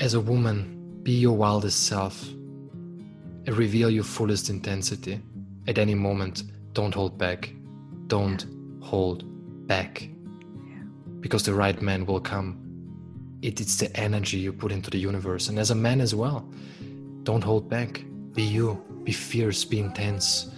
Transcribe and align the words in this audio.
As 0.00 0.14
a 0.14 0.20
woman, 0.20 1.02
be 1.02 1.12
your 1.12 1.36
wildest 1.36 1.84
self 1.84 2.26
and 2.30 3.54
reveal 3.54 3.90
your 3.90 4.02
fullest 4.02 4.48
intensity 4.48 5.20
at 5.68 5.76
any 5.76 5.94
moment. 5.94 6.44
Don't 6.72 6.94
hold 6.94 7.18
back. 7.18 7.52
Don't 8.06 8.46
hold 8.80 9.24
back. 9.66 10.08
Because 11.20 11.42
the 11.42 11.52
right 11.52 11.82
man 11.82 12.06
will 12.06 12.18
come. 12.18 12.58
It, 13.42 13.60
it's 13.60 13.76
the 13.76 13.94
energy 13.94 14.38
you 14.38 14.54
put 14.54 14.72
into 14.72 14.88
the 14.88 14.98
universe. 14.98 15.50
And 15.50 15.58
as 15.58 15.70
a 15.70 15.74
man 15.74 16.00
as 16.00 16.14
well, 16.14 16.48
don't 17.24 17.44
hold 17.44 17.68
back. 17.68 18.02
Be 18.32 18.42
you. 18.42 18.82
Be 19.04 19.12
fierce. 19.12 19.66
Be 19.66 19.80
intense. 19.80 20.50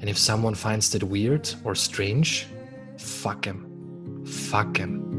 And 0.00 0.08
if 0.08 0.16
someone 0.16 0.54
finds 0.54 0.90
that 0.90 1.02
weird 1.02 1.52
or 1.64 1.74
strange, 1.74 2.46
fuck 2.96 3.44
him. 3.44 4.24
Fuck 4.24 4.76
him. 4.76 5.13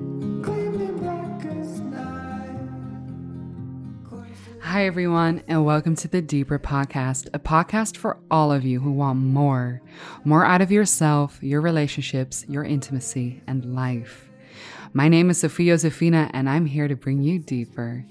Hi, 4.76 4.88
everyone, 4.88 5.42
and 5.48 5.64
welcome 5.64 5.96
to 5.96 6.10
the 6.10 6.22
Deeper 6.22 6.60
Podcast, 6.60 7.30
a 7.34 7.40
podcast 7.40 7.96
for 7.96 8.18
all 8.30 8.52
of 8.52 8.66
you 8.66 8.82
who 8.82 8.92
want 8.92 9.20
more 9.20 9.82
more 10.26 10.44
out 10.44 10.62
of 10.62 10.70
yourself, 10.70 11.42
your 11.42 11.62
relationships, 11.62 12.44
your 12.50 12.66
intimacy, 12.66 13.42
and 13.48 13.74
life. 13.74 14.30
My 14.92 15.08
name 15.08 15.30
is 15.30 15.38
Sophia 15.38 15.78
Josefina, 15.78 16.30
and 16.34 16.50
I'm 16.50 16.66
here 16.66 16.90
to 16.90 16.96
bring 16.98 17.22
you 17.22 17.40
deeper. 17.40 18.06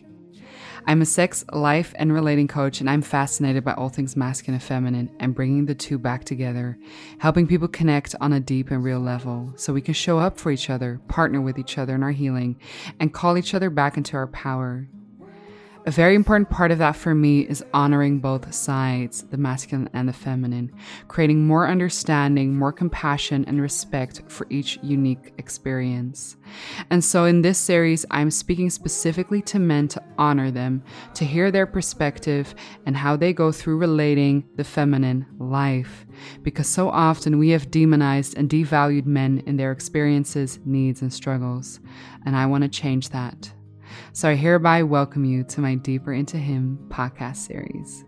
I'm 0.87 1.03
a 1.03 1.05
sex, 1.05 1.45
life, 1.53 1.93
and 1.97 2.15
relating 2.15 2.49
coach, 2.49 2.81
and 2.81 2.89
I'm 2.89 3.03
fascinated 3.03 3.63
by 3.63 3.75
all 3.75 3.91
things 3.91 4.17
masculine 4.17 4.55
and 4.55 4.63
feminine 4.63 5.11
and 5.21 5.35
bringing 5.35 5.67
the 5.67 5.75
two 5.75 5.99
back 5.99 6.25
together, 6.25 6.79
helping 7.19 7.47
people 7.47 7.69
connect 7.69 8.15
on 8.23 8.33
a 8.33 8.41
deep 8.41 8.71
and 8.71 8.83
real 8.83 9.01
level 9.01 9.53
so 9.57 9.75
we 9.75 9.83
can 9.83 9.93
show 9.93 10.19
up 10.19 10.39
for 10.39 10.51
each 10.51 10.71
other, 10.71 10.99
partner 11.09 11.43
with 11.43 11.59
each 11.59 11.77
other 11.77 11.95
in 11.95 12.03
our 12.03 12.13
healing, 12.13 12.59
and 13.01 13.13
call 13.13 13.37
each 13.37 13.53
other 13.53 13.69
back 13.69 13.99
into 13.99 14.17
our 14.17 14.29
power. 14.29 14.89
A 15.87 15.91
very 15.91 16.15
important 16.15 16.49
part 16.49 16.71
of 16.71 16.79
that 16.79 16.97
for 16.97 17.15
me 17.15 17.41
is 17.41 17.63
honoring 17.75 18.19
both 18.19 18.55
sides, 18.55 19.25
the 19.25 19.37
masculine 19.37 19.91
and 19.93 20.09
the 20.09 20.15
feminine, 20.15 20.73
creating 21.09 21.47
more 21.47 21.69
understanding, 21.69 22.57
more 22.57 22.73
compassion, 22.73 23.45
and 23.47 23.61
respect 23.61 24.23
for 24.29 24.47
each 24.49 24.79
unique 24.83 25.35
experience. 25.37 26.37
And 26.89 27.05
so 27.05 27.27
in 27.27 27.43
this 27.43 27.59
series, 27.59 28.07
I'm 28.11 28.31
speaking 28.31 28.71
specifically 28.71 29.43
to 29.43 29.59
men 29.59 29.87
to 29.89 30.03
honor 30.17 30.51
them, 30.51 30.83
to 31.15 31.27
hear 31.27 31.51
their 31.51 31.67
perspective 31.67 32.55
and 32.87 32.97
how 32.97 33.15
they 33.15 33.35
go 33.35 33.53
through 33.53 33.77
relating 33.77 34.45
the 34.57 34.65
feminine 34.65 35.27
life. 35.39 36.07
Because 36.43 36.67
so 36.67 36.89
often 36.89 37.39
we 37.39 37.51
have 37.51 37.71
demonized 37.71 38.39
and 38.39 38.49
devalued 38.49 39.05
men 39.05 39.43
in 39.45 39.59
their 39.59 39.71
experiences, 39.73 40.59
needs, 40.65 41.03
and 41.03 41.13
struggles. 41.13 41.81
And 42.25 42.35
I 42.35 42.47
want 42.47 42.63
to 42.63 42.71
change 42.71 43.11
that. 43.11 43.53
So 44.17 44.29
I 44.29 44.37
hereby 44.37 44.85
welcome 44.85 45.25
you 45.25 45.43
to 45.43 45.61
my 45.61 45.75
Deeper 45.75 46.13
Into 46.13 46.37
Him 46.37 46.79
podcast 46.89 47.39
series. 47.39 48.05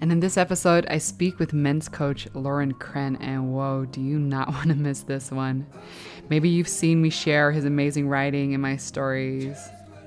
And 0.00 0.10
in 0.10 0.18
this 0.18 0.36
episode, 0.36 0.86
I 0.90 0.98
speak 0.98 1.38
with 1.38 1.52
men's 1.52 1.88
coach 1.88 2.26
Lorin 2.34 2.72
Krenn, 2.72 3.16
and 3.20 3.52
whoa, 3.54 3.84
do 3.84 4.00
you 4.00 4.18
not 4.18 4.48
want 4.52 4.70
to 4.70 4.74
miss 4.74 5.02
this 5.02 5.30
one? 5.30 5.68
Maybe 6.30 6.48
you've 6.48 6.66
seen 6.66 7.00
me 7.00 7.10
share 7.10 7.52
his 7.52 7.64
amazing 7.64 8.08
writing 8.08 8.50
in 8.50 8.60
my 8.60 8.76
stories, 8.76 9.56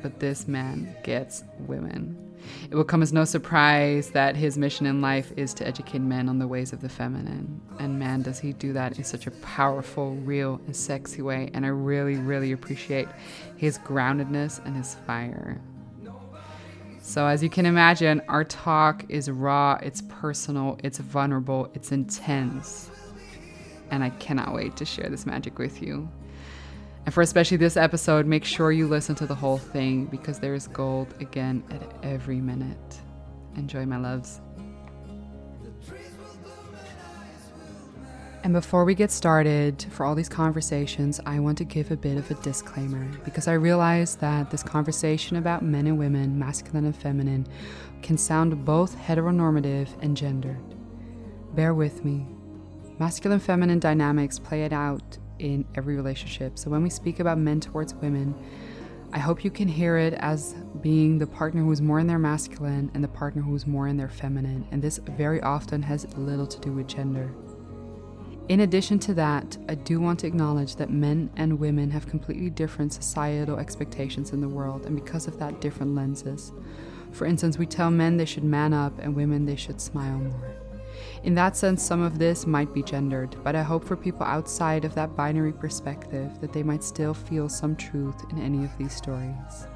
but 0.01 0.19
this 0.19 0.45
man 0.45 0.93
gets 1.05 1.45
women. 1.59 2.32
It 2.69 2.75
will 2.75 2.83
come 2.83 3.01
as 3.01 3.13
no 3.13 3.25
surprise 3.25 4.11
that 4.11 4.35
his 4.35 4.57
mission 4.57 4.85
in 4.85 5.01
life 5.01 5.31
is 5.37 5.53
to 5.55 5.67
educate 5.67 5.99
men 5.99 6.29
on 6.29 6.39
the 6.39 6.47
ways 6.47 6.73
of 6.73 6.81
the 6.81 6.89
feminine. 6.89 7.61
And 7.79 7.99
man, 7.99 8.21
does 8.21 8.39
he 8.39 8.53
do 8.53 8.73
that 8.73 8.97
in 8.97 9.03
such 9.03 9.27
a 9.27 9.31
powerful, 9.31 10.15
real, 10.15 10.61
and 10.65 10.75
sexy 10.75 11.21
way. 11.21 11.49
And 11.53 11.65
I 11.65 11.69
really, 11.69 12.15
really 12.15 12.51
appreciate 12.51 13.07
his 13.57 13.77
groundedness 13.79 14.63
and 14.65 14.75
his 14.75 14.95
fire. 15.05 15.61
So, 17.05 17.27
as 17.27 17.43
you 17.43 17.49
can 17.49 17.65
imagine, 17.65 18.21
our 18.29 18.45
talk 18.45 19.03
is 19.09 19.29
raw, 19.29 19.77
it's 19.83 20.01
personal, 20.07 20.79
it's 20.85 20.99
vulnerable, 20.99 21.69
it's 21.73 21.91
intense. 21.91 22.89
And 23.91 24.05
I 24.05 24.09
cannot 24.11 24.53
wait 24.53 24.77
to 24.77 24.85
share 24.85 25.09
this 25.09 25.25
magic 25.25 25.59
with 25.59 25.81
you. 25.81 26.09
And 27.05 27.13
for 27.13 27.21
especially 27.21 27.57
this 27.57 27.75
episode, 27.75 28.25
make 28.25 28.45
sure 28.45 28.71
you 28.71 28.87
listen 28.87 29.15
to 29.15 29.25
the 29.25 29.35
whole 29.35 29.57
thing 29.57 30.05
because 30.05 30.39
there 30.39 30.53
is 30.53 30.67
gold 30.67 31.13
again 31.19 31.63
at 31.69 31.81
every 32.01 32.39
minute. 32.39 32.99
Enjoy, 33.55 33.85
my 33.85 33.97
loves. 33.97 34.39
And 38.43 38.51
before 38.51 38.83
we 38.83 38.93
get 38.93 39.09
started, 39.09 39.85
for 39.91 40.05
all 40.05 40.15
these 40.15 40.27
conversations, 40.27 41.21
I 41.25 41.39
want 41.39 41.57
to 41.59 41.63
give 41.63 41.91
a 41.91 41.95
bit 41.95 42.17
of 42.17 42.29
a 42.29 42.33
disclaimer 42.35 43.09
because 43.23 43.47
I 43.47 43.53
realize 43.53 44.17
that 44.17 44.51
this 44.51 44.63
conversation 44.63 45.37
about 45.37 45.63
men 45.63 45.87
and 45.87 45.97
women, 45.97 46.37
masculine 46.37 46.83
and 46.83 46.95
feminine, 46.95 47.47
can 48.01 48.17
sound 48.17 48.65
both 48.65 48.97
heteronormative 48.97 49.87
and 50.01 50.15
gendered. 50.15 50.59
Bear 51.55 51.73
with 51.73 52.03
me. 52.03 52.27
Masculine 52.99 53.39
feminine 53.39 53.79
dynamics 53.79 54.39
play 54.39 54.63
it 54.63 54.73
out 54.73 55.17
in 55.39 55.65
every 55.75 55.95
relationship. 55.95 56.57
So 56.57 56.69
when 56.69 56.83
we 56.83 56.89
speak 56.89 57.19
about 57.19 57.37
men 57.37 57.59
towards 57.59 57.93
women, 57.95 58.35
I 59.11 59.19
hope 59.19 59.43
you 59.43 59.51
can 59.51 59.67
hear 59.67 59.97
it 59.97 60.13
as 60.15 60.55
being 60.81 61.19
the 61.19 61.27
partner 61.27 61.61
who's 61.61 61.81
more 61.81 61.99
in 61.99 62.07
their 62.07 62.17
masculine 62.17 62.89
and 62.93 63.03
the 63.03 63.07
partner 63.07 63.41
who's 63.41 63.67
more 63.67 63.87
in 63.87 63.95
their 63.97 64.09
feminine. 64.09 64.67
And 64.71 64.81
this 64.81 64.97
very 64.97 65.39
often 65.41 65.83
has 65.83 66.11
little 66.17 66.47
to 66.47 66.59
do 66.59 66.71
with 66.71 66.87
gender. 66.87 67.31
In 68.49 68.59
addition 68.61 68.99
to 68.99 69.13
that, 69.13 69.57
I 69.69 69.75
do 69.75 70.01
want 70.01 70.19
to 70.19 70.27
acknowledge 70.27 70.75
that 70.75 70.89
men 70.89 71.29
and 71.37 71.59
women 71.59 71.91
have 71.91 72.07
completely 72.07 72.49
different 72.49 72.91
societal 72.91 73.57
expectations 73.57 74.33
in 74.33 74.41
the 74.41 74.49
world, 74.49 74.85
and 74.85 74.95
because 74.95 75.27
of 75.27 75.39
that, 75.39 75.61
different 75.61 75.95
lenses. 75.95 76.51
For 77.11 77.25
instance, 77.25 77.57
we 77.57 77.65
tell 77.65 77.89
men 77.89 78.17
they 78.17 78.25
should 78.25 78.43
man 78.43 78.73
up 78.73 78.99
and 78.99 79.15
women 79.15 79.45
they 79.45 79.55
should 79.55 79.79
smile 79.79 80.17
more. 80.17 80.62
In 81.23 81.35
that 81.35 81.55
sense, 81.55 81.81
some 81.81 82.01
of 82.01 82.19
this 82.19 82.45
might 82.45 82.73
be 82.73 82.83
gendered, 82.83 83.37
but 83.45 83.55
I 83.55 83.63
hope 83.63 83.85
for 83.85 83.95
people 83.95 84.25
outside 84.25 84.83
of 84.83 84.93
that 84.95 85.15
binary 85.15 85.53
perspective 85.53 86.29
that 86.41 86.51
they 86.51 86.63
might 86.63 86.83
still 86.83 87.13
feel 87.13 87.47
some 87.47 87.77
truth 87.77 88.25
in 88.29 88.41
any 88.41 88.65
of 88.65 88.77
these 88.77 88.93
stories. 88.93 89.67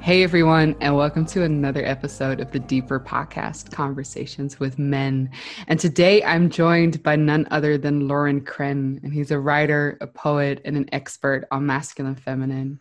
Hey 0.00 0.22
everyone, 0.22 0.76
and 0.80 0.96
welcome 0.96 1.26
to 1.26 1.42
another 1.42 1.84
episode 1.84 2.40
of 2.40 2.52
the 2.52 2.60
Deeper 2.60 3.00
Podcast 3.00 3.72
Conversations 3.72 4.58
with 4.58 4.78
Men. 4.78 5.28
And 5.66 5.78
today 5.80 6.22
I'm 6.22 6.48
joined 6.48 7.02
by 7.02 7.16
none 7.16 7.46
other 7.50 7.76
than 7.76 8.06
Lorin 8.06 8.40
Krenn, 8.40 9.02
and 9.02 9.12
he's 9.12 9.32
a 9.32 9.40
writer, 9.40 9.98
a 10.00 10.06
poet, 10.06 10.62
and 10.64 10.76
an 10.76 10.88
expert 10.92 11.46
on 11.50 11.66
masculine 11.66 12.14
feminine. 12.14 12.78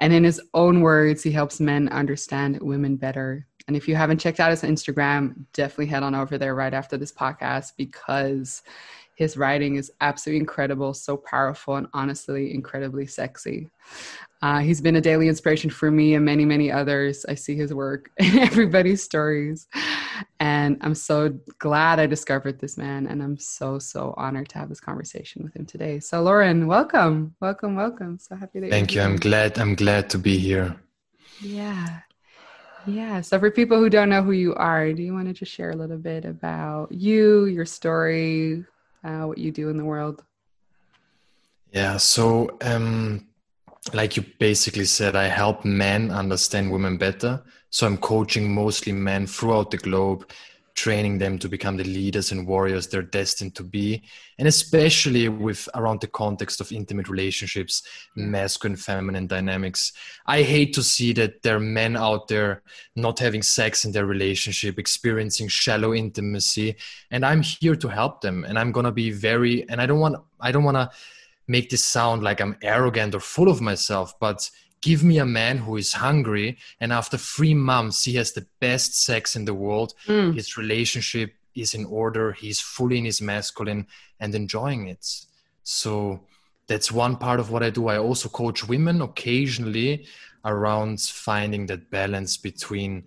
And 0.00 0.12
in 0.12 0.24
his 0.24 0.40
own 0.54 0.80
words, 0.80 1.22
he 1.22 1.30
helps 1.30 1.60
men 1.60 1.88
understand 1.90 2.58
women 2.60 2.96
better. 2.96 3.46
And 3.68 3.76
if 3.76 3.86
you 3.86 3.94
haven't 3.94 4.18
checked 4.18 4.40
out 4.40 4.50
his 4.50 4.62
Instagram, 4.62 5.44
definitely 5.52 5.86
head 5.86 6.02
on 6.02 6.14
over 6.14 6.38
there 6.38 6.54
right 6.54 6.74
after 6.74 6.96
this 6.96 7.12
podcast 7.12 7.72
because 7.76 8.62
his 9.20 9.36
writing 9.36 9.76
is 9.76 9.92
absolutely 10.00 10.40
incredible, 10.40 10.94
so 10.94 11.14
powerful, 11.14 11.76
and 11.76 11.86
honestly 11.92 12.54
incredibly 12.54 13.04
sexy. 13.04 13.68
Uh, 14.40 14.60
he's 14.60 14.80
been 14.80 14.96
a 14.96 15.00
daily 15.02 15.28
inspiration 15.28 15.68
for 15.68 15.90
me 15.90 16.14
and 16.14 16.24
many, 16.24 16.46
many 16.46 16.72
others. 16.72 17.26
I 17.28 17.34
see 17.34 17.54
his 17.54 17.74
work 17.74 18.10
in 18.16 18.38
everybody's 18.38 19.02
stories. 19.02 19.68
And 20.40 20.78
I'm 20.80 20.94
so 20.94 21.38
glad 21.58 22.00
I 22.00 22.06
discovered 22.06 22.60
this 22.60 22.78
man. 22.78 23.08
And 23.08 23.22
I'm 23.22 23.36
so, 23.36 23.78
so 23.78 24.14
honored 24.16 24.48
to 24.48 24.58
have 24.58 24.70
this 24.70 24.80
conversation 24.80 25.44
with 25.44 25.54
him 25.54 25.66
today. 25.66 26.00
So, 26.00 26.22
Lorin, 26.22 26.66
welcome. 26.66 27.34
Welcome, 27.40 27.76
welcome. 27.76 28.18
So 28.18 28.36
happy 28.36 28.60
that 28.60 28.70
Thank 28.70 28.94
you. 28.94 29.02
I'm 29.02 29.16
glad. 29.16 29.58
I'm 29.58 29.74
glad 29.74 30.08
to 30.10 30.18
be 30.18 30.38
here. 30.38 30.74
Yeah. 31.42 32.00
Yeah. 32.86 33.20
So, 33.20 33.38
for 33.38 33.50
people 33.50 33.78
who 33.78 33.90
don't 33.90 34.08
know 34.08 34.22
who 34.22 34.32
you 34.32 34.54
are, 34.54 34.90
do 34.94 35.02
you 35.02 35.12
want 35.12 35.28
to 35.28 35.34
just 35.34 35.52
share 35.52 35.72
a 35.72 35.76
little 35.76 35.98
bit 35.98 36.24
about 36.24 36.90
you, 36.90 37.44
your 37.44 37.66
story, 37.66 38.64
uh, 39.04 39.24
what 39.24 39.38
you 39.38 39.50
do 39.50 39.68
in 39.68 39.76
the 39.76 39.84
world? 39.84 40.22
Yeah. 41.72 41.96
So, 41.98 42.56
um, 42.62 43.26
like 43.94 44.16
you 44.16 44.24
basically 44.38 44.84
said, 44.84 45.16
I 45.16 45.24
help 45.24 45.64
men 45.64 46.10
understand 46.10 46.70
women 46.70 46.96
better. 46.96 47.42
So 47.70 47.86
I'm 47.86 47.96
coaching 47.96 48.52
mostly 48.52 48.92
men 48.92 49.26
throughout 49.26 49.70
the 49.70 49.78
globe, 49.78 50.30
training 50.80 51.18
them 51.18 51.38
to 51.38 51.46
become 51.46 51.76
the 51.76 51.84
leaders 51.84 52.32
and 52.32 52.46
warriors 52.46 52.86
they're 52.86 53.02
destined 53.02 53.54
to 53.54 53.62
be. 53.62 54.02
And 54.38 54.48
especially 54.48 55.28
with 55.28 55.68
around 55.74 56.00
the 56.00 56.06
context 56.06 56.58
of 56.62 56.72
intimate 56.72 57.10
relationships, 57.10 57.82
masculine, 58.16 58.76
feminine 58.76 59.26
dynamics. 59.26 59.92
I 60.26 60.40
hate 60.40 60.72
to 60.74 60.82
see 60.82 61.12
that 61.14 61.42
there 61.42 61.56
are 61.56 61.60
men 61.80 61.98
out 61.98 62.28
there 62.28 62.62
not 62.96 63.18
having 63.18 63.42
sex 63.42 63.84
in 63.84 63.92
their 63.92 64.06
relationship, 64.06 64.78
experiencing 64.78 65.48
shallow 65.48 65.92
intimacy. 65.92 66.76
And 67.10 67.26
I'm 67.26 67.42
here 67.42 67.76
to 67.76 67.88
help 67.88 68.22
them. 68.22 68.44
And 68.44 68.58
I'm 68.58 68.72
gonna 68.72 68.92
be 68.92 69.10
very, 69.10 69.68
and 69.68 69.82
I 69.82 69.86
don't 69.86 70.00
want, 70.00 70.16
I 70.40 70.50
don't 70.50 70.64
wanna 70.64 70.90
make 71.46 71.68
this 71.68 71.84
sound 71.84 72.22
like 72.22 72.40
I'm 72.40 72.56
arrogant 72.62 73.14
or 73.14 73.20
full 73.20 73.50
of 73.50 73.60
myself, 73.60 74.18
but 74.18 74.50
give 74.82 75.04
me 75.04 75.18
a 75.18 75.26
man 75.26 75.58
who 75.58 75.76
is 75.76 75.92
hungry 75.92 76.58
and 76.80 76.92
after 76.92 77.16
three 77.16 77.54
months 77.54 78.04
he 78.04 78.14
has 78.14 78.32
the 78.32 78.46
best 78.60 78.94
sex 78.94 79.36
in 79.36 79.44
the 79.44 79.54
world. 79.54 79.94
Mm. 80.06 80.34
His 80.34 80.56
relationship 80.56 81.34
is 81.54 81.74
in 81.74 81.84
order. 81.84 82.32
He's 82.32 82.60
fully 82.60 82.98
in 82.98 83.04
his 83.04 83.20
masculine 83.20 83.86
and 84.18 84.34
enjoying 84.34 84.88
it. 84.88 85.06
So 85.62 86.20
that's 86.66 86.92
one 86.92 87.16
part 87.16 87.40
of 87.40 87.50
what 87.50 87.62
I 87.62 87.70
do. 87.70 87.88
I 87.88 87.98
also 87.98 88.28
coach 88.28 88.66
women 88.66 89.02
occasionally 89.02 90.06
around 90.44 91.00
finding 91.00 91.66
that 91.66 91.90
balance 91.90 92.36
between 92.36 93.04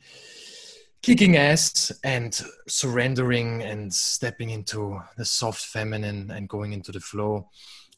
kicking 1.02 1.36
ass 1.36 1.92
and 2.04 2.42
surrendering 2.68 3.62
and 3.62 3.94
stepping 3.94 4.52
into 4.52 5.02
the 5.18 5.26
soft 5.26 5.66
feminine 5.66 6.32
and 6.32 6.48
going 6.48 6.74
into 6.74 6.92
the 6.92 7.00
flow. 7.00 7.50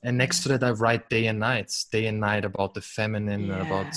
And 0.05 0.19
next 0.19 0.43
to 0.43 0.49
that, 0.49 0.63
I 0.63 0.69
write 0.69 1.09
day 1.09 1.25
and 1.25 1.39
night, 1.39 1.73
day 1.91 2.05
and 2.05 2.19
night 2.19 2.45
about 2.45 2.75
the 2.75 2.81
feminine 2.81 3.47
yeah. 3.47 3.55
and 3.55 3.61
about 3.65 3.93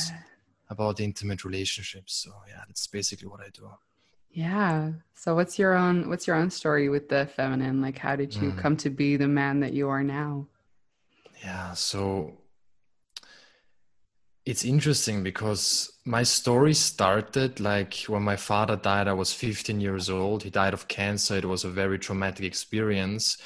about 0.70 1.00
intimate 1.00 1.44
relationships. 1.44 2.14
So 2.14 2.32
yeah, 2.49 2.62
that's 2.66 2.87
basically 2.87 3.28
what 3.28 3.40
I 3.40 3.50
do. 3.52 3.70
Yeah. 4.31 4.93
So 5.12 5.34
what's 5.34 5.58
your 5.58 5.75
own 5.75 6.08
what's 6.08 6.26
your 6.26 6.37
own 6.37 6.50
story 6.50 6.88
with 6.88 7.10
the 7.10 7.28
feminine? 7.37 7.82
Like 7.82 7.99
how 7.99 8.16
did 8.16 8.34
you 8.34 8.52
mm. 8.52 8.58
come 8.58 8.75
to 8.78 8.88
be 8.88 9.16
the 9.16 9.28
man 9.28 9.60
that 9.60 9.75
you 9.75 9.90
are 9.90 10.02
now? 10.02 10.46
Yeah, 11.44 11.75
so 11.75 12.38
it's 14.46 14.64
interesting 14.64 15.22
because 15.22 15.93
my 16.06 16.22
story 16.22 16.72
started 16.72 17.61
like 17.61 17.94
when 18.06 18.22
my 18.22 18.34
father 18.34 18.76
died 18.76 19.06
i 19.06 19.12
was 19.12 19.31
15 19.31 19.78
years 19.78 20.08
old 20.08 20.43
he 20.43 20.49
died 20.49 20.72
of 20.72 20.88
cancer 20.88 21.37
it 21.37 21.44
was 21.44 21.64
a 21.64 21.69
very 21.69 21.99
traumatic 21.99 22.46
experience 22.46 23.37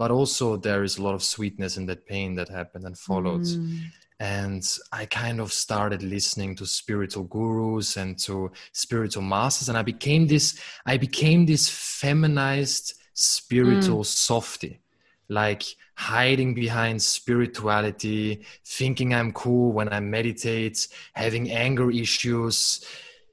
but 0.00 0.10
also 0.10 0.56
there 0.56 0.82
is 0.82 0.96
a 0.96 1.02
lot 1.02 1.14
of 1.14 1.22
sweetness 1.22 1.76
in 1.76 1.84
that 1.84 2.06
pain 2.06 2.34
that 2.34 2.48
happened 2.48 2.86
and 2.86 2.96
followed 2.98 3.42
mm. 3.42 3.80
and 4.18 4.78
i 4.92 5.04
kind 5.04 5.38
of 5.40 5.52
started 5.52 6.02
listening 6.02 6.56
to 6.56 6.64
spiritual 6.64 7.24
gurus 7.24 7.98
and 7.98 8.18
to 8.18 8.50
spiritual 8.72 9.22
masters 9.22 9.68
and 9.68 9.76
i 9.76 9.82
became 9.82 10.26
this 10.26 10.58
i 10.86 10.96
became 10.96 11.44
this 11.44 11.68
feminized 11.68 12.94
spiritual 13.12 14.00
mm. 14.00 14.06
softy 14.06 14.80
like 15.28 15.62
hiding 15.94 16.54
behind 16.54 17.00
spirituality, 17.00 18.44
thinking 18.64 19.14
I'm 19.14 19.32
cool 19.32 19.70
when 19.70 19.92
I 19.92 20.00
meditate, 20.00 20.88
having 21.12 21.52
anger 21.52 21.88
issues, 21.90 22.84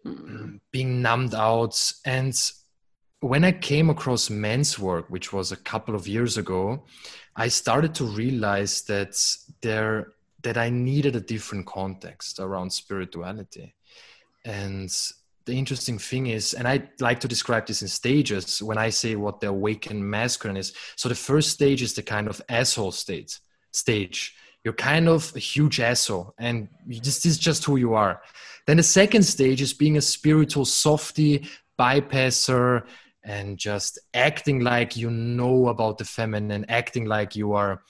mm. 0.05 0.59
being 0.71 1.01
numbed 1.01 1.33
out. 1.33 1.75
And 2.05 2.35
when 3.19 3.43
I 3.43 3.51
came 3.51 3.89
across 3.89 4.29
men's 4.29 4.77
work, 4.77 5.05
which 5.09 5.33
was 5.33 5.51
a 5.51 5.57
couple 5.57 5.95
of 5.95 6.07
years 6.07 6.37
ago, 6.37 6.83
I 7.35 7.47
started 7.47 7.95
to 7.95 8.05
realize 8.05 8.81
that 8.83 9.19
there 9.61 10.13
that 10.43 10.57
I 10.57 10.69
needed 10.69 11.15
a 11.15 11.19
different 11.19 11.65
context 11.65 12.39
around 12.39 12.71
spirituality. 12.71 13.73
And 14.45 14.89
the 15.45 15.57
interesting 15.57 15.97
thing 15.97 16.27
is, 16.27 16.53
and 16.53 16.67
I 16.67 16.89
like 16.99 17.19
to 17.21 17.27
describe 17.27 17.65
this 17.65 17.81
in 17.81 17.87
stages 17.87 18.61
when 18.61 18.77
I 18.77 18.89
say 18.89 19.15
what 19.15 19.41
the 19.41 19.47
awakened 19.47 20.07
masculine 20.07 20.57
is. 20.57 20.73
So 20.95 21.09
the 21.09 21.15
first 21.15 21.49
stage 21.49 21.81
is 21.81 21.93
the 21.93 22.03
kind 22.03 22.27
of 22.27 22.41
asshole 22.49 22.91
state 22.91 23.39
stage. 23.71 24.35
You're 24.63 24.73
kind 24.73 25.09
of 25.09 25.35
a 25.35 25.39
huge 25.39 25.79
asshole, 25.79 26.33
and 26.37 26.67
just, 26.89 27.23
this 27.23 27.25
is 27.25 27.37
just 27.37 27.65
who 27.65 27.77
you 27.77 27.93
are. 27.93 28.21
Then 28.67 28.77
the 28.77 28.83
second 28.83 29.23
stage 29.23 29.61
is 29.61 29.73
being 29.73 29.97
a 29.97 30.01
spiritual 30.01 30.65
softy, 30.65 31.47
bypasser, 31.79 32.85
and 33.27 33.57
just 33.57 33.99
acting 34.13 34.61
like 34.61 34.95
you 34.95 35.11
know 35.11 35.67
about 35.67 35.97
the 35.97 36.05
feminine, 36.05 36.65
acting 36.69 37.05
like 37.05 37.35
you 37.35 37.53
are 37.53 37.83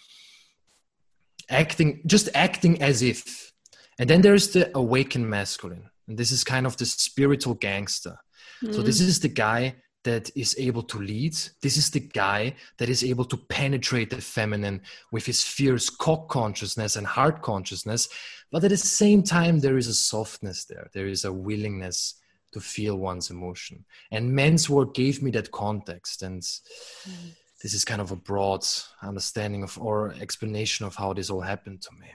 acting, 1.49 2.01
just 2.05 2.27
acting 2.33 2.81
as 2.81 3.03
if. 3.03 3.53
And 3.99 4.09
then 4.09 4.21
there's 4.21 4.49
the 4.49 4.75
awakened 4.75 5.29
masculine 5.29 5.89
and 6.07 6.17
this 6.17 6.31
is 6.31 6.43
kind 6.43 6.65
of 6.65 6.75
the 6.77 6.85
spiritual 6.85 7.53
gangster. 7.53 8.17
Mm. 8.63 8.73
So 8.73 8.81
this 8.81 8.99
is 8.99 9.19
the 9.19 9.29
guy 9.29 9.75
that 10.03 10.31
is 10.35 10.55
able 10.57 10.83
to 10.83 10.99
lead. 10.99 11.35
This 11.61 11.77
is 11.77 11.91
the 11.91 11.99
guy 11.99 12.55
that 12.77 12.89
is 12.89 13.03
able 13.03 13.25
to 13.25 13.37
penetrate 13.37 14.09
the 14.09 14.21
feminine 14.21 14.81
with 15.11 15.25
his 15.25 15.43
fierce 15.43 15.89
cock 15.89 16.29
consciousness 16.29 16.95
and 16.95 17.05
heart 17.05 17.41
consciousness. 17.41 18.07
But 18.51 18.63
at 18.63 18.69
the 18.69 18.77
same 18.77 19.21
time, 19.21 19.59
there 19.59 19.77
is 19.77 19.87
a 19.87 19.93
softness 19.93 20.65
there. 20.65 20.89
There 20.93 21.07
is 21.07 21.25
a 21.25 21.33
willingness 21.33 22.15
to 22.53 22.59
feel 22.59 22.97
one's 22.97 23.29
emotion. 23.29 23.85
And 24.11 24.33
men's 24.33 24.69
work 24.69 24.93
gave 24.93 25.21
me 25.21 25.31
that 25.31 25.51
context. 25.51 26.23
And 26.23 26.41
mm. 26.41 27.33
this 27.61 27.73
is 27.73 27.85
kind 27.85 28.01
of 28.01 28.11
a 28.11 28.15
broad 28.15 28.65
understanding 29.01 29.63
of 29.63 29.77
or 29.77 30.13
explanation 30.19 30.85
of 30.85 30.95
how 30.95 31.13
this 31.13 31.29
all 31.29 31.41
happened 31.41 31.81
to 31.83 31.89
me. 31.99 32.07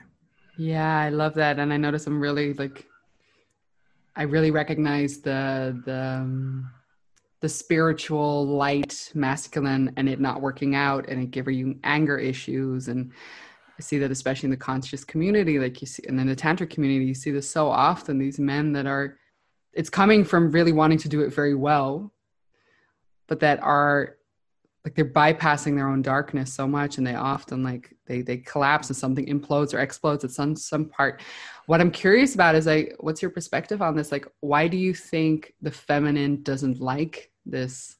Yeah, 0.57 0.99
I 0.99 1.09
love 1.09 1.33
that. 1.35 1.59
And 1.59 1.73
I 1.73 1.77
notice 1.77 2.07
I'm 2.07 2.19
really 2.19 2.53
like 2.53 2.85
I 4.15 4.23
really 4.23 4.51
recognize 4.51 5.19
the 5.19 5.81
the 5.85 6.19
um, 6.21 6.69
the 7.41 7.49
spiritual 7.49 8.45
light 8.47 9.11
masculine 9.13 9.91
and 9.97 10.07
it 10.07 10.19
not 10.19 10.41
working 10.41 10.75
out 10.75 11.09
and 11.09 11.21
it 11.21 11.31
giving 11.31 11.57
you 11.57 11.75
anger 11.83 12.17
issues 12.17 12.87
and 12.87 13.11
I 13.77 13.81
see 13.81 13.97
that 13.97 14.11
especially 14.11 14.47
in 14.47 14.51
the 14.51 14.57
conscious 14.57 15.03
community 15.03 15.59
like 15.59 15.81
you 15.81 15.87
see 15.87 16.03
and 16.07 16.17
in 16.21 16.27
the 16.27 16.35
tantric 16.37 16.69
community 16.69 17.05
you 17.05 17.13
see 17.13 17.31
this 17.31 17.49
so 17.49 17.67
often 17.67 18.17
these 18.17 18.39
men 18.39 18.71
that 18.73 18.85
are 18.85 19.17
it's 19.73 19.89
coming 19.89 20.23
from 20.23 20.51
really 20.51 20.71
wanting 20.71 20.97
to 20.97 21.09
do 21.09 21.21
it 21.21 21.33
very 21.33 21.55
well 21.55 22.11
but 23.27 23.39
that 23.39 23.59
are 23.61 24.17
like 24.83 24.95
they're 24.95 25.05
bypassing 25.05 25.75
their 25.75 25.87
own 25.87 26.01
darkness 26.01 26.51
so 26.53 26.67
much 26.67 26.97
and 26.97 27.07
they 27.07 27.15
often 27.15 27.63
like 27.63 27.95
they 28.05 28.21
they 28.21 28.37
collapse 28.37 28.89
and 28.89 28.97
something 28.97 29.25
implodes 29.27 29.73
or 29.73 29.79
explodes 29.79 30.23
at 30.23 30.31
some 30.31 30.55
some 30.55 30.85
part. 30.85 31.21
What 31.65 31.79
i'm 31.79 31.91
curious 31.91 32.35
about 32.35 32.55
is 32.55 32.65
like 32.65 32.95
what's 32.99 33.21
your 33.21 33.31
perspective 33.31 33.81
on 33.81 33.95
this? 33.95 34.11
Like 34.11 34.27
why 34.41 34.67
do 34.67 34.77
you 34.77 34.93
think 34.93 35.53
the 35.61 35.71
feminine 35.71 36.43
doesn't 36.43 36.79
like 36.79 37.31
this 37.45 37.95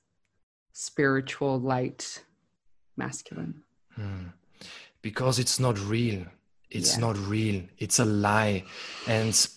spiritual 0.74 1.60
light 1.60 2.24
masculine? 2.98 3.64
Hmm. 3.96 4.30
because 5.04 5.38
it's 5.38 5.60
not 5.60 5.80
real. 5.80 6.26
It's 6.72 6.96
yeah. 6.96 7.02
not 7.02 7.18
real. 7.28 7.62
It's 7.78 8.00
a 8.00 8.06
lie. 8.06 8.64
And 9.08 9.48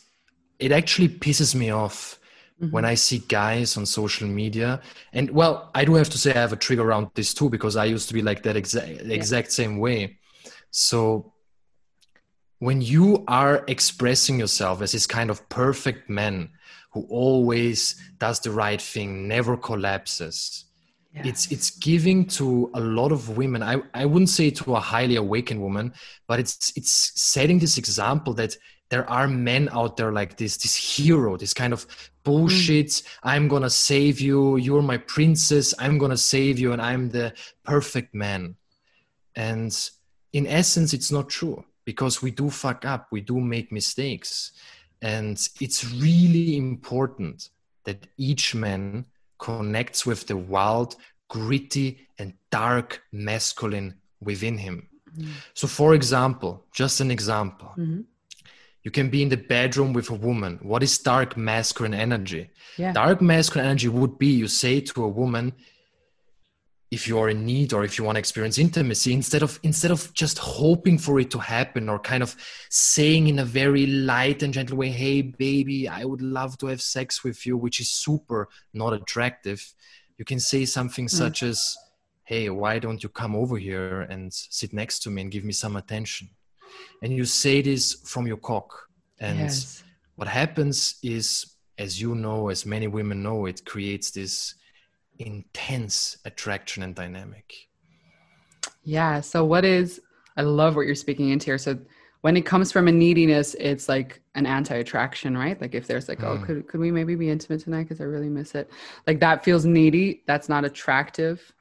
it 0.58 0.72
actually 0.72 1.08
pisses 1.08 1.54
me 1.54 1.70
off 1.70 2.18
Mm-hmm. 2.58 2.70
when 2.70 2.86
I 2.86 2.94
see 2.94 3.18
guys 3.18 3.76
on 3.76 3.84
social 3.84 4.26
media. 4.26 4.80
And 5.12 5.28
well, 5.28 5.70
I 5.74 5.84
do 5.84 5.92
have 5.92 6.08
to 6.08 6.16
say 6.16 6.30
I 6.30 6.38
have 6.38 6.54
a 6.54 6.56
trigger 6.56 6.88
around 6.88 7.10
this 7.14 7.34
too 7.34 7.50
because 7.50 7.76
I 7.76 7.84
used 7.84 8.08
to 8.08 8.14
be 8.14 8.22
like 8.22 8.42
that 8.44 8.56
exact 8.56 8.88
yeah. 8.88 9.12
exact 9.12 9.52
same 9.52 9.76
way. 9.76 10.16
So 10.70 11.34
when 12.58 12.80
you 12.80 13.24
are 13.28 13.62
expressing 13.68 14.38
yourself 14.38 14.80
as 14.80 14.92
this 14.92 15.06
kind 15.06 15.28
of 15.28 15.46
perfect 15.50 16.08
man 16.08 16.48
who 16.92 17.06
always 17.10 18.00
does 18.16 18.40
the 18.40 18.52
right 18.52 18.80
thing, 18.80 19.28
never 19.28 19.58
collapses. 19.58 20.64
Yeah. 21.12 21.26
It's 21.26 21.52
it's 21.52 21.70
giving 21.70 22.24
to 22.38 22.70
a 22.72 22.80
lot 22.80 23.12
of 23.12 23.36
women. 23.36 23.62
I, 23.62 23.82
I 23.92 24.06
wouldn't 24.06 24.30
say 24.30 24.48
to 24.48 24.76
a 24.76 24.80
highly 24.80 25.16
awakened 25.16 25.60
woman, 25.60 25.92
but 26.26 26.40
it's 26.40 26.72
it's 26.74 27.12
setting 27.20 27.58
this 27.58 27.76
example 27.76 28.32
that 28.34 28.56
there 28.88 29.08
are 29.10 29.26
men 29.26 29.68
out 29.72 29.96
there 29.96 30.12
like 30.12 30.36
this, 30.36 30.56
this 30.56 30.74
hero, 30.74 31.36
this 31.36 31.52
kind 31.52 31.72
of 31.72 31.86
bullshit. 32.22 32.86
Mm. 32.86 33.08
I'm 33.22 33.48
gonna 33.48 33.70
save 33.70 34.20
you. 34.20 34.56
You're 34.56 34.82
my 34.82 34.98
princess. 34.98 35.74
I'm 35.78 35.98
gonna 35.98 36.16
save 36.16 36.58
you, 36.58 36.72
and 36.72 36.80
I'm 36.80 37.10
the 37.10 37.32
perfect 37.64 38.14
man. 38.14 38.56
And 39.34 39.72
in 40.32 40.46
essence, 40.46 40.94
it's 40.94 41.10
not 41.10 41.28
true 41.28 41.64
because 41.84 42.22
we 42.22 42.30
do 42.30 42.50
fuck 42.50 42.84
up. 42.84 43.08
We 43.10 43.20
do 43.20 43.40
make 43.40 43.72
mistakes, 43.72 44.52
and 45.02 45.36
it's 45.60 45.84
really 45.92 46.56
important 46.56 47.50
that 47.84 48.06
each 48.16 48.54
man 48.54 49.06
connects 49.38 50.06
with 50.06 50.26
the 50.26 50.36
wild, 50.36 50.96
gritty, 51.28 52.08
and 52.18 52.34
dark 52.50 53.02
masculine 53.12 53.94
within 54.20 54.58
him. 54.58 54.88
Mm. 55.16 55.28
So, 55.54 55.66
for 55.66 55.94
example, 55.94 56.64
just 56.72 57.00
an 57.00 57.10
example. 57.10 57.72
Mm-hmm 57.76 58.02
you 58.86 58.92
can 58.92 59.10
be 59.10 59.20
in 59.20 59.28
the 59.28 59.36
bedroom 59.36 59.92
with 59.92 60.10
a 60.10 60.14
woman. 60.14 60.60
What 60.62 60.80
is 60.84 60.96
dark 60.96 61.36
masculine 61.36 61.92
energy? 61.92 62.50
Yeah. 62.78 62.92
Dark 62.92 63.20
masculine 63.20 63.66
energy 63.66 63.88
would 63.88 64.16
be 64.16 64.28
you 64.28 64.46
say 64.46 64.78
to 64.78 65.02
a 65.02 65.08
woman, 65.08 65.54
if 66.92 67.08
you 67.08 67.18
are 67.18 67.28
in 67.28 67.44
need 67.44 67.72
or 67.72 67.82
if 67.82 67.98
you 67.98 68.04
want 68.04 68.14
to 68.14 68.20
experience 68.20 68.58
intimacy, 68.58 69.12
instead 69.12 69.42
of 69.42 69.58
instead 69.64 69.90
of 69.90 70.14
just 70.14 70.38
hoping 70.38 70.98
for 70.98 71.18
it 71.18 71.32
to 71.32 71.40
happen 71.40 71.88
or 71.88 71.98
kind 71.98 72.22
of 72.22 72.36
saying 72.70 73.26
in 73.26 73.40
a 73.40 73.44
very 73.44 73.86
light 73.86 74.44
and 74.44 74.54
gentle 74.54 74.76
way, 74.76 74.90
hey 74.90 75.20
baby, 75.20 75.88
I 75.88 76.04
would 76.04 76.22
love 76.22 76.56
to 76.58 76.68
have 76.68 76.80
sex 76.80 77.24
with 77.24 77.44
you, 77.44 77.56
which 77.56 77.80
is 77.80 77.90
super 77.90 78.48
not 78.72 78.92
attractive. 78.92 79.60
You 80.16 80.24
can 80.24 80.38
say 80.38 80.64
something 80.64 81.06
mm. 81.06 81.10
such 81.10 81.42
as, 81.42 81.76
Hey, 82.22 82.50
why 82.50 82.78
don't 82.78 83.02
you 83.02 83.08
come 83.08 83.34
over 83.34 83.58
here 83.58 84.02
and 84.02 84.32
sit 84.32 84.72
next 84.72 85.00
to 85.00 85.10
me 85.10 85.22
and 85.22 85.32
give 85.32 85.42
me 85.42 85.52
some 85.52 85.74
attention? 85.74 86.28
And 87.02 87.12
you 87.12 87.24
say 87.24 87.62
this 87.62 87.94
from 88.04 88.26
your 88.26 88.36
cock. 88.36 88.88
And 89.20 89.38
yes. 89.38 89.82
what 90.16 90.28
happens 90.28 90.96
is 91.02 91.56
as 91.78 92.00
you 92.00 92.14
know 92.14 92.48
as 92.48 92.64
many 92.64 92.86
women 92.86 93.22
know 93.22 93.46
it 93.46 93.64
creates 93.64 94.10
this 94.10 94.54
intense 95.18 96.18
attraction 96.24 96.82
and 96.82 96.94
dynamic. 96.94 97.52
Yeah 98.82 99.20
so 99.20 99.44
what 99.44 99.64
is 99.64 100.00
i 100.36 100.42
love 100.42 100.76
what 100.76 100.86
you're 100.86 100.94
speaking 100.94 101.30
into 101.30 101.46
here. 101.46 101.58
So 101.58 101.78
when 102.20 102.36
it 102.36 102.42
comes 102.42 102.72
from 102.72 102.88
a 102.88 102.92
neediness 102.92 103.54
it's 103.54 103.88
like 103.88 104.20
an 104.34 104.46
anti-attraction 104.46 105.36
right? 105.36 105.60
Like 105.60 105.74
if 105.74 105.86
there's 105.86 106.08
like 106.08 106.20
mm. 106.20 106.24
oh 106.24 106.44
could, 106.44 106.68
could 106.68 106.80
we 106.80 106.90
maybe 106.90 107.14
be 107.14 107.30
intimate 107.30 107.62
tonight? 107.62 107.84
Because 107.84 108.00
i 108.00 108.04
really 108.04 108.28
miss 108.28 108.54
it. 108.54 108.70
Like 109.06 109.20
that 109.20 109.44
feels 109.44 109.64
needy. 109.64 110.22
That's 110.26 110.48
not 110.48 110.64
attractive. 110.64 111.52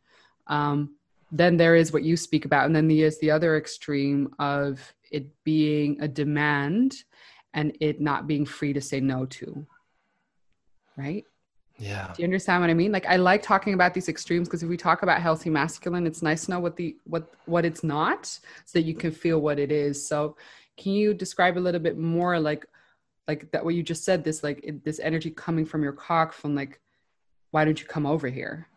Um 0.48 0.96
then 1.38 1.58
there 1.58 1.75
is 1.75 1.92
what 1.92 2.04
you 2.04 2.15
speak 2.15 2.46
about 2.46 2.65
and 2.65 2.75
then 2.75 2.88
there's 2.88 3.18
the 3.20 3.32
other 3.32 3.58
extreme 3.58 4.34
of 4.39 4.94
it 5.12 5.27
being 5.44 5.98
a 6.01 6.08
demand 6.08 6.96
and 7.54 7.75
it 7.82 8.00
not 8.00 8.25
being 8.25 8.46
free 8.46 8.74
to 8.74 8.82
say 8.82 9.00
no 9.00 9.25
to 9.25 9.65
right? 10.98 11.25
Yeah. 11.77 12.13
Do 12.15 12.22
you 12.22 12.25
understand 12.25 12.62
what 12.62 12.70
i 12.70 12.74
mean? 12.74 12.94
Like 12.94 13.06
i 13.06 13.18
like 13.18 13.42
talking 13.42 13.74
about 13.74 13.94
these 13.94 14.08
extremes 14.08 14.48
because 14.48 14.63
if 14.63 14.70
we 14.70 14.77
talk 14.77 15.04
about 15.04 15.22
healthy 15.22 15.50
masculine 15.50 16.08
it's 16.08 16.22
nice 16.22 16.46
to 16.46 16.51
know 16.51 16.60
what 16.60 16.77
the 16.77 16.96
what 17.04 17.34
what 17.46 17.65
it's 17.65 17.84
not 17.84 18.25
so 18.25 18.80
that 18.80 18.84
you 18.84 18.96
can 18.96 19.12
feel 19.12 19.39
what 19.39 19.60
it 19.60 19.72
is. 19.72 20.08
So 20.08 20.38
can 20.77 20.94
you 20.94 21.13
describe 21.13 21.58
a 21.58 21.60
little 21.60 21.82
bit 21.82 21.98
more 21.98 22.39
like 22.39 22.65
like 23.27 23.51
that 23.51 23.65
what 23.65 23.75
you 23.75 23.84
just 23.84 24.06
said 24.06 24.24
this 24.24 24.42
like 24.42 24.82
this 24.84 25.00
energy 25.00 25.32
coming 25.32 25.65
from 25.65 25.84
your 25.84 25.94
cock 25.94 26.32
from 26.32 26.56
like 26.56 26.80
why 27.51 27.65
don't 27.65 27.82
you 27.82 27.88
come 27.88 28.06
over 28.06 28.30
here 28.30 28.68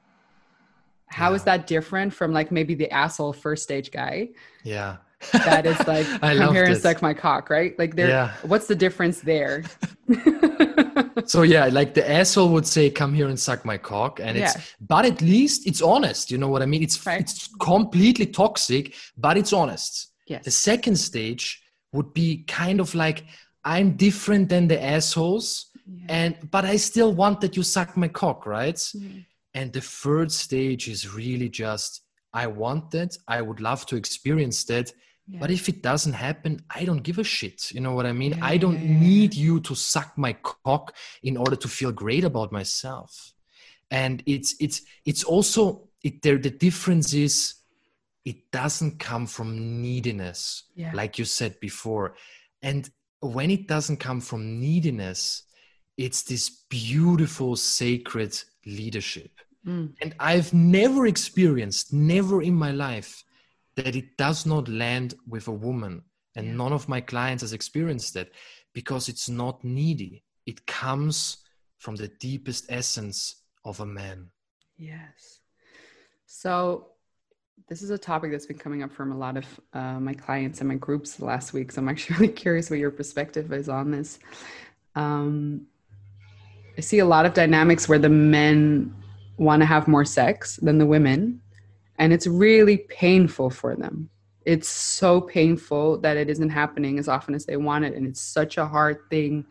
How 1.09 1.31
yeah. 1.31 1.37
is 1.37 1.45
that 1.45 1.67
different 1.67 2.13
from 2.13 2.33
like 2.33 2.51
maybe 2.51 2.75
the 2.75 2.91
asshole 2.91 3.33
first 3.33 3.63
stage 3.63 3.91
guy 3.91 4.29
yeah 4.65 4.97
that 5.33 5.67
is 5.67 5.79
like 5.87 6.07
come 6.21 6.55
here 6.55 6.65
and 6.65 6.77
suck 6.77 7.03
my 7.03 7.13
cock 7.13 7.51
right 7.51 7.79
like 7.79 7.97
there 7.97 8.09
yeah. 8.09 8.33
what's 8.43 8.67
the 8.67 8.75
difference 8.75 9.21
there 9.21 9.65
so 11.25 11.43
yeah 11.43 11.67
like 11.67 11.95
the 11.95 12.09
asshole 12.09 12.51
would 12.51 12.67
say 12.67 12.89
come 12.89 13.13
here 13.13 13.29
and 13.29 13.39
suck 13.39 13.65
my 13.65 13.77
cock 13.77 14.21
and 14.21 14.39
it's 14.39 14.55
yeah. 14.55 14.63
but 14.81 15.05
at 15.05 15.21
least 15.21 15.67
it's 15.67 15.83
honest 15.83 16.31
you 16.31 16.39
know 16.39 16.49
what 16.49 16.63
i 16.63 16.67
mean 16.67 16.83
it's 16.83 17.05
right. 17.05 17.21
it's 17.21 17.49
completely 17.59 18.27
toxic 18.27 18.95
but 19.17 19.37
it's 19.37 19.53
honest 19.53 20.13
yes. 20.27 20.45
the 20.45 20.51
second 20.51 20.97
stage 20.97 21.63
would 21.93 22.13
be 22.15 22.45
kind 22.47 22.79
of 22.79 22.95
like 22.95 23.25
i'm 23.65 23.97
different 23.97 24.49
than 24.49 24.69
the 24.69 24.81
assholes 24.83 25.67
yeah. 25.85 26.07
and 26.09 26.51
but 26.51 26.65
i 26.65 26.77
still 26.77 27.13
want 27.13 27.41
that 27.41 27.57
you 27.57 27.63
suck 27.63 27.97
my 27.97 28.09
cock 28.09 28.47
right 28.47 28.77
mm-hmm. 28.77 29.19
And 29.55 29.73
the 29.73 29.81
third 29.81 30.31
stage 30.31 30.89
is 30.89 31.13
really 31.13 31.49
just 31.49 32.03
i 32.33 32.47
want 32.47 32.91
that 32.91 33.17
i 33.27 33.41
would 33.41 33.61
love 33.61 33.85
to 33.87 33.97
experience 33.97 34.65
that 34.65 34.93
yeah. 35.31 35.41
But 35.41 35.51
if 35.51 35.69
it 35.69 35.83
doesn't 35.83 36.15
happen, 36.15 36.65
I 36.71 36.87
don't 36.87 37.03
give 37.03 37.19
a 37.19 37.25
shit. 37.25 37.71
You 37.73 37.81
know 37.81 37.93
what 37.93 38.07
I 38.07 38.13
mean? 38.13 38.33
Yeah, 38.33 38.47
I 38.47 38.57
don't 38.57 38.81
yeah, 38.81 38.99
need 38.99 39.35
you 39.35 39.61
to 39.61 39.75
suck 39.75 40.17
my 40.17 40.33
cock 40.33 40.97
in 41.23 41.37
order 41.37 41.55
to 41.57 41.69
feel 41.69 41.93
great 41.93 42.25
about 42.25 42.51
myself. 42.51 43.35
And 43.91 44.23
it's 44.25 44.55
it's 44.59 44.83
it's 45.05 45.25
also 45.25 45.89
it 46.03 46.23
there 46.23 46.39
the 46.39 46.51
difference 46.51 47.13
is 47.13 47.57
it 48.25 48.51
doesn't 48.51 48.99
come 48.99 49.27
from 49.27 49.83
neediness, 49.83 50.65
like 50.93 51.19
you 51.19 51.25
said 51.25 51.61
before. 51.61 52.15
And 52.63 52.89
when 53.21 53.51
it 53.51 53.69
doesn't 53.69 53.99
come 53.99 54.21
from 54.21 54.61
neediness, 54.61 55.45
it's 55.97 56.23
this 56.23 56.49
beautiful 56.71 57.57
sacred 57.57 58.39
leadership. 58.69 59.33
Mm. 59.67 59.95
And 60.01 60.15
I've 60.21 60.53
never 60.55 61.07
experienced, 61.07 61.93
never 61.93 62.43
in 62.43 62.55
my 62.55 62.71
life, 62.71 63.25
that 63.77 63.95
it 63.95 64.17
does 64.17 64.45
not 64.45 64.69
land 64.69 65.15
with 65.27 65.49
a 65.49 65.53
woman 65.53 66.03
and 66.39 66.47
yeah. 66.47 66.55
none 66.55 66.73
of 66.73 66.89
my 66.89 67.01
clients 67.01 67.43
has 67.43 67.53
experienced 67.53 68.15
that 68.15 68.31
because 68.73 69.09
it's 69.09 69.29
not 69.29 69.63
needy 69.65 70.23
it 70.47 70.67
comes 70.67 71.39
from 71.79 71.97
the 71.97 72.09
deepest 72.09 72.67
essence 72.69 73.43
of 73.65 73.81
a 73.81 73.87
man 73.87 74.31
yes 74.77 75.41
so 76.27 76.89
this 77.69 77.83
is 77.83 77.91
a 77.91 77.99
topic 77.99 78.31
that's 78.31 78.47
been 78.47 78.59
coming 78.59 78.83
up 78.83 78.93
from 78.93 79.13
a 79.13 79.17
lot 79.17 79.37
of 79.37 79.47
uh, 79.75 80.01
my 80.01 80.15
clients 80.15 80.61
and 80.61 80.69
my 80.69 80.77
groups 80.77 81.15
the 81.15 81.25
last 81.25 81.53
week 81.53 81.71
so 81.71 81.81
i'm 81.81 81.89
actually 81.89 82.17
really 82.21 82.33
curious 82.33 82.71
what 82.71 82.79
your 82.79 82.91
perspective 82.91 83.53
is 83.53 83.69
on 83.69 83.91
this 83.91 84.19
um, 84.95 85.67
i 86.79 86.81
see 86.81 87.01
a 87.01 87.05
lot 87.05 87.27
of 87.27 87.35
dynamics 87.35 87.89
where 87.89 87.99
the 87.99 88.09
men 88.09 88.95
want 89.37 89.61
to 89.61 89.67
have 89.67 89.87
more 89.87 90.05
sex 90.05 90.57
than 90.57 90.79
the 90.79 90.87
women 90.87 91.41
and 91.99 92.13
it's 92.13 92.27
really 92.27 92.79
painful 92.79 93.51
for 93.51 93.75
them. 93.77 94.09
It's 94.45 94.69
so 94.69 95.21
painful 95.21 95.99
that 95.99 96.17
it 96.17 96.31
isn't 96.31 96.49
happening 96.49 96.99
as 96.99 97.09
often 97.09 97.35
as 97.35 97.45
they 97.45 97.57
want 97.57 97.85
it 97.85 97.95
and 97.95 98.07
it's 98.07 98.21
such 98.21 98.57
a 98.57 98.67
hard 98.67 98.99
thing 99.11 99.45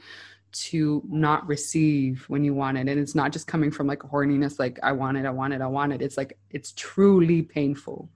to 0.54 1.04
not 1.08 1.46
receive 1.46 2.26
when 2.30 2.44
you 2.44 2.54
want 2.54 2.78
it 2.78 2.88
and 2.88 3.00
it's 3.00 3.14
not 3.14 3.32
just 3.32 3.48
coming 3.48 3.70
from 3.70 3.86
like 3.86 4.00
horniness 4.00 4.58
like 4.58 4.80
i 4.82 4.92
want 4.92 5.18
it 5.18 5.26
i 5.26 5.30
want 5.30 5.54
it 5.54 5.62
i 5.62 5.68
want 5.68 5.94
it. 5.94 6.02
It's 6.02 6.18
like 6.18 6.38
it's 6.50 6.72
truly 6.76 7.42
painful 7.42 8.10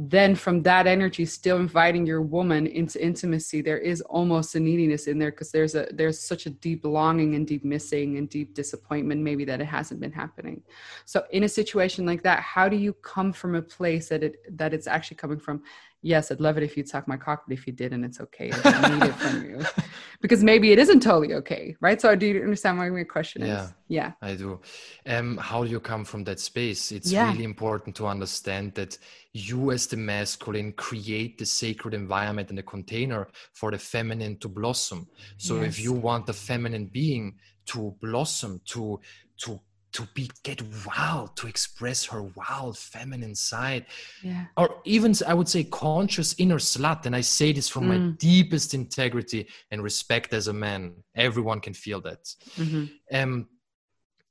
then 0.00 0.36
from 0.36 0.62
that 0.62 0.86
energy 0.86 1.26
still 1.26 1.56
inviting 1.56 2.06
your 2.06 2.22
woman 2.22 2.68
into 2.68 3.04
intimacy 3.04 3.60
there 3.60 3.78
is 3.78 4.00
almost 4.02 4.54
a 4.54 4.60
neediness 4.60 5.08
in 5.08 5.18
there 5.18 5.32
because 5.32 5.50
there's 5.50 5.74
a 5.74 5.88
there's 5.92 6.20
such 6.20 6.46
a 6.46 6.50
deep 6.50 6.84
longing 6.84 7.34
and 7.34 7.48
deep 7.48 7.64
missing 7.64 8.16
and 8.16 8.28
deep 8.30 8.54
disappointment 8.54 9.20
maybe 9.20 9.44
that 9.44 9.60
it 9.60 9.64
hasn't 9.64 9.98
been 10.00 10.12
happening. 10.12 10.62
So 11.04 11.24
in 11.32 11.42
a 11.42 11.48
situation 11.48 12.06
like 12.06 12.22
that 12.22 12.38
how 12.40 12.68
do 12.68 12.76
you 12.76 12.92
come 12.92 13.32
from 13.32 13.56
a 13.56 13.62
place 13.62 14.08
that 14.10 14.22
it 14.22 14.36
that 14.56 14.72
it's 14.72 14.86
actually 14.86 15.16
coming 15.16 15.40
from 15.40 15.64
yes, 16.02 16.30
I'd 16.30 16.40
love 16.40 16.56
it 16.56 16.62
if 16.62 16.76
you'd 16.76 16.88
suck 16.88 17.08
my 17.08 17.16
cock, 17.16 17.44
but 17.46 17.56
if 17.56 17.66
you 17.66 17.72
didn't, 17.72 18.04
it's 18.04 18.20
okay. 18.20 18.50
I 18.52 18.70
don't 18.70 18.98
need 18.98 19.08
it 19.08 19.14
from 19.14 19.44
you. 19.44 19.64
Because 20.20 20.42
maybe 20.42 20.72
it 20.72 20.80
isn't 20.80 21.00
totally 21.00 21.32
okay, 21.34 21.76
right? 21.80 22.00
So 22.00 22.16
do 22.16 22.26
you 22.26 22.42
understand 22.42 22.76
what 22.76 22.90
my 22.90 23.04
question 23.04 23.42
yeah, 23.42 23.66
is? 23.66 23.72
Yeah, 23.86 24.12
I 24.20 24.34
do. 24.34 24.60
Um, 25.06 25.36
how 25.36 25.62
do 25.62 25.70
you 25.70 25.78
come 25.78 26.04
from 26.04 26.24
that 26.24 26.40
space? 26.40 26.90
It's 26.90 27.12
yeah. 27.12 27.30
really 27.30 27.44
important 27.44 27.94
to 27.96 28.06
understand 28.08 28.74
that 28.74 28.98
you 29.32 29.70
as 29.70 29.86
the 29.86 29.96
masculine 29.96 30.72
create 30.72 31.38
the 31.38 31.46
sacred 31.46 31.94
environment 31.94 32.48
and 32.48 32.58
the 32.58 32.64
container 32.64 33.28
for 33.52 33.70
the 33.70 33.78
feminine 33.78 34.38
to 34.38 34.48
blossom. 34.48 35.06
So 35.36 35.60
yes. 35.60 35.66
if 35.66 35.84
you 35.84 35.92
want 35.92 36.26
the 36.26 36.32
feminine 36.32 36.86
being 36.86 37.36
to 37.66 37.94
blossom, 38.00 38.60
to 38.66 38.98
to 39.42 39.60
to 39.92 40.06
be 40.14 40.30
get 40.42 40.62
wild 40.86 41.36
to 41.36 41.46
express 41.46 42.04
her 42.04 42.22
wild 42.34 42.76
feminine 42.76 43.34
side 43.34 43.86
yeah. 44.22 44.46
or 44.56 44.80
even 44.84 45.14
i 45.26 45.34
would 45.34 45.48
say 45.48 45.64
conscious 45.64 46.34
inner 46.38 46.58
slut 46.58 47.06
and 47.06 47.14
i 47.16 47.20
say 47.20 47.52
this 47.52 47.68
from 47.68 47.84
mm. 47.84 47.88
my 47.88 48.16
deepest 48.18 48.74
integrity 48.74 49.46
and 49.70 49.82
respect 49.82 50.32
as 50.32 50.48
a 50.48 50.52
man 50.52 50.92
everyone 51.14 51.60
can 51.60 51.74
feel 51.74 52.00
that 52.00 52.22
mm-hmm. 52.56 52.84
um, 53.12 53.48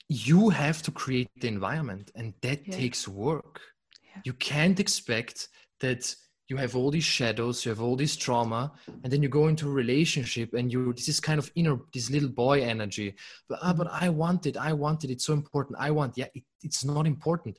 you 0.09 0.49
have 0.49 0.81
to 0.81 0.91
create 0.91 1.29
the 1.41 1.47
environment 1.47 2.11
and 2.15 2.33
that 2.41 2.65
yeah. 2.65 2.75
takes 2.75 3.07
work 3.07 3.59
yeah. 4.03 4.21
you 4.23 4.33
can't 4.33 4.79
expect 4.79 5.49
that 5.79 6.15
you 6.47 6.57
have 6.57 6.75
all 6.75 6.89
these 6.89 7.03
shadows 7.03 7.65
you 7.65 7.69
have 7.69 7.81
all 7.81 7.95
this 7.95 8.15
trauma 8.15 8.71
and 9.03 9.11
then 9.11 9.21
you 9.21 9.29
go 9.29 9.47
into 9.47 9.67
a 9.67 9.71
relationship 9.71 10.53
and 10.53 10.71
you 10.71 10.93
this 10.93 11.09
is 11.09 11.19
kind 11.19 11.39
of 11.39 11.51
inner 11.55 11.77
this 11.93 12.09
little 12.09 12.29
boy 12.29 12.61
energy 12.61 13.13
but, 13.49 13.59
ah, 13.61 13.73
but 13.73 13.87
i 13.91 14.09
want 14.09 14.45
it 14.45 14.57
i 14.57 14.71
want 14.71 15.03
it 15.03 15.11
it's 15.11 15.25
so 15.25 15.33
important 15.33 15.77
i 15.79 15.91
want 15.91 16.17
yeah 16.17 16.27
it, 16.33 16.43
it's 16.63 16.85
not 16.85 17.05
important 17.05 17.57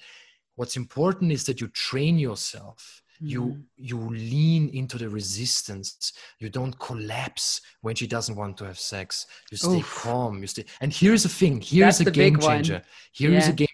what's 0.57 0.77
important 0.77 1.31
is 1.33 1.45
that 1.45 1.61
you 1.61 1.69
train 1.69 2.19
yourself 2.19 3.03
mm. 3.23 3.29
you 3.29 3.43
mm-hmm. 3.43 3.61
you 3.77 3.99
lean 4.11 4.69
into 4.71 4.97
the 4.97 5.09
resistance 5.09 6.13
you 6.39 6.49
don't 6.49 6.79
collapse 6.79 7.61
when 7.83 7.95
she 7.95 8.07
doesn't 8.07 8.37
want 8.37 8.57
to 8.57 8.65
have 8.65 8.79
sex 8.79 9.27
you 9.51 9.57
stay 9.57 9.79
Oof. 9.79 10.03
calm 10.03 10.41
you 10.41 10.47
stay 10.47 10.65
and 10.81 10.93
here's 10.93 11.23
the 11.23 11.29
thing 11.29 11.61
here's 11.61 11.99
That's 11.99 12.09
a 12.09 12.13
game 12.13 12.39
changer 12.39 12.83
here 13.13 13.31
yeah. 13.31 13.39
is 13.39 13.49
a 13.49 13.53
game 13.53 13.69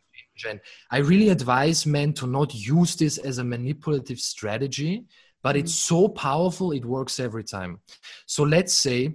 and 0.48 0.60
I 0.90 0.98
really 0.98 1.28
advise 1.28 1.86
men 1.86 2.12
to 2.14 2.26
not 2.26 2.54
use 2.54 2.96
this 2.96 3.18
as 3.18 3.38
a 3.38 3.44
manipulative 3.44 4.20
strategy, 4.20 5.04
but 5.42 5.56
it's 5.56 5.72
mm-hmm. 5.72 5.94
so 5.96 6.08
powerful, 6.08 6.72
it 6.72 6.84
works 6.84 7.20
every 7.20 7.44
time. 7.44 7.80
So 8.26 8.42
let's 8.44 8.72
say 8.72 9.14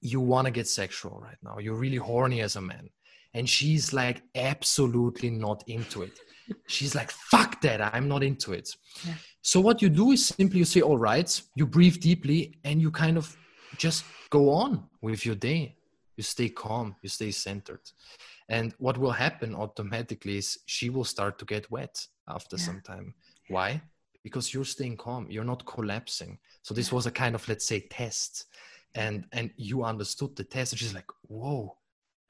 you 0.00 0.20
want 0.20 0.46
to 0.46 0.50
get 0.50 0.68
sexual 0.68 1.20
right 1.20 1.38
now, 1.42 1.58
you're 1.58 1.74
really 1.74 1.96
horny 1.96 2.40
as 2.40 2.56
a 2.56 2.60
man, 2.60 2.88
and 3.34 3.48
she's 3.48 3.92
like 3.92 4.22
absolutely 4.34 5.30
not 5.30 5.64
into 5.66 6.02
it. 6.02 6.18
She's 6.66 6.94
like, 6.94 7.10
fuck 7.10 7.60
that, 7.62 7.80
I'm 7.94 8.08
not 8.08 8.22
into 8.22 8.52
it. 8.52 8.68
Yeah. 9.06 9.14
So 9.42 9.60
what 9.60 9.80
you 9.80 9.88
do 9.88 10.10
is 10.10 10.26
simply 10.26 10.58
you 10.58 10.64
say, 10.64 10.80
all 10.80 10.98
right, 10.98 11.40
you 11.54 11.66
breathe 11.66 12.00
deeply 12.00 12.58
and 12.64 12.80
you 12.80 12.90
kind 12.90 13.16
of 13.16 13.36
just 13.76 14.04
go 14.28 14.50
on 14.50 14.84
with 15.00 15.24
your 15.24 15.34
day. 15.34 15.76
You 16.16 16.22
stay 16.22 16.48
calm, 16.48 16.96
you 17.02 17.08
stay 17.08 17.30
centered. 17.30 17.80
And 18.48 18.74
what 18.78 18.98
will 18.98 19.12
happen 19.12 19.54
automatically 19.54 20.38
is 20.38 20.58
she 20.66 20.90
will 20.90 21.04
start 21.04 21.38
to 21.38 21.44
get 21.44 21.70
wet 21.70 22.06
after 22.28 22.56
yeah. 22.56 22.64
some 22.64 22.80
time. 22.80 23.14
Why? 23.48 23.82
Because 24.22 24.52
you're 24.52 24.64
staying 24.64 24.96
calm, 24.96 25.26
you're 25.30 25.44
not 25.44 25.66
collapsing. 25.66 26.38
So 26.62 26.74
this 26.74 26.92
was 26.92 27.06
a 27.06 27.10
kind 27.10 27.34
of 27.34 27.48
let's 27.48 27.66
say 27.66 27.80
test. 27.80 28.46
And 28.94 29.24
and 29.32 29.50
you 29.56 29.84
understood 29.84 30.36
the 30.36 30.44
test. 30.44 30.72
And 30.72 30.78
she's 30.78 30.94
like, 30.94 31.10
whoa, 31.22 31.76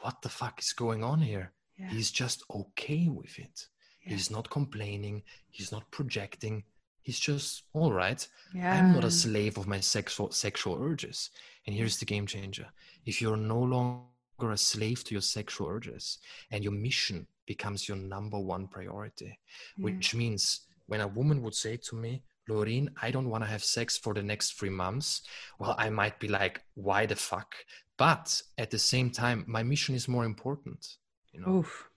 what 0.00 0.23
the 0.23 0.28
fuck 0.28 0.61
is 0.61 0.73
going 0.73 1.02
on 1.02 1.21
here? 1.21 1.52
Yeah. 1.76 1.88
He's 1.88 2.11
just 2.11 2.45
okay 2.50 3.09
with 3.09 3.38
it. 3.38 3.66
He's 4.04 4.31
not 4.31 4.50
complaining, 4.50 5.23
he's 5.50 5.71
not 5.71 5.90
projecting. 5.90 6.64
He's 7.02 7.19
just 7.19 7.64
all 7.73 7.92
right. 7.92 8.26
Yeah. 8.54 8.75
I'm 8.75 8.92
not 8.92 9.04
a 9.04 9.11
slave 9.11 9.59
of 9.59 9.66
my 9.66 9.81
sexual 9.81 10.31
sexual 10.31 10.78
urges. 10.81 11.31
And 11.66 11.75
here's 11.75 11.99
the 11.99 12.04
game 12.04 12.26
changer. 12.26 12.69
If 13.04 13.21
you're 13.21 13.37
no 13.37 13.61
longer 13.61 14.02
a 14.50 14.56
slave 14.56 15.04
to 15.04 15.14
your 15.14 15.22
sexual 15.22 15.68
urges 15.68 16.18
and 16.50 16.64
your 16.64 16.72
mission 16.72 17.26
becomes 17.46 17.88
your 17.88 17.96
number 17.96 18.38
one 18.38 18.66
priority 18.66 19.38
mm. 19.78 19.84
which 19.84 20.14
means 20.14 20.62
when 20.87 21.00
a 21.00 21.08
woman 21.08 21.42
would 21.42 21.54
say 21.54 21.76
to 21.76 21.94
me 21.94 22.22
Lorin, 22.49 22.90
I 23.00 23.11
don't 23.11 23.30
want 23.30 23.44
to 23.44 23.50
have 23.50 23.62
sex 23.62 23.96
for 23.96 24.14
the 24.14 24.22
next 24.22 24.58
three 24.58 24.70
months. 24.70 25.22
Well, 25.58 25.75
I 25.78 25.90
might 25.90 26.18
be 26.18 26.28
like, 26.28 26.61
why 26.75 27.06
the 27.06 27.16
fuck? 27.16 27.54
But 27.96 28.42
at 28.58 28.70
the 28.70 28.78
same 28.78 29.11
time, 29.11 29.44
my 29.46 29.62
mission 29.62 29.94
is 29.94 30.08
more 30.08 30.25
important. 30.25 30.96
You 31.32 31.40
know, 31.40 31.52
Oof. 31.58 31.88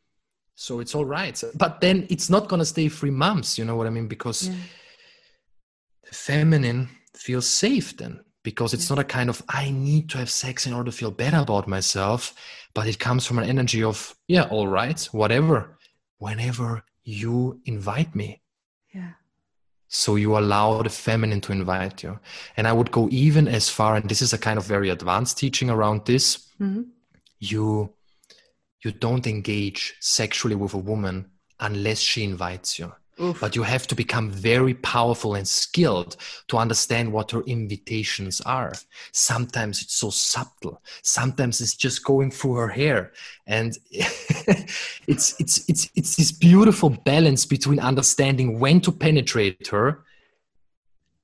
So 0.56 0.80
it's 0.80 0.96
all 0.96 1.06
right. 1.06 1.42
But 1.56 1.82
then 1.82 2.08
it's 2.10 2.30
not 2.30 2.48
going 2.48 2.60
to 2.60 2.66
stay 2.66 2.88
three 2.90 3.12
months. 3.12 3.58
You 3.58 3.66
know 3.66 3.76
what 3.76 3.88
I 3.88 3.90
mean? 3.90 4.08
Because 4.08 4.48
Yeah. 4.48 4.56
the 6.08 6.16
feminine 6.16 6.90
feels 7.14 7.48
safe 7.50 7.98
then 7.98 8.24
because 8.46 8.74
it's 8.76 8.90
not 8.90 9.00
a 9.00 9.04
kind 9.04 9.30
of 9.30 9.44
I 9.50 9.72
need 9.72 10.10
to 10.12 10.20
have 10.20 10.30
sex 10.30 10.66
in 10.68 10.74
order 10.74 10.92
to 10.92 10.98
feel 10.98 11.12
better 11.12 11.40
about 11.40 11.68
myself, 11.68 12.34
but 12.76 12.88
it 12.88 13.00
comes 13.00 13.26
from 13.26 13.40
an 13.40 13.50
energy 13.50 13.84
of, 13.84 14.16
yeah, 14.28 14.44
all 14.44 14.68
right, 14.68 15.04
whatever, 15.12 15.78
whenever 16.20 16.84
you 17.04 17.60
invite 17.66 18.16
me. 18.16 18.42
Yeah. 18.94 19.14
So 19.88 20.16
you 20.16 20.38
allow 20.38 20.82
the 20.84 20.90
feminine 20.90 21.42
to 21.42 21.52
invite 21.52 22.04
you. 22.04 22.20
And 22.56 22.68
I 22.68 22.74
would 22.74 22.92
go 22.92 23.10
even 23.12 23.48
as 23.48 23.70
far, 23.70 23.96
and 23.96 24.10
this 24.10 24.22
is 24.22 24.34
a 24.34 24.38
kind 24.38 24.58
of 24.58 24.66
very 24.66 24.90
advanced 24.90 25.38
teaching 25.38 25.70
around 25.70 26.06
this. 26.06 26.26
Mhm. 26.60 26.86
You 27.40 27.94
you 28.84 28.92
don't 28.92 29.26
engage 29.26 29.96
sexually 30.00 30.56
with 30.56 30.76
a 30.76 30.84
woman 30.92 31.32
unless 31.60 32.00
she 32.00 32.24
invites 32.24 32.78
you. 32.78 32.94
Oof. 33.22 33.40
But 33.40 33.56
you 33.56 33.64
have 33.64 33.88
to 33.88 33.96
become 33.96 34.30
very 34.30 34.74
powerful 34.74 35.36
and 35.36 35.48
skilled 35.48 36.18
to 36.50 36.58
understand 36.58 37.14
what 37.14 37.32
her 37.32 37.42
invitations 37.44 38.42
are. 38.42 38.74
Sometimes 39.14 39.82
it's 39.82 39.96
so 39.96 40.10
subtle. 40.10 40.82
Sometimes 41.02 41.62
it's 41.62 41.76
just 41.76 42.04
going 42.04 42.30
through 42.30 42.56
her 42.56 42.68
hair. 42.68 43.14
And 43.48 43.78
it's 43.92 45.40
it's 45.40 45.70
it's 45.70 45.90
it's 45.96 46.16
this 46.18 46.32
beautiful 46.34 46.90
balance 46.90 47.46
between 47.46 47.80
understanding 47.80 48.60
when 48.60 48.82
to 48.82 48.92
penetrate 48.92 49.68
her 49.68 50.04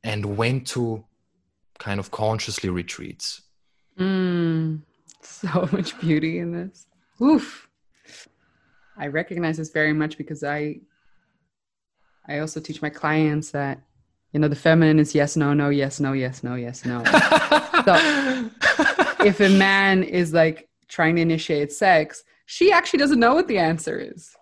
and 0.04 0.38
when 0.38 0.64
to 0.64 1.04
kind 1.78 2.00
of 2.00 2.10
consciously 2.12 2.70
retreat. 2.70 3.42
Mm, 4.00 4.82
so 5.22 5.68
much 5.74 6.00
beauty 6.00 6.40
in 6.40 6.54
this. 6.54 6.86
Oof. 7.22 7.68
I 8.98 9.08
recognize 9.08 9.58
this 9.58 9.72
very 9.72 9.94
much 9.94 10.18
because 10.18 10.44
I 10.44 10.82
I 12.28 12.40
also 12.40 12.60
teach 12.60 12.82
my 12.82 12.90
clients 12.90 13.52
that 13.52 13.82
you 14.32 14.40
know 14.40 14.48
the 14.48 14.56
feminine 14.56 15.00
is 15.00 15.14
yes 15.14 15.36
no 15.36 15.54
no 15.54 15.70
yes 15.70 16.00
no 16.00 16.14
yes 16.14 16.44
no 16.44 16.56
yes 16.56 16.86
no. 16.86 17.04
so 17.86 18.50
if 19.26 19.40
a 19.40 19.50
man 19.50 20.04
is 20.04 20.34
like 20.34 20.70
trying 20.88 21.16
to 21.16 21.22
initiate 21.22 21.72
sex, 21.72 22.24
she 22.46 22.72
actually 22.72 23.00
doesn't 23.00 23.20
know 23.20 23.34
what 23.34 23.48
the 23.48 23.58
answer 23.58 24.00
is. 24.00 24.36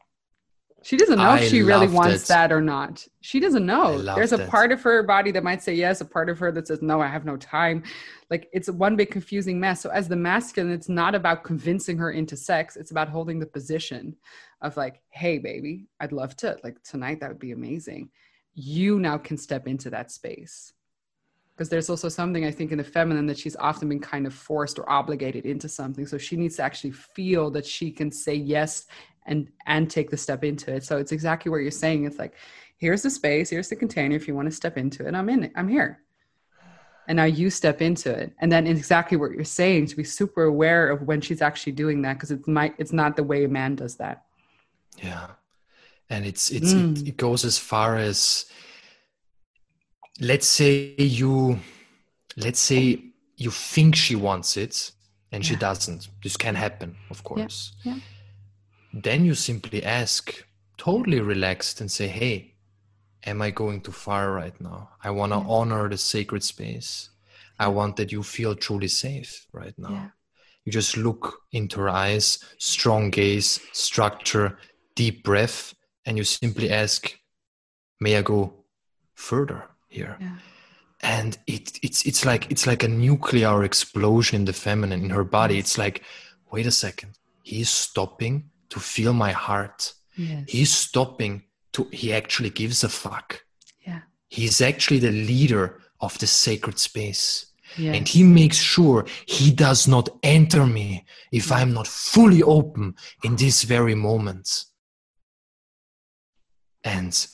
She 0.81 0.95
doesn't 0.95 1.17
know 1.17 1.31
I 1.31 1.39
if 1.39 1.49
she 1.49 1.61
really 1.61 1.87
wants 1.87 2.23
it. 2.23 2.27
that 2.29 2.51
or 2.51 2.61
not. 2.61 3.05
She 3.21 3.39
doesn't 3.39 3.65
know. 3.65 4.01
There's 4.01 4.31
a 4.31 4.43
it. 4.43 4.49
part 4.49 4.71
of 4.71 4.81
her 4.83 5.03
body 5.03 5.31
that 5.31 5.43
might 5.43 5.61
say 5.61 5.73
yes, 5.73 5.99
a 5.99 6.05
part 6.05 6.29
of 6.29 6.39
her 6.39 6.51
that 6.53 6.67
says 6.67 6.81
no, 6.81 7.01
I 7.01 7.07
have 7.07 7.25
no 7.25 7.35
time. 7.35 7.83
Like 8.29 8.47
it's 8.53 8.69
one 8.69 8.95
big 8.95 9.11
confusing 9.11 9.59
mess. 9.59 9.81
So 9.81 9.89
as 9.89 10.07
the 10.07 10.15
masculine, 10.15 10.71
it's 10.71 10.87
not 10.87 11.15
about 11.15 11.43
convincing 11.43 11.97
her 11.97 12.11
into 12.11 12.37
sex. 12.37 12.77
It's 12.77 12.91
about 12.91 13.09
holding 13.09 13.39
the 13.39 13.45
position 13.45 14.15
of 14.61 14.77
like, 14.77 15.01
hey, 15.09 15.37
baby, 15.37 15.87
I'd 15.99 16.11
love 16.11 16.35
to. 16.37 16.57
Like 16.63 16.81
tonight, 16.83 17.19
that 17.21 17.29
would 17.29 17.39
be 17.39 17.51
amazing. 17.51 18.09
You 18.53 18.99
now 18.99 19.17
can 19.17 19.37
step 19.37 19.67
into 19.67 19.89
that 19.91 20.11
space 20.11 20.73
because 21.59 21.67
there's 21.67 21.89
also 21.89 22.07
something 22.07 22.45
I 22.45 22.51
think 22.51 22.71
in 22.71 22.77
the 22.77 22.85
feminine 22.85 23.25
that 23.25 23.37
she's 23.37 23.57
often 23.57 23.89
been 23.89 23.99
kind 23.99 24.25
of 24.25 24.33
forced 24.33 24.79
or 24.79 24.89
obligated 24.89 25.45
into 25.45 25.67
something. 25.67 26.07
So 26.07 26.17
she 26.17 26.37
needs 26.37 26.55
to 26.55 26.63
actually 26.63 26.91
feel 26.91 27.51
that 27.51 27.65
she 27.65 27.91
can 27.91 28.13
say 28.13 28.33
yes 28.33 28.85
and 29.25 29.49
and 29.65 29.89
take 29.89 30.09
the 30.09 30.15
step 30.15 30.45
into 30.45 30.73
it. 30.73 30.85
So 30.85 30.95
it's 30.95 31.11
exactly 31.11 31.49
what 31.49 31.57
you're 31.57 31.71
saying. 31.71 32.05
It's 32.05 32.17
like, 32.17 32.35
here's 32.77 33.01
the 33.01 33.09
space, 33.09 33.49
here's 33.49 33.67
the 33.67 33.75
container. 33.75 34.15
If 34.15 34.25
you 34.25 34.35
want 34.35 34.47
to 34.49 34.55
step 34.55 34.77
into 34.77 35.05
it, 35.05 35.13
I'm 35.13 35.27
in 35.27 35.43
it. 35.43 35.51
I'm 35.53 35.67
here. 35.67 35.99
And 37.09 37.17
now 37.17 37.25
you 37.25 37.49
step 37.49 37.81
into 37.81 38.09
it. 38.09 38.31
And 38.39 38.49
then 38.49 38.65
exactly 38.65 39.17
what 39.17 39.31
you're 39.31 39.43
saying 39.43 39.87
to 39.87 39.97
be 39.97 40.05
super 40.05 40.43
aware 40.43 40.89
of 40.89 41.01
when 41.01 41.19
she's 41.19 41.41
actually 41.41 41.73
doing 41.73 42.01
that 42.03 42.13
because 42.13 42.31
it's 42.31 42.47
my 42.47 42.73
it's 42.77 42.93
not 42.93 43.17
the 43.17 43.23
way 43.23 43.43
a 43.43 43.49
man 43.49 43.75
does 43.75 43.97
that. 43.97 44.23
Yeah. 44.97 45.27
And 46.09 46.25
it's 46.25 46.49
it's 46.51 46.73
Mm. 46.73 47.01
it, 47.01 47.07
it 47.09 47.17
goes 47.17 47.45
as 47.45 47.57
far 47.57 47.95
as 47.97 48.45
let's 50.19 50.47
say 50.47 50.95
you 50.97 51.59
let's 52.35 52.59
say 52.59 52.99
you 53.37 53.51
think 53.51 53.95
she 53.95 54.15
wants 54.15 54.57
it 54.57 54.91
and 55.31 55.45
she 55.45 55.53
Yeah. 55.53 55.59
doesn't. 55.59 56.09
This 56.23 56.35
can 56.37 56.55
happen, 56.55 56.95
of 57.09 57.23
course. 57.23 57.73
yeah. 57.83 57.99
Then 58.93 59.23
you 59.25 59.35
simply 59.35 59.83
ask, 59.83 60.43
totally 60.77 61.19
relaxed, 61.21 61.79
and 61.81 61.91
say, 61.91 62.07
Hey, 62.07 62.55
am 63.23 63.41
I 63.41 63.51
going 63.51 63.81
too 63.81 63.91
far 63.91 64.31
right 64.31 64.59
now? 64.59 64.89
I 65.03 65.11
want 65.11 65.31
to 65.33 65.37
Yeah. 65.39 65.47
honor 65.47 65.87
the 65.89 65.97
sacred 65.97 66.43
space. 66.43 67.09
I 67.59 67.67
want 67.67 67.95
that 67.97 68.11
you 68.11 68.23
feel 68.23 68.55
truly 68.55 68.87
safe 68.87 69.45
right 69.53 69.77
now. 69.77 69.91
Yeah. 69.91 70.09
You 70.65 70.71
just 70.71 70.97
look 70.97 71.41
into 71.51 71.79
her 71.81 71.89
eyes, 71.89 72.39
strong 72.57 73.09
gaze, 73.11 73.59
structure, 73.73 74.57
deep 74.99 75.23
breath, 75.23 75.73
and 76.05 76.17
you 76.17 76.25
simply 76.25 76.69
ask, 76.69 76.99
May 78.01 78.17
I 78.17 78.21
go 78.21 78.53
further 79.13 79.63
here? 79.87 80.17
Yeah. 80.19 80.37
And 81.01 81.37
it, 81.47 81.79
it's 81.81 82.05
it's 82.05 82.25
like 82.25 82.51
it's 82.51 82.67
like 82.67 82.83
a 82.83 82.87
nuclear 82.87 83.63
explosion 83.63 84.35
in 84.39 84.45
the 84.45 84.53
feminine 84.53 85.03
in 85.05 85.09
her 85.09 85.23
body. 85.23 85.57
It's 85.57 85.77
like, 85.77 86.03
wait 86.51 86.65
a 86.65 86.71
second, 86.71 87.11
he's 87.43 87.69
stopping 87.69 88.49
to 88.69 88.79
feel 88.79 89.13
my 89.13 89.31
heart. 89.31 89.93
Yes. 90.17 90.43
He's 90.47 90.73
stopping 90.73 91.43
to 91.73 91.87
he 91.91 92.13
actually 92.13 92.49
gives 92.49 92.83
a 92.83 92.89
fuck. 92.89 93.29
yeah. 93.87 94.01
He's 94.29 94.61
actually 94.61 94.99
the 94.99 95.11
leader 95.11 95.65
of 95.99 96.17
the 96.19 96.27
sacred 96.27 96.77
space. 96.79 97.45
Yeah. 97.77 97.93
And 97.95 98.07
he 98.07 98.23
makes 98.23 98.57
sure 98.57 99.05
he 99.25 99.51
does 99.51 99.87
not 99.87 100.09
enter 100.23 100.65
me 100.65 101.05
if 101.31 101.47
mm. 101.47 101.55
I'm 101.57 101.73
not 101.73 101.87
fully 101.87 102.41
open 102.43 102.95
in 103.23 103.35
this 103.35 103.63
very 103.63 103.95
moment. 103.95 104.65
And 106.83 107.27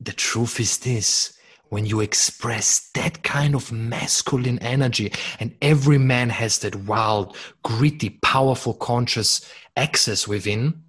the 0.00 0.12
truth 0.12 0.60
is 0.60 0.78
this 0.78 1.38
when 1.68 1.84
you 1.84 2.00
express 2.00 2.90
that 2.94 3.22
kind 3.22 3.54
of 3.54 3.70
masculine 3.70 4.58
energy, 4.60 5.12
and 5.38 5.54
every 5.60 5.98
man 5.98 6.30
has 6.30 6.58
that 6.60 6.74
wild, 6.74 7.36
gritty, 7.62 8.10
powerful, 8.22 8.72
conscious 8.74 9.52
access 9.76 10.26
within, 10.26 10.82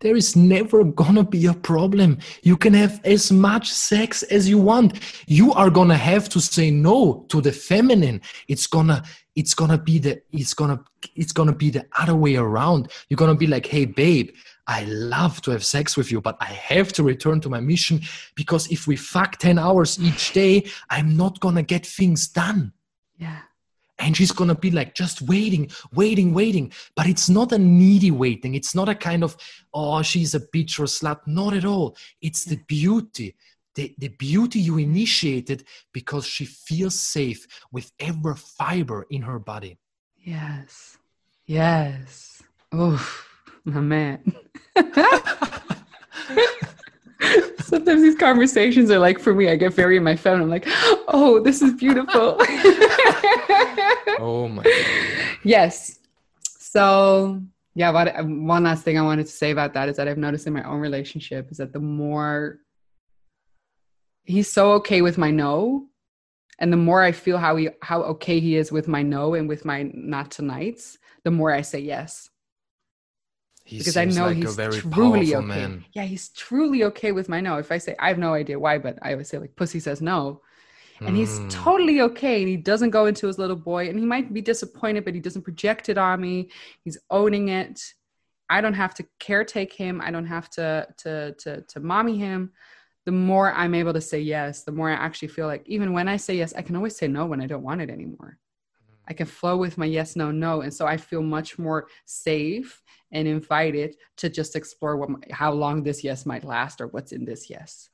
there 0.00 0.16
is 0.16 0.34
never 0.34 0.82
gonna 0.82 1.22
be 1.22 1.46
a 1.46 1.54
problem. 1.54 2.18
You 2.42 2.56
can 2.56 2.74
have 2.74 3.00
as 3.04 3.30
much 3.30 3.70
sex 3.70 4.24
as 4.24 4.48
you 4.48 4.58
want. 4.58 4.98
You 5.26 5.52
are 5.52 5.70
gonna 5.70 5.96
have 5.96 6.28
to 6.30 6.40
say 6.40 6.72
no 6.72 7.24
to 7.28 7.40
the 7.40 7.52
feminine. 7.52 8.20
It's 8.48 8.66
gonna, 8.66 9.04
it's 9.36 9.54
gonna 9.54 9.78
be 9.78 10.00
the, 10.00 10.20
it's 10.32 10.54
gonna, 10.54 10.82
it's 11.14 11.32
gonna 11.32 11.54
be 11.54 11.70
the 11.70 11.86
other 11.96 12.16
way 12.16 12.34
around. 12.34 12.90
You're 13.08 13.16
gonna 13.16 13.36
be 13.36 13.46
like, 13.46 13.64
hey, 13.64 13.84
babe, 13.84 14.30
I 14.72 14.84
love 14.84 15.42
to 15.42 15.50
have 15.50 15.64
sex 15.64 15.98
with 15.98 16.10
you, 16.10 16.22
but 16.22 16.36
I 16.40 16.46
have 16.46 16.94
to 16.94 17.02
return 17.02 17.40
to 17.42 17.50
my 17.50 17.60
mission 17.60 18.00
because 18.34 18.70
if 18.72 18.86
we 18.86 18.96
fuck 18.96 19.36
10 19.36 19.58
hours 19.58 20.00
each 20.00 20.32
day, 20.32 20.64
I'm 20.88 21.14
not 21.14 21.40
gonna 21.40 21.62
get 21.62 21.84
things 21.84 22.26
done. 22.28 22.72
yeah. 23.18 23.40
And 23.98 24.16
she's 24.16 24.32
gonna 24.32 24.54
be 24.56 24.70
like 24.70 24.94
just 24.94 25.22
waiting, 25.22 25.70
waiting, 25.94 26.32
waiting. 26.34 26.72
But 26.96 27.06
it's 27.06 27.28
not 27.28 27.52
a 27.52 27.58
needy 27.58 28.10
waiting. 28.10 28.54
It's 28.54 28.74
not 28.74 28.88
a 28.88 28.94
kind 28.96 29.22
of, 29.22 29.36
oh, 29.72 30.02
she's 30.02 30.34
a 30.34 30.40
bitch 30.40 30.80
or 30.80 30.86
slut. 30.86 31.20
Not 31.26 31.52
at 31.54 31.64
all. 31.64 31.94
It's 32.20 32.44
the 32.44 32.56
beauty. 32.66 33.36
The, 33.76 33.94
the 33.98 34.08
beauty 34.08 34.58
you 34.58 34.78
initiated 34.78 35.64
because 35.92 36.26
she 36.26 36.46
feels 36.46 36.98
safe 36.98 37.46
with 37.70 37.92
every 38.00 38.34
fiber 38.34 39.06
in 39.10 39.22
her 39.22 39.38
body. 39.38 39.78
Yes. 40.16 40.96
Yes. 41.46 42.42
Oh, 42.72 42.98
my 43.64 43.80
man. 43.80 44.20
Sometimes 47.60 48.02
these 48.02 48.16
conversations 48.16 48.90
are 48.90 48.98
like 48.98 49.18
for 49.18 49.34
me, 49.34 49.48
I 49.48 49.56
get 49.56 49.72
very 49.72 49.96
in 49.96 50.04
my 50.04 50.16
phone. 50.16 50.40
I'm 50.40 50.50
like, 50.50 50.64
oh, 51.08 51.40
this 51.42 51.62
is 51.62 51.74
beautiful. 51.74 52.36
Oh 54.18 54.48
my 54.48 54.62
God. 54.64 54.72
yes. 55.44 55.98
So, 56.48 57.40
yeah, 57.74 57.90
what, 57.90 58.12
one 58.26 58.64
last 58.64 58.82
thing 58.82 58.98
I 58.98 59.02
wanted 59.02 59.26
to 59.26 59.32
say 59.32 59.50
about 59.50 59.74
that 59.74 59.88
is 59.88 59.96
that 59.96 60.08
I've 60.08 60.18
noticed 60.18 60.46
in 60.46 60.52
my 60.52 60.62
own 60.64 60.80
relationship 60.80 61.50
is 61.50 61.58
that 61.58 61.72
the 61.72 61.80
more 61.80 62.58
he's 64.24 64.50
so 64.50 64.72
okay 64.72 65.02
with 65.02 65.18
my 65.18 65.30
no, 65.30 65.86
and 66.58 66.72
the 66.72 66.76
more 66.76 67.02
I 67.02 67.12
feel 67.12 67.38
how 67.38 67.56
he 67.56 67.70
how 67.82 68.02
okay 68.02 68.38
he 68.40 68.56
is 68.56 68.70
with 68.70 68.86
my 68.88 69.02
no 69.02 69.34
and 69.34 69.48
with 69.48 69.64
my 69.64 69.90
not 69.94 70.30
tonight's, 70.30 70.98
the 71.24 71.30
more 71.30 71.52
I 71.52 71.62
say 71.62 71.80
yes. 71.80 72.30
He 73.72 73.78
because 73.78 73.96
I 73.96 74.04
know 74.04 74.26
like 74.26 74.36
he's 74.36 74.56
truly 74.82 75.34
okay. 75.34 75.46
man. 75.46 75.84
Yeah, 75.94 76.02
he's 76.04 76.28
truly 76.30 76.84
okay 76.84 77.12
with 77.12 77.28
my 77.28 77.40
no. 77.40 77.56
If 77.56 77.72
I 77.72 77.78
say 77.78 77.96
I 77.98 78.08
have 78.08 78.18
no 78.18 78.34
idea 78.34 78.58
why, 78.58 78.78
but 78.78 78.98
I 79.02 79.12
always 79.12 79.28
say 79.30 79.38
like 79.38 79.56
pussy 79.56 79.80
says 79.80 80.00
no. 80.02 80.42
And 81.00 81.16
he's 81.16 81.40
Mm. 81.40 81.50
totally 81.50 82.00
okay. 82.02 82.36
And 82.42 82.48
he 82.48 82.56
doesn't 82.56 82.90
go 82.90 83.06
into 83.06 83.26
his 83.26 83.38
little 83.38 83.56
boy. 83.56 83.88
And 83.88 83.98
he 83.98 84.06
might 84.06 84.32
be 84.32 84.40
disappointed, 84.40 85.04
but 85.04 85.14
he 85.14 85.20
doesn't 85.20 85.42
project 85.42 85.88
it 85.88 85.98
on 85.98 86.20
me. 86.20 86.50
He's 86.84 86.98
owning 87.10 87.48
it. 87.48 87.82
I 88.48 88.60
don't 88.60 88.74
have 88.74 88.94
to 88.96 89.04
caretake 89.18 89.72
him. 89.72 90.00
I 90.00 90.10
don't 90.10 90.26
have 90.26 90.48
to 90.50 90.86
to 90.98 91.32
to 91.42 91.62
to 91.62 91.80
mommy 91.80 92.18
him. 92.18 92.52
The 93.06 93.12
more 93.12 93.52
I'm 93.52 93.74
able 93.74 93.94
to 93.94 94.00
say 94.00 94.20
yes, 94.20 94.62
the 94.62 94.70
more 94.78 94.90
I 94.90 94.94
actually 95.06 95.28
feel 95.36 95.48
like 95.48 95.64
even 95.66 95.92
when 95.92 96.06
I 96.06 96.18
say 96.18 96.36
yes, 96.36 96.52
I 96.54 96.62
can 96.62 96.76
always 96.76 96.94
say 96.96 97.08
no 97.08 97.26
when 97.26 97.40
I 97.40 97.46
don't 97.46 97.64
want 97.64 97.80
it 97.80 97.90
anymore. 97.90 98.38
I 99.08 99.12
can 99.12 99.26
flow 99.26 99.56
with 99.56 99.78
my 99.78 99.86
yes, 99.86 100.16
no, 100.16 100.30
no. 100.30 100.60
And 100.60 100.72
so 100.72 100.86
I 100.86 100.96
feel 100.96 101.22
much 101.22 101.58
more 101.58 101.88
safe 102.04 102.82
and 103.10 103.26
invited 103.26 103.96
to 104.18 104.28
just 104.28 104.56
explore 104.56 104.96
what, 104.96 105.10
how 105.30 105.52
long 105.52 105.82
this 105.82 106.04
yes 106.04 106.24
might 106.24 106.44
last 106.44 106.80
or 106.80 106.86
what's 106.88 107.12
in 107.12 107.24
this 107.24 107.50
yes. 107.50 107.90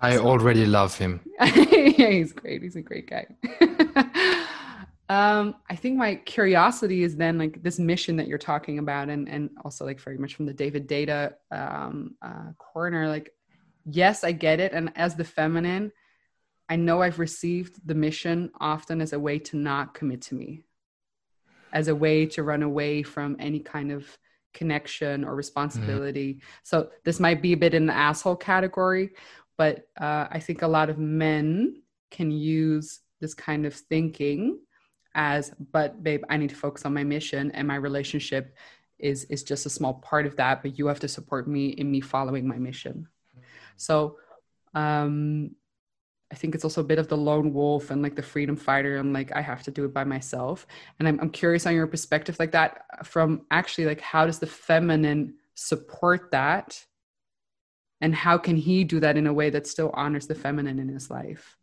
I 0.00 0.16
so, 0.16 0.26
already 0.26 0.66
love 0.66 0.98
him. 0.98 1.20
yeah, 1.40 2.10
he's 2.10 2.32
great. 2.32 2.62
He's 2.62 2.74
a 2.74 2.82
great 2.82 3.08
guy. 3.08 3.26
um, 5.08 5.54
I 5.70 5.76
think 5.76 5.96
my 5.96 6.16
curiosity 6.16 7.04
is 7.04 7.16
then 7.16 7.38
like 7.38 7.62
this 7.62 7.78
mission 7.78 8.16
that 8.16 8.26
you're 8.26 8.38
talking 8.38 8.80
about, 8.80 9.08
and 9.08 9.28
and 9.28 9.50
also 9.64 9.84
like 9.84 10.00
very 10.00 10.18
much 10.18 10.34
from 10.34 10.46
the 10.46 10.52
David 10.52 10.88
Deida 10.88 11.34
um, 11.52 12.16
uh, 12.20 12.50
corner. 12.58 13.06
Like, 13.06 13.30
yes, 13.84 14.24
I 14.24 14.32
get 14.32 14.58
it, 14.58 14.72
and 14.72 14.90
as 14.96 15.14
the 15.14 15.24
feminine, 15.24 15.92
I 16.72 16.76
know 16.76 17.02
I've 17.02 17.18
received 17.18 17.86
the 17.86 17.94
mission 17.94 18.50
often 18.58 19.02
as 19.02 19.12
a 19.12 19.20
way 19.20 19.38
to 19.40 19.58
not 19.58 19.92
commit 19.92 20.22
to 20.22 20.34
me, 20.34 20.62
as 21.70 21.88
a 21.88 21.94
way 21.94 22.24
to 22.24 22.42
run 22.42 22.62
away 22.62 23.02
from 23.02 23.36
any 23.38 23.60
kind 23.60 23.92
of 23.92 24.06
connection 24.54 25.22
or 25.22 25.34
responsibility. 25.34 26.30
Mm-hmm. 26.32 26.60
So 26.62 26.88
this 27.04 27.20
might 27.20 27.42
be 27.42 27.52
a 27.52 27.58
bit 27.58 27.74
in 27.74 27.84
the 27.84 27.92
asshole 27.92 28.36
category, 28.36 29.10
but 29.58 29.86
uh, 30.00 30.28
I 30.30 30.40
think 30.40 30.62
a 30.62 30.66
lot 30.66 30.88
of 30.88 30.96
men 30.96 31.82
can 32.10 32.30
use 32.30 33.00
this 33.20 33.34
kind 33.34 33.66
of 33.66 33.74
thinking 33.74 34.58
as, 35.14 35.52
but 35.72 36.02
babe, 36.02 36.24
I 36.30 36.38
need 36.38 36.50
to 36.50 36.56
focus 36.64 36.86
on 36.86 36.94
my 36.94 37.04
mission 37.04 37.50
and 37.50 37.68
my 37.68 37.76
relationship 37.76 38.56
is 38.98 39.24
is 39.24 39.42
just 39.42 39.66
a 39.66 39.70
small 39.78 39.94
part 39.94 40.24
of 40.24 40.36
that, 40.36 40.62
but 40.62 40.78
you 40.78 40.86
have 40.86 41.00
to 41.00 41.08
support 41.08 41.46
me 41.46 41.66
in 41.80 41.90
me 41.90 42.00
following 42.00 42.48
my 42.48 42.56
mission. 42.56 43.08
Mm-hmm. 43.36 43.44
So 43.76 44.16
um 44.72 45.54
I 46.32 46.34
think 46.34 46.54
it's 46.54 46.64
also 46.64 46.80
a 46.80 46.84
bit 46.84 46.98
of 46.98 47.08
the 47.08 47.16
lone 47.16 47.52
wolf 47.52 47.90
and 47.90 48.02
like 48.02 48.16
the 48.16 48.22
freedom 48.22 48.56
fighter 48.56 48.96
and 48.96 49.12
like 49.12 49.30
I 49.36 49.42
have 49.42 49.62
to 49.64 49.70
do 49.70 49.84
it 49.84 49.92
by 49.92 50.04
myself. 50.04 50.66
And 50.98 51.06
I'm, 51.06 51.20
I'm 51.20 51.28
curious 51.28 51.66
on 51.66 51.74
your 51.74 51.86
perspective 51.86 52.36
like 52.38 52.52
that 52.52 53.06
from 53.06 53.42
actually 53.50 53.84
like 53.84 54.00
how 54.00 54.24
does 54.24 54.38
the 54.38 54.46
feminine 54.46 55.34
support 55.54 56.30
that? 56.30 56.86
And 58.00 58.14
how 58.14 58.38
can 58.38 58.56
he 58.56 58.82
do 58.82 58.98
that 59.00 59.18
in 59.18 59.26
a 59.26 59.32
way 59.32 59.50
that 59.50 59.66
still 59.66 59.90
honors 59.92 60.26
the 60.26 60.34
feminine 60.34 60.78
in 60.78 60.88
his 60.88 61.10
life? 61.10 61.58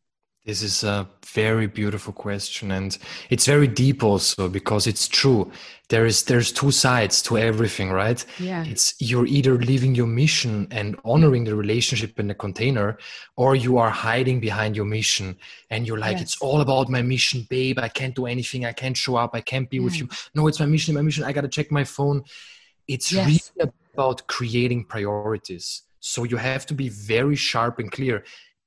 This 0.45 0.63
is 0.63 0.83
a 0.83 1.07
very 1.25 1.67
beautiful 1.67 2.13
question 2.13 2.71
and 2.71 2.97
it's 3.29 3.45
very 3.45 3.67
deep 3.67 4.03
also 4.03 4.47
because 4.47 4.87
it's 4.87 5.07
true. 5.07 5.51
There 5.89 6.05
is 6.05 6.23
there's 6.23 6.51
two 6.51 6.71
sides 6.71 7.21
to 7.23 7.37
everything, 7.37 7.91
right? 7.91 8.25
Yeah. 8.39 8.63
It's 8.63 8.95
you're 8.99 9.27
either 9.27 9.57
living 9.57 9.95
your 9.95 10.07
mission 10.07 10.67
and 10.71 10.97
honoring 11.03 11.43
the 11.43 11.55
relationship 11.55 12.19
in 12.19 12.27
the 12.27 12.35
container, 12.35 12.97
or 13.35 13.55
you 13.55 13.77
are 13.77 13.89
hiding 13.89 14.39
behind 14.39 14.75
your 14.75 14.85
mission 14.85 15.37
and 15.69 15.85
you're 15.85 15.99
like, 15.99 16.13
yes. 16.13 16.21
it's 16.21 16.41
all 16.41 16.61
about 16.61 16.89
my 16.89 17.01
mission, 17.01 17.45
babe. 17.49 17.77
I 17.77 17.89
can't 17.89 18.15
do 18.15 18.25
anything, 18.25 18.65
I 18.65 18.71
can't 18.71 18.95
show 18.95 19.17
up, 19.17 19.31
I 19.33 19.41
can't 19.41 19.69
be 19.69 19.77
yeah. 19.77 19.83
with 19.83 19.99
you. 19.99 20.07
No, 20.33 20.47
it's 20.47 20.59
my 20.59 20.67
mission, 20.67 20.95
my 20.95 21.01
mission, 21.01 21.25
I 21.25 21.33
gotta 21.33 21.49
check 21.49 21.69
my 21.69 21.83
phone. 21.83 22.23
It's 22.87 23.11
yes. 23.11 23.51
really 23.57 23.71
about 23.93 24.25
creating 24.27 24.85
priorities. 24.85 25.83
So 25.99 26.23
you 26.23 26.37
have 26.37 26.65
to 26.67 26.73
be 26.73 26.87
very 26.87 27.35
sharp 27.35 27.77
and 27.79 27.91
clear 27.91 28.23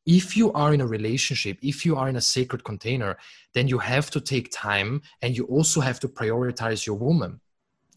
if 0.06 0.36
you 0.36 0.52
are 0.52 0.74
in 0.74 0.80
a 0.80 0.86
relationship, 0.86 1.58
if 1.62 1.84
you 1.86 1.96
are 1.96 2.08
in 2.08 2.16
a 2.16 2.20
sacred 2.20 2.64
container, 2.64 3.16
then 3.54 3.68
you 3.68 3.78
have 3.78 4.10
to 4.10 4.20
take 4.20 4.50
time 4.50 5.02
and 5.20 5.36
you 5.36 5.44
also 5.44 5.80
have 5.80 6.00
to 6.00 6.08
prioritize 6.08 6.86
your 6.86 6.96
woman. 6.96 7.40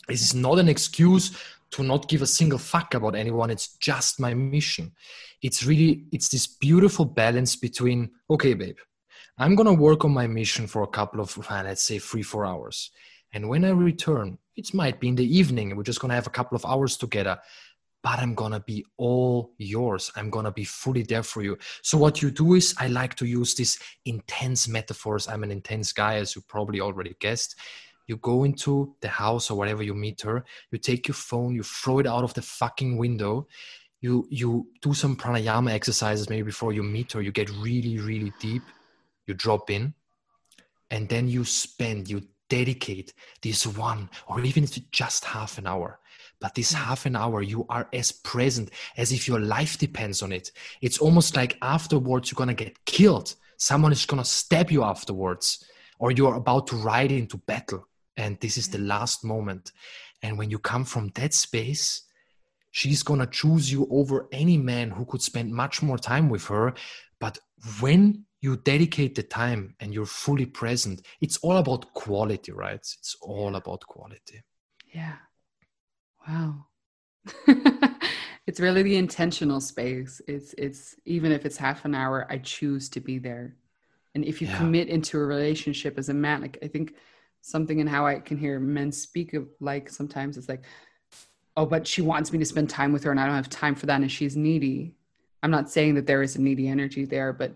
This 0.08 0.22
is 0.22 0.36
not 0.36 0.60
an 0.60 0.70
excuse 0.70 1.36
to 1.72 1.84
not 1.84 2.08
give 2.08 2.22
a 2.22 2.28
single 2.28 2.60
fuck 2.60 2.94
about 2.94 3.16
anyone. 3.16 3.50
It's 3.50 3.76
just 3.78 4.20
my 4.20 4.34
mission. 4.34 4.92
It's 5.42 5.66
really, 5.66 6.06
it's 6.12 6.30
this 6.30 6.48
beautiful 6.48 7.06
balance 7.06 7.56
between, 7.56 8.12
okay, 8.30 8.54
babe, 8.54 8.78
I'm 9.38 9.56
going 9.56 9.68
to 9.68 9.74
work 9.74 10.06
on 10.06 10.12
my 10.14 10.28
mission 10.28 10.68
for 10.68 10.84
a 10.84 10.88
couple 10.88 11.20
of, 11.20 11.38
uh, 11.50 11.64
let's 11.66 11.84
say, 11.84 12.00
three, 12.00 12.24
four 12.24 12.46
hours. 12.46 12.92
And 13.34 13.50
when 13.50 13.66
I 13.66 13.72
return, 13.72 14.38
it 14.56 14.74
might 14.74 15.00
be 15.00 15.10
in 15.10 15.16
the 15.16 15.38
evening. 15.38 15.76
We're 15.76 15.84
just 15.84 16.00
going 16.00 16.10
to 16.10 16.16
have 16.16 16.28
a 16.28 16.32
couple 16.32 16.56
of 16.56 16.66
hours 16.66 16.96
together 16.96 17.38
but 18.06 18.20
I'm 18.20 18.36
gonna 18.36 18.60
be 18.60 18.86
all 18.98 19.52
yours. 19.58 20.12
I'm 20.16 20.30
gonna 20.30 20.52
be 20.52 20.64
fully 20.64 21.02
there 21.02 21.24
for 21.24 21.42
you. 21.42 21.58
So, 21.82 21.98
what 21.98 22.22
you 22.22 22.30
do 22.30 22.54
is, 22.54 22.76
I 22.78 22.86
like 22.86 23.16
to 23.16 23.26
use 23.26 23.56
these 23.56 23.80
intense 24.06 24.68
metaphors. 24.68 25.28
I'm 25.28 25.42
an 25.42 25.50
intense 25.50 25.92
guy, 25.92 26.18
as 26.18 26.36
you 26.36 26.44
probably 26.48 26.80
already 26.82 27.16
guessed. 27.20 27.56
You 28.06 28.18
go 28.18 28.44
into 28.44 28.94
the 29.02 29.08
house 29.08 29.50
or 29.50 29.58
wherever 29.58 29.82
you 29.82 29.96
meet 29.96 30.22
her, 30.22 30.46
you 30.70 30.78
take 30.78 31.08
your 31.08 31.16
phone, 31.16 31.56
you 31.56 31.64
throw 31.64 31.98
it 31.98 32.06
out 32.06 32.24
of 32.24 32.36
the 32.36 32.44
fucking 32.44 32.96
window, 32.96 33.48
you 34.02 34.28
you 34.30 34.68
do 34.84 34.94
some 34.94 35.16
pranayama 35.16 35.72
exercises 35.72 36.30
maybe 36.30 36.44
before 36.44 36.74
you 36.74 36.84
meet 36.84 37.12
her, 37.14 37.24
you 37.24 37.32
get 37.32 37.50
really, 37.50 37.98
really 37.98 38.32
deep, 38.40 38.62
you 39.26 39.34
drop 39.34 39.72
in, 39.72 39.96
and 40.92 41.10
then 41.10 41.28
you 41.28 41.44
spend, 41.44 42.08
you 42.08 42.22
dedicate 42.50 43.14
this 43.42 43.66
one 43.66 44.08
or 44.28 44.40
even 44.42 44.64
if 44.64 44.78
it's 44.78 44.86
just 44.92 45.26
half 45.26 45.58
an 45.58 45.66
hour 45.66 46.00
but 46.46 46.54
this 46.54 46.74
half 46.74 47.08
an 47.08 47.16
hour 47.16 47.42
you 47.42 47.66
are 47.70 47.90
as 47.92 48.12
present 48.12 48.70
as 48.98 49.12
if 49.12 49.28
your 49.28 49.40
life 49.40 49.80
depends 49.80 50.22
on 50.22 50.32
it. 50.32 50.52
It's 50.80 51.00
almost 51.00 51.36
like 51.36 51.58
afterwards 51.64 52.30
you're 52.30 52.38
gonna 52.38 52.54
get 52.54 52.86
killed. 52.86 53.34
Someone 53.58 53.92
is 53.92 54.06
gonna 54.06 54.24
stab 54.24 54.70
you 54.70 54.84
afterwards 54.84 55.66
or 55.98 56.12
you're 56.12 56.36
about 56.36 56.68
to 56.68 56.76
ride 56.76 57.12
into 57.12 57.38
battle. 57.38 57.88
And 58.16 58.40
this 58.42 58.60
is 58.60 58.68
the 58.68 58.78
last 58.78 59.24
moment. 59.24 59.72
And 60.22 60.38
when 60.38 60.52
you 60.52 60.60
come 60.60 60.86
from 60.86 61.10
that 61.16 61.34
space 61.34 62.04
she's 62.70 63.02
gonna 63.02 63.26
choose 63.26 63.72
you 63.72 63.88
over 63.90 64.28
any 64.32 64.60
man 64.60 64.92
who 64.92 65.06
could 65.06 65.24
spend 65.24 65.52
much 65.52 65.82
more 65.82 65.98
time 65.98 66.30
with 66.30 66.46
her. 66.46 66.76
But 67.20 67.40
when 67.80 68.26
you 68.42 68.58
dedicate 68.58 69.16
the 69.16 69.24
time 69.24 69.74
and 69.80 69.96
you're 69.96 70.06
fully 70.06 70.46
present 70.46 71.02
it's 71.22 71.38
all 71.38 71.58
about 71.58 71.92
quality 71.96 72.52
right? 72.52 72.76
It's 72.76 73.18
all 73.20 73.56
about 73.56 73.82
quality. 73.88 74.44
Yeah 74.94 75.16
Wow. 76.28 76.66
it's 78.48 78.60
really 78.60 78.84
the 78.84 78.96
intentional 78.96 79.60
space. 79.60 80.22
It's 80.28 80.54
it's 80.58 80.96
even 81.06 81.32
if 81.32 81.46
it's 81.46 81.58
half 81.58 81.86
an 81.86 81.96
hour, 81.96 82.28
I 82.30 82.38
choose 82.38 82.90
to 82.90 83.00
be 83.00 83.18
there. 83.18 83.56
And 84.14 84.24
if 84.24 84.42
you 84.42 84.48
yeah. 84.48 84.58
commit 84.58 84.88
into 84.88 85.20
a 85.20 85.26
relationship 85.26 85.98
as 85.98 86.10
a 86.10 86.14
man, 86.14 86.42
like 86.42 86.58
I 86.64 86.68
think 86.68 86.96
something 87.42 87.80
in 87.80 87.88
how 87.88 88.08
I 88.08 88.20
can 88.20 88.38
hear 88.38 88.60
men 88.60 88.92
speak 88.92 89.34
of 89.34 89.48
like 89.60 89.90
sometimes 89.90 90.38
it's 90.38 90.50
like, 90.50 90.64
oh, 91.58 91.66
but 91.66 91.86
she 91.86 92.02
wants 92.02 92.32
me 92.32 92.40
to 92.40 92.46
spend 92.46 92.70
time 92.70 92.92
with 92.92 93.04
her 93.04 93.12
and 93.12 93.20
I 93.20 93.26
don't 93.26 93.36
have 93.36 93.50
time 93.50 93.76
for 93.76 93.86
that 93.88 94.02
and 94.02 94.12
she's 94.12 94.38
needy. 94.38 94.96
I'm 95.44 95.52
not 95.52 95.70
saying 95.70 95.96
that 95.96 96.08
there 96.08 96.24
is 96.24 96.36
a 96.36 96.42
needy 96.42 96.68
energy 96.68 97.06
there, 97.06 97.34
but 97.34 97.56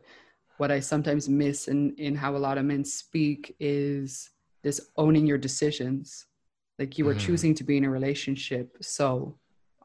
what 0.58 0.72
I 0.72 0.80
sometimes 0.80 1.30
miss 1.30 1.68
in 1.68 1.96
in 1.96 2.16
how 2.16 2.36
a 2.36 2.38
lot 2.38 2.58
of 2.58 2.66
men 2.66 2.84
speak 2.84 3.56
is 3.60 4.30
this 4.62 4.90
owning 4.98 5.26
your 5.26 5.38
decisions 5.38 6.26
like 6.80 6.98
you 6.98 7.06
were 7.06 7.16
mm. 7.16 7.20
choosing 7.20 7.54
to 7.54 7.64
be 7.64 7.78
in 7.78 7.84
a 7.86 7.90
relationship 7.90 8.78
so 8.82 9.38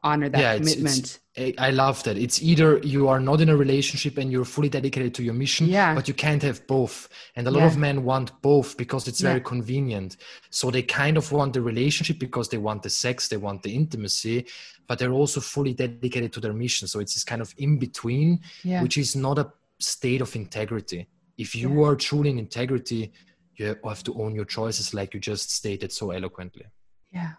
honor 0.05 0.29
that 0.29 0.39
yeah, 0.39 0.57
commitment 0.57 0.97
it's, 0.97 1.19
it's, 1.35 1.59
i 1.59 1.71
love 1.71 2.01
that. 2.03 2.15
It's 2.17 2.41
either 2.41 2.77
you 2.93 3.07
are 3.07 3.19
not 3.19 3.41
in 3.41 3.49
a 3.49 3.57
relationship 3.57 4.17
and 4.19 4.31
you're 4.31 4.45
fully 4.55 4.69
dedicated 4.69 5.13
to 5.15 5.23
your 5.23 5.33
mission 5.33 5.65
yeah. 5.67 5.93
but 5.95 6.07
you 6.07 6.13
can't 6.13 6.43
have 6.43 6.65
both. 6.67 7.09
And 7.35 7.47
a 7.47 7.51
lot 7.51 7.61
yeah. 7.61 7.71
of 7.71 7.77
men 7.77 8.03
want 8.03 8.29
both 8.41 8.77
because 8.77 9.07
it's 9.09 9.21
very 9.21 9.39
yeah. 9.39 9.51
convenient. 9.53 10.17
So 10.51 10.69
they 10.69 10.83
kind 10.83 11.17
of 11.17 11.31
want 11.31 11.53
the 11.53 11.61
relationship 11.61 12.19
because 12.19 12.47
they 12.49 12.59
want 12.69 12.83
the 12.83 12.89
sex 12.89 13.27
they 13.27 13.41
want 13.47 13.63
the 13.63 13.75
intimacy 13.75 14.45
but 14.87 14.99
they're 14.99 15.17
also 15.21 15.41
fully 15.41 15.73
dedicated 15.73 16.31
to 16.33 16.39
their 16.39 16.53
mission. 16.53 16.87
So 16.87 16.99
it's 16.99 17.15
this 17.15 17.23
kind 17.23 17.41
of 17.41 17.53
in 17.57 17.79
between 17.79 18.39
which 18.83 18.97
is 18.97 19.15
not 19.15 19.39
a 19.39 19.51
state 19.79 20.21
of 20.21 20.35
integrity. 20.35 21.07
If 21.37 21.55
you 21.55 21.83
are 21.83 21.95
truly 21.95 22.29
in 22.29 22.39
integrity 22.39 23.11
you 23.57 23.75
have 23.83 24.03
to 24.03 24.13
own 24.21 24.35
your 24.35 24.45
choices 24.45 24.93
like 24.93 25.13
you 25.13 25.19
just 25.19 25.49
stated 25.49 25.91
so 25.91 26.11
eloquently 26.11 26.65
yeah. 27.15 27.31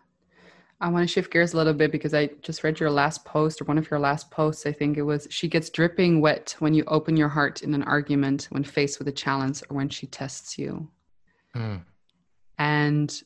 I 0.80 0.88
want 0.88 1.08
to 1.08 1.12
shift 1.12 1.32
gears 1.32 1.54
a 1.54 1.56
little 1.56 1.72
bit 1.72 1.92
because 1.92 2.12
I 2.12 2.26
just 2.42 2.62
read 2.62 2.80
your 2.80 2.90
last 2.90 3.24
post 3.24 3.60
or 3.60 3.64
one 3.64 3.78
of 3.78 3.90
your 3.90 4.00
last 4.00 4.30
posts. 4.30 4.66
I 4.66 4.72
think 4.72 4.98
it 4.98 5.02
was 5.02 5.26
she 5.30 5.48
gets 5.48 5.70
dripping 5.70 6.20
wet 6.20 6.54
when 6.58 6.74
you 6.74 6.84
open 6.86 7.16
your 7.16 7.28
heart 7.28 7.62
in 7.62 7.72
an 7.72 7.82
argument, 7.82 8.48
when 8.50 8.64
faced 8.64 8.98
with 8.98 9.08
a 9.08 9.12
challenge, 9.12 9.62
or 9.70 9.76
when 9.76 9.88
she 9.88 10.06
tests 10.06 10.58
you. 10.58 10.88
Mm. 11.54 11.82
And 12.58 13.22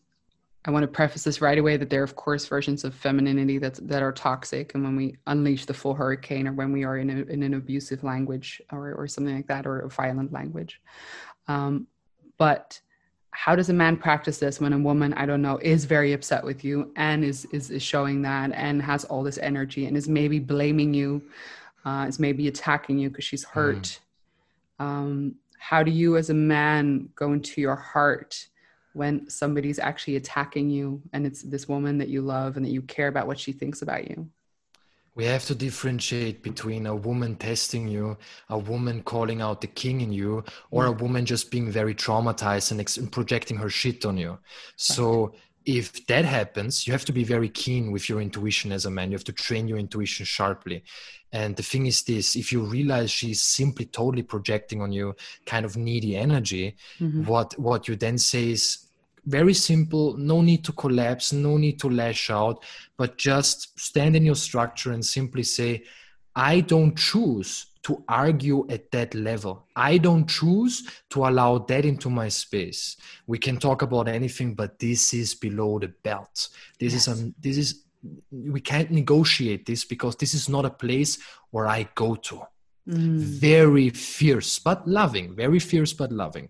I 0.64 0.70
want 0.70 0.84
to 0.84 0.88
preface 0.88 1.24
this 1.24 1.40
right 1.40 1.58
away 1.58 1.76
that 1.76 1.90
there 1.90 2.02
are, 2.02 2.04
of 2.04 2.14
course, 2.14 2.46
versions 2.46 2.84
of 2.84 2.94
femininity 2.94 3.58
that 3.58 3.74
that 3.88 4.02
are 4.02 4.12
toxic, 4.12 4.74
and 4.74 4.84
when 4.84 4.94
we 4.94 5.16
unleash 5.26 5.66
the 5.66 5.74
full 5.74 5.94
hurricane, 5.94 6.46
or 6.46 6.52
when 6.52 6.70
we 6.70 6.84
are 6.84 6.98
in, 6.98 7.10
a, 7.10 7.22
in 7.32 7.42
an 7.42 7.54
abusive 7.54 8.04
language, 8.04 8.62
or 8.70 8.94
or 8.94 9.08
something 9.08 9.34
like 9.34 9.48
that, 9.48 9.66
or 9.66 9.80
a 9.80 9.88
violent 9.88 10.32
language. 10.32 10.80
Um, 11.48 11.88
but 12.38 12.80
how 13.32 13.54
does 13.54 13.68
a 13.68 13.72
man 13.72 13.96
practice 13.96 14.38
this 14.38 14.60
when 14.60 14.72
a 14.72 14.78
woman 14.78 15.12
i 15.14 15.24
don't 15.24 15.42
know 15.42 15.58
is 15.58 15.84
very 15.84 16.12
upset 16.12 16.44
with 16.44 16.64
you 16.64 16.92
and 16.96 17.24
is 17.24 17.44
is, 17.46 17.70
is 17.70 17.82
showing 17.82 18.22
that 18.22 18.50
and 18.52 18.82
has 18.82 19.04
all 19.04 19.22
this 19.22 19.38
energy 19.38 19.86
and 19.86 19.96
is 19.96 20.08
maybe 20.08 20.38
blaming 20.38 20.92
you 20.92 21.22
uh, 21.84 22.04
is 22.06 22.18
maybe 22.18 22.48
attacking 22.48 22.98
you 22.98 23.08
because 23.08 23.24
she's 23.24 23.44
hurt 23.44 24.00
mm. 24.80 24.84
um, 24.84 25.34
how 25.58 25.82
do 25.82 25.90
you 25.90 26.16
as 26.16 26.30
a 26.30 26.34
man 26.34 27.08
go 27.14 27.32
into 27.32 27.60
your 27.60 27.76
heart 27.76 28.46
when 28.92 29.28
somebody's 29.30 29.78
actually 29.78 30.16
attacking 30.16 30.68
you 30.68 31.00
and 31.12 31.24
it's 31.24 31.42
this 31.42 31.68
woman 31.68 31.98
that 31.98 32.08
you 32.08 32.22
love 32.22 32.56
and 32.56 32.66
that 32.66 32.72
you 32.72 32.82
care 32.82 33.08
about 33.08 33.26
what 33.26 33.38
she 33.38 33.52
thinks 33.52 33.82
about 33.82 34.08
you 34.10 34.28
we 35.20 35.26
have 35.26 35.44
to 35.44 35.54
differentiate 35.54 36.42
between 36.42 36.86
a 36.86 36.96
woman 36.96 37.36
testing 37.36 37.86
you, 37.86 38.16
a 38.48 38.56
woman 38.56 39.02
calling 39.02 39.42
out 39.42 39.60
the 39.60 39.66
king 39.66 40.00
in 40.00 40.14
you, 40.14 40.42
or 40.70 40.86
a 40.86 40.92
woman 40.92 41.26
just 41.26 41.50
being 41.50 41.70
very 41.70 41.94
traumatized 41.94 42.70
and, 42.70 42.80
ex- 42.80 42.96
projecting 43.12 43.58
her 43.58 43.68
shit 43.68 44.06
on 44.06 44.16
you. 44.16 44.38
So 44.76 45.34
if 45.66 46.06
that 46.06 46.24
happens, 46.24 46.86
you 46.86 46.94
have 46.94 47.04
to 47.04 47.12
be 47.12 47.22
very 47.22 47.50
keen 47.50 47.92
with 47.92 48.08
your 48.08 48.22
intuition 48.22 48.72
as 48.72 48.86
a 48.86 48.90
man. 48.90 49.10
You 49.10 49.18
have 49.18 49.24
to 49.24 49.34
train 49.34 49.68
your 49.68 49.76
intuition 49.76 50.24
sharply. 50.24 50.84
And 51.32 51.54
the 51.54 51.62
thing 51.62 51.84
is 51.84 52.02
this 52.02 52.34
if 52.34 52.50
you 52.50 52.62
realize 52.62 53.10
she's 53.10 53.42
simply 53.42 53.84
totally 53.84 54.22
projecting 54.22 54.80
on 54.80 54.90
you 54.90 55.14
kind 55.44 55.66
of 55.66 55.76
needy 55.76 56.16
energy, 56.16 56.76
mm-hmm. 56.98 57.26
what 57.26 57.58
what 57.58 57.88
you 57.88 57.94
then 57.94 58.16
say 58.16 58.52
is 58.52 58.89
very 59.30 59.54
simple, 59.54 60.16
no 60.16 60.42
need 60.42 60.64
to 60.64 60.72
collapse, 60.72 61.32
no 61.32 61.56
need 61.56 61.78
to 61.80 61.88
lash 61.88 62.30
out, 62.30 62.64
but 62.96 63.16
just 63.16 63.78
stand 63.78 64.16
in 64.16 64.24
your 64.24 64.34
structure 64.34 64.92
and 64.92 65.04
simply 65.04 65.42
say, 65.42 65.84
I 66.34 66.60
don't 66.60 66.96
choose 66.96 67.66
to 67.82 68.04
argue 68.08 68.66
at 68.68 68.90
that 68.90 69.14
level. 69.14 69.66
I 69.74 69.98
don't 69.98 70.28
choose 70.28 70.86
to 71.10 71.26
allow 71.26 71.58
that 71.58 71.84
into 71.84 72.10
my 72.10 72.28
space. 72.28 72.96
We 73.26 73.38
can 73.38 73.56
talk 73.56 73.82
about 73.82 74.08
anything, 74.08 74.54
but 74.54 74.78
this 74.78 75.14
is 75.14 75.34
below 75.34 75.78
the 75.78 75.88
belt. 75.88 76.48
This 76.78 76.92
yes. 76.92 77.08
is 77.08 77.22
a, 77.22 77.32
this 77.40 77.56
is 77.56 77.84
we 78.30 78.60
can't 78.60 78.90
negotiate 78.90 79.66
this 79.66 79.84
because 79.84 80.16
this 80.16 80.34
is 80.34 80.48
not 80.48 80.64
a 80.64 80.70
place 80.70 81.18
where 81.50 81.66
I 81.66 81.88
go 81.94 82.14
to. 82.14 82.42
Mm. 82.88 83.18
Very 83.18 83.90
fierce 83.90 84.58
but 84.58 84.86
loving, 84.88 85.36
very 85.36 85.58
fierce 85.58 85.92
but 85.92 86.10
loving. 86.10 86.48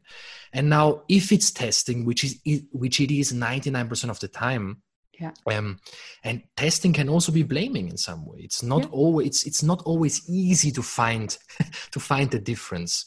And 0.52 0.68
now, 0.68 1.02
if 1.08 1.32
it's 1.32 1.50
testing, 1.50 2.04
which 2.04 2.24
is 2.24 2.40
which 2.72 3.00
it 3.00 3.10
is 3.10 3.32
ninety 3.32 3.70
nine 3.70 3.88
percent 3.88 4.10
of 4.10 4.20
the 4.20 4.28
time, 4.28 4.82
yeah. 5.20 5.32
Um, 5.46 5.78
and 6.24 6.42
testing 6.56 6.94
can 6.94 7.10
also 7.10 7.30
be 7.30 7.42
blaming 7.42 7.90
in 7.90 7.98
some 7.98 8.24
way. 8.24 8.38
It's 8.40 8.62
not 8.62 8.82
yeah. 8.84 8.88
always 8.90 9.26
it's, 9.26 9.46
it's 9.46 9.62
not 9.62 9.82
always 9.82 10.28
easy 10.28 10.70
to 10.72 10.82
find 10.82 11.36
to 11.90 12.00
find 12.00 12.30
the 12.30 12.38
difference. 12.38 13.04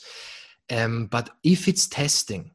Um, 0.69 1.07
but 1.07 1.31
if 1.43 1.67
it's 1.67 1.87
testing, 1.87 2.51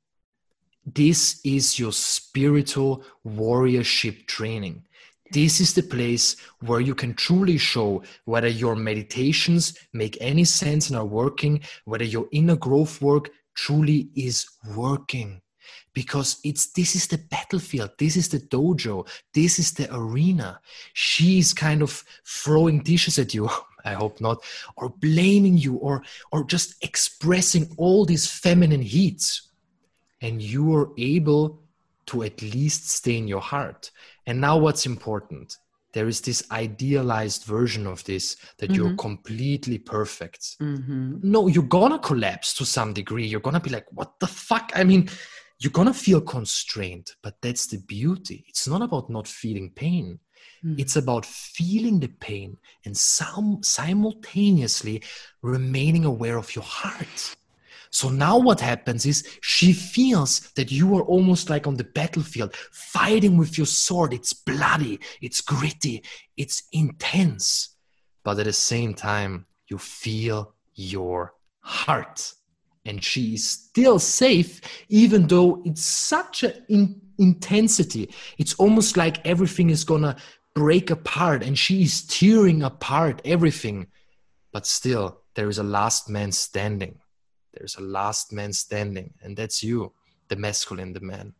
this 0.87 1.41
is 1.45 1.79
your 1.79 1.93
spiritual 1.93 3.05
warriorship 3.27 4.27
training. 4.27 4.85
This 5.31 5.61
is 5.61 5.75
the 5.75 5.83
place 5.83 6.37
where 6.61 6.81
you 6.81 6.95
can 6.95 7.15
truly 7.15 7.59
show 7.59 8.03
whether 8.25 8.49
your 8.49 8.75
meditations 8.75 9.77
make 9.93 10.17
any 10.21 10.45
sense 10.45 10.89
and 10.89 10.99
are 10.99 11.05
working, 11.05 11.61
whether 11.85 12.05
your 12.05 12.29
inner 12.33 12.57
growth 12.57 13.03
work 13.03 13.31
truly 13.55 14.09
is 14.15 14.47
working. 14.75 15.43
Because 15.93 16.39
it's 16.45 16.71
this 16.73 16.95
is 16.95 17.09
the 17.09 17.19
battlefield, 17.19 17.91
this 17.99 18.17
is 18.17 18.29
the 18.29 18.39
dojo, 18.39 19.07
this 19.35 19.59
is 19.59 19.73
the 19.73 19.93
arena. 19.95 20.61
She's 20.95 21.53
kind 21.53 21.83
of 21.83 22.05
throwing 22.25 22.83
dishes 22.83 23.19
at 23.19 23.35
you, 23.35 23.51
I 23.85 23.95
hope 23.95 24.21
not, 24.21 24.43
or 24.77 24.89
blaming 24.89 25.59
you, 25.59 25.75
or 25.77 26.05
or 26.33 26.45
just 26.45 26.83
expressing 26.83 27.69
all 27.77 28.05
these 28.05 28.31
feminine 28.31 28.83
heats. 28.83 29.51
And 30.23 30.41
you 30.41 30.75
are 30.75 30.91
able 30.97 31.61
to 32.07 32.23
at 32.23 32.41
least 32.43 32.89
stay 32.89 33.19
in 33.19 33.29
your 33.29 33.41
heart. 33.41 33.91
And 34.29 34.43
now, 34.43 34.59
what's 34.59 34.85
important? 34.85 35.57
There 35.95 36.07
is 36.07 36.21
this 36.21 36.45
idealized 36.51 37.45
version 37.45 37.87
of 37.87 38.05
this 38.05 38.37
that 38.59 38.71
mm-hmm. 38.71 38.75
you're 38.75 38.97
completely 38.97 39.79
perfect. 39.79 40.59
Mm-hmm. 40.61 41.21
No, 41.23 41.47
you're 41.47 41.63
gonna 41.63 41.99
collapse 41.99 42.53
to 42.55 42.67
some 42.67 42.93
degree. 42.93 43.27
You're 43.27 43.41
gonna 43.41 43.59
be 43.59 43.71
like, 43.71 43.87
what 43.91 44.21
the 44.21 44.27
fuck? 44.27 44.71
I 44.75 44.85
mean, 44.85 45.09
you're 45.61 45.73
gonna 45.73 45.95
feel 45.95 46.21
constrained, 46.21 47.11
but 47.23 47.37
that's 47.41 47.69
the 47.69 47.79
beauty. 47.79 48.45
It's 48.49 48.69
not 48.69 48.83
about 48.83 49.09
not 49.09 49.27
feeling 49.27 49.71
pain. 49.71 50.19
Mm-hmm. 50.63 50.79
It's 50.79 50.97
about 50.97 51.25
feeling 51.25 51.99
the 51.99 52.09
pain 52.09 52.59
and 52.85 52.95
some 52.95 53.63
simultaneously 53.63 55.03
remaining 55.41 56.05
aware 56.05 56.37
of 56.37 56.55
your 56.55 56.65
heart. 56.65 57.37
So 57.91 58.09
now 58.09 58.39
what 58.39 58.61
happens 58.61 59.07
is 59.07 59.27
she 59.41 59.73
feels 59.73 60.41
that 60.53 60.71
you 60.71 60.97
are 60.97 61.03
almost 61.03 61.51
like 61.51 61.67
on 61.67 61.77
the 61.77 61.85
battlefield, 61.85 62.55
fighting 62.73 63.37
with 63.37 63.57
your 63.57 63.67
sword. 63.67 64.13
It's 64.13 64.33
bloody, 64.33 65.01
it's 65.21 65.41
gritty, 65.41 66.03
it's 66.37 66.65
intense. 66.73 67.77
But 68.25 68.39
at 68.39 68.45
the 68.45 68.53
same 68.53 68.95
time, 68.95 69.47
you 69.69 69.79
feel 69.79 70.55
your 70.75 71.35
heart. 71.61 72.33
And 72.85 73.03
she 73.03 73.35
is 73.35 73.49
still 73.49 73.99
safe, 73.99 74.61
even 74.89 75.27
though 75.27 75.63
it's 75.65 75.85
such 75.85 76.43
an 76.43 76.65
in- 76.69 77.01
intensity. 77.19 78.11
It's 78.39 78.55
almost 78.55 78.97
like 78.97 79.27
everything 79.27 79.71
is 79.71 79.85
gonna 79.85 80.17
break 80.55 80.91
apart 80.91 81.43
and 81.43 81.59
she 81.59 81.83
is 81.83 82.07
tearing 82.07 82.63
apart 82.63 83.21
everything. 83.25 83.89
But 84.53 84.67
still, 84.67 85.21
there 85.35 85.49
is 85.49 85.59
a 85.59 85.63
last 85.63 86.09
man 86.09 86.33
standing 86.33 86.99
there's 87.59 87.77
a 87.77 87.83
last 87.83 88.33
man 88.33 88.53
standing 88.53 89.13
and 89.23 89.37
that's 89.37 89.63
you 89.63 89.93
the 90.29 90.37
masculine 90.37 90.93
the 90.93 91.01
man. 91.01 91.35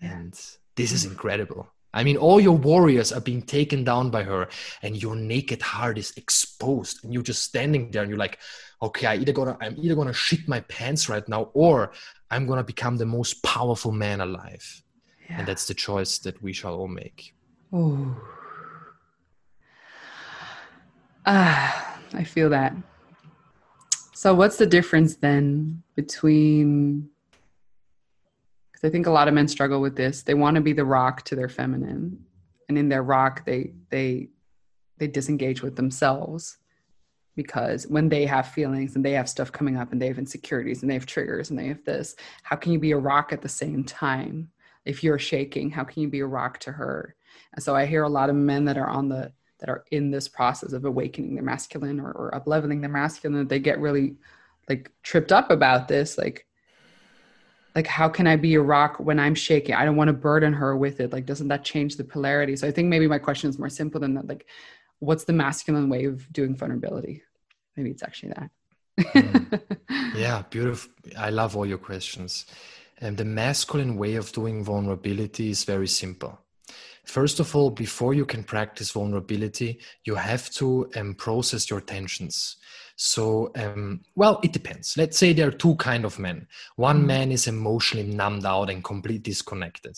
Yeah. 0.00 0.12
and 0.12 0.40
this 0.76 0.92
is 0.92 1.04
incredible. 1.04 1.66
I 1.92 2.04
mean 2.04 2.16
all 2.16 2.40
your 2.40 2.56
warriors 2.56 3.12
are 3.12 3.20
being 3.20 3.42
taken 3.42 3.82
down 3.82 4.10
by 4.10 4.22
her 4.22 4.48
and 4.82 5.00
your 5.02 5.16
naked 5.16 5.62
heart 5.62 5.98
is 5.98 6.12
exposed 6.16 7.02
and 7.02 7.12
you're 7.12 7.22
just 7.22 7.42
standing 7.42 7.90
there 7.90 8.02
and 8.02 8.10
you're 8.10 8.18
like 8.18 8.38
okay 8.82 9.06
i 9.06 9.16
either 9.16 9.32
gonna 9.32 9.56
i'm 9.60 9.74
either 9.78 9.94
gonna 9.94 10.12
shit 10.12 10.46
my 10.46 10.60
pants 10.60 11.08
right 11.08 11.26
now 11.28 11.50
or 11.54 11.90
i'm 12.30 12.46
gonna 12.46 12.62
become 12.62 12.96
the 12.96 13.06
most 13.06 13.42
powerful 13.42 13.90
man 13.90 14.20
alive. 14.20 14.82
Yeah. 15.28 15.38
and 15.38 15.48
that's 15.48 15.66
the 15.66 15.74
choice 15.74 16.18
that 16.18 16.40
we 16.42 16.52
shall 16.52 16.74
all 16.74 16.88
make. 16.88 17.34
Oh 17.72 18.16
ah 21.26 22.00
i 22.14 22.24
feel 22.24 22.48
that 22.48 22.74
so, 24.18 24.34
what's 24.34 24.56
the 24.56 24.66
difference 24.66 25.14
then 25.14 25.84
between? 25.94 27.08
Because 28.72 28.88
I 28.88 28.90
think 28.90 29.06
a 29.06 29.12
lot 29.12 29.28
of 29.28 29.34
men 29.34 29.46
struggle 29.46 29.80
with 29.80 29.94
this. 29.94 30.24
They 30.24 30.34
want 30.34 30.56
to 30.56 30.60
be 30.60 30.72
the 30.72 30.84
rock 30.84 31.22
to 31.26 31.36
their 31.36 31.48
feminine, 31.48 32.26
and 32.68 32.76
in 32.76 32.88
their 32.88 33.04
rock, 33.04 33.44
they 33.44 33.74
they 33.90 34.30
they 34.96 35.06
disengage 35.06 35.62
with 35.62 35.76
themselves 35.76 36.58
because 37.36 37.86
when 37.86 38.08
they 38.08 38.26
have 38.26 38.48
feelings 38.48 38.96
and 38.96 39.04
they 39.04 39.12
have 39.12 39.28
stuff 39.28 39.52
coming 39.52 39.76
up 39.76 39.92
and 39.92 40.02
they 40.02 40.08
have 40.08 40.18
insecurities 40.18 40.82
and 40.82 40.90
they 40.90 40.94
have 40.94 41.06
triggers 41.06 41.50
and 41.50 41.56
they 41.56 41.68
have 41.68 41.84
this, 41.84 42.16
how 42.42 42.56
can 42.56 42.72
you 42.72 42.80
be 42.80 42.90
a 42.90 42.98
rock 42.98 43.32
at 43.32 43.40
the 43.40 43.48
same 43.48 43.84
time? 43.84 44.50
If 44.84 45.04
you're 45.04 45.20
shaking, 45.20 45.70
how 45.70 45.84
can 45.84 46.02
you 46.02 46.08
be 46.08 46.18
a 46.18 46.26
rock 46.26 46.58
to 46.60 46.72
her? 46.72 47.14
And 47.52 47.62
so 47.62 47.76
I 47.76 47.86
hear 47.86 48.02
a 48.02 48.08
lot 48.08 48.30
of 48.30 48.34
men 48.34 48.64
that 48.64 48.78
are 48.78 48.88
on 48.88 49.08
the 49.08 49.30
that 49.58 49.68
are 49.68 49.84
in 49.90 50.10
this 50.10 50.28
process 50.28 50.72
of 50.72 50.84
awakening 50.84 51.34
their 51.34 51.44
masculine 51.44 52.00
or, 52.00 52.10
or 52.12 52.34
up 52.34 52.46
leveling 52.46 52.80
their 52.80 52.90
masculine 52.90 53.46
they 53.48 53.58
get 53.58 53.80
really 53.80 54.16
like 54.68 54.90
tripped 55.02 55.32
up 55.32 55.50
about 55.50 55.88
this 55.88 56.18
like 56.18 56.46
like 57.74 57.86
how 57.86 58.08
can 58.08 58.26
i 58.26 58.36
be 58.36 58.54
a 58.54 58.60
rock 58.60 58.98
when 58.98 59.18
i'm 59.18 59.34
shaking? 59.34 59.74
I 59.74 59.84
don't 59.84 59.96
want 59.96 60.08
to 60.08 60.12
burden 60.12 60.52
her 60.52 60.76
with 60.76 61.00
it. 61.00 61.12
Like 61.12 61.26
doesn't 61.26 61.48
that 61.48 61.64
change 61.64 61.96
the 61.96 62.04
polarity? 62.04 62.56
So 62.56 62.66
i 62.66 62.72
think 62.72 62.88
maybe 62.88 63.06
my 63.06 63.18
question 63.18 63.50
is 63.50 63.58
more 63.58 63.68
simple 63.68 64.00
than 64.00 64.14
that 64.14 64.26
like 64.26 64.46
what's 65.00 65.24
the 65.24 65.32
masculine 65.32 65.88
way 65.88 66.04
of 66.04 66.30
doing 66.32 66.56
vulnerability? 66.56 67.22
Maybe 67.76 67.90
it's 67.90 68.02
actually 68.02 68.32
that. 68.32 68.50
Mm. 68.98 69.60
yeah 70.16 70.42
beautiful 70.50 70.90
i 71.16 71.30
love 71.30 71.56
all 71.56 71.66
your 71.66 71.78
questions. 71.78 72.46
And 73.00 73.16
the 73.16 73.24
masculine 73.24 73.96
way 73.96 74.16
of 74.16 74.32
doing 74.32 74.64
vulnerability 74.64 75.50
is 75.50 75.62
very 75.62 75.86
simple 75.86 76.40
First 77.08 77.40
of 77.40 77.56
all, 77.56 77.70
before 77.70 78.12
you 78.12 78.26
can 78.26 78.44
practice 78.44 78.90
vulnerability, 78.90 79.80
you 80.04 80.14
have 80.14 80.50
to 80.50 80.90
um, 80.94 81.14
process 81.14 81.70
your 81.70 81.80
tensions. 81.80 82.56
So, 82.96 83.50
um, 83.56 84.02
well, 84.14 84.40
it 84.42 84.52
depends. 84.52 84.94
Let's 84.98 85.16
say 85.16 85.32
there 85.32 85.48
are 85.48 85.52
two 85.52 85.76
kind 85.76 86.04
of 86.04 86.18
men. 86.18 86.46
One 86.76 87.04
mm. 87.04 87.06
man 87.06 87.32
is 87.32 87.46
emotionally 87.46 88.06
numbed 88.06 88.44
out 88.44 88.68
and 88.68 88.84
completely 88.84 89.20
disconnected. 89.20 89.96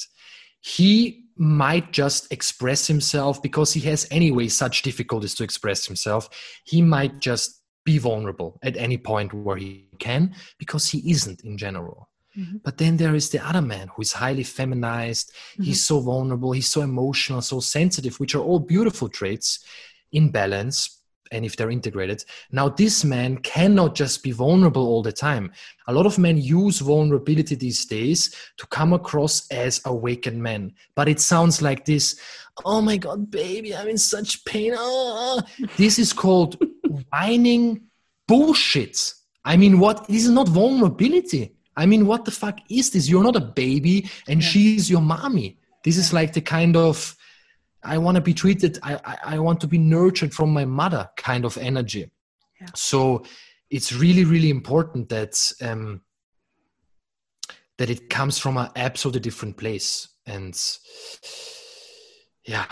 He 0.61 1.25
might 1.37 1.91
just 1.91 2.31
express 2.33 2.87
himself 2.87 3.43
because 3.43 3.73
he 3.73 3.81
has 3.89 4.07
anyway 4.13 4.47
such 4.47 4.83
difficulties 4.83 5.35
to 5.35 5.43
express 5.43 5.87
himself. 5.87 6.29
He 6.65 6.81
might 6.81 7.19
just 7.19 7.61
be 7.85 7.99
vulnerable 7.99 8.61
at 8.63 8.77
any 8.77 8.99
point 8.99 9.35
where 9.35 9.57
he 9.57 9.89
can 9.99 10.33
because 10.61 10.89
he 10.89 11.11
isn't 11.11 11.43
in 11.43 11.59
general. 11.59 12.10
Mm-hmm. 12.37 12.59
But 12.63 12.79
then 12.79 12.97
there 12.97 13.15
is 13.15 13.31
the 13.31 13.45
other 13.45 13.63
man 13.63 13.89
who 13.89 14.03
is 14.03 14.13
highly 14.13 14.45
feminized. 14.45 15.33
Mm-hmm. 15.33 15.63
He's 15.65 15.85
so 15.85 16.01
vulnerable. 16.01 16.53
He's 16.53 16.69
so 16.69 16.83
emotional, 16.83 17.43
so 17.43 17.61
sensitive, 17.61 18.19
which 18.21 18.35
are 18.35 18.43
all 18.43 18.61
beautiful 18.61 19.09
traits 19.09 19.65
in 20.13 20.31
balance. 20.31 20.99
And 21.33 21.45
if 21.45 21.55
they're 21.55 21.71
integrated, 21.71 22.25
now 22.51 22.69
this 22.69 23.05
man 23.05 23.39
cannot 23.39 23.95
just 23.95 24.25
be 24.25 24.33
vulnerable 24.33 24.85
all 24.85 25.03
the 25.03 25.13
time. 25.13 25.53
A 25.87 25.93
lot 25.93 26.05
of 26.05 26.19
men 26.19 26.39
use 26.39 26.81
vulnerability 26.81 27.55
these 27.55 27.85
days 27.87 28.35
to 28.57 28.67
come 28.67 28.93
across 28.93 29.49
as 29.53 29.81
awakened 29.85 30.43
men. 30.43 30.73
But 30.97 31.09
it 31.09 31.21
sounds 31.21 31.63
like 31.63 31.85
this 31.85 32.21
Oh 32.65 32.83
my 32.83 32.97
God, 32.97 33.31
baby, 33.31 33.75
I'm 33.75 33.89
in 33.89 33.99
such 33.99 34.45
pain. 34.45 34.75
Oh. 34.77 35.41
This 35.77 35.99
is 35.99 36.13
called 36.13 36.61
whining 37.11 37.83
bullshit. 38.27 39.15
I 39.45 39.57
mean, 39.57 39.79
what? 39.79 40.07
This 40.09 40.25
is 40.25 40.31
not 40.31 40.49
vulnerability 40.49 41.55
I 41.77 41.87
mean, 41.87 42.07
what 42.07 42.25
the 42.25 42.31
fuck 42.31 42.59
is 42.69 42.91
this? 42.91 43.09
You're 43.09 43.23
not 43.23 43.37
a 43.37 43.41
baby 43.41 44.11
and 44.29 44.43
yeah. 44.43 44.49
she's 44.49 44.91
your 44.91 45.01
mommy. 45.01 45.59
This 45.85 45.97
is 45.97 46.13
like 46.13 46.33
the 46.33 46.41
kind 46.41 46.77
of 46.77 47.17
I 47.83 47.99
want 47.99 48.17
to 48.17 48.21
be 48.21 48.35
treated. 48.35 48.79
I, 48.83 49.01
I, 49.05 49.19
I 49.37 49.39
want 49.39 49.61
to 49.63 49.67
be 49.67 49.79
nurtured 49.79 50.35
from 50.35 50.53
my 50.53 50.65
mother 50.65 51.09
kind 51.17 51.45
of 51.45 51.57
energy. 51.57 52.11
Yeah. 52.61 52.67
So 52.75 53.25
it's 53.71 53.93
really, 53.93 54.25
really 54.25 54.51
important 54.51 55.09
that 55.09 55.53
um, 55.63 56.03
that 57.79 57.89
it 57.89 58.11
comes 58.11 58.39
from 58.39 58.59
an 58.59 58.69
absolutely 58.77 59.21
different 59.21 59.57
place. 59.57 60.09
And 60.27 60.55
yeah, 62.45 62.67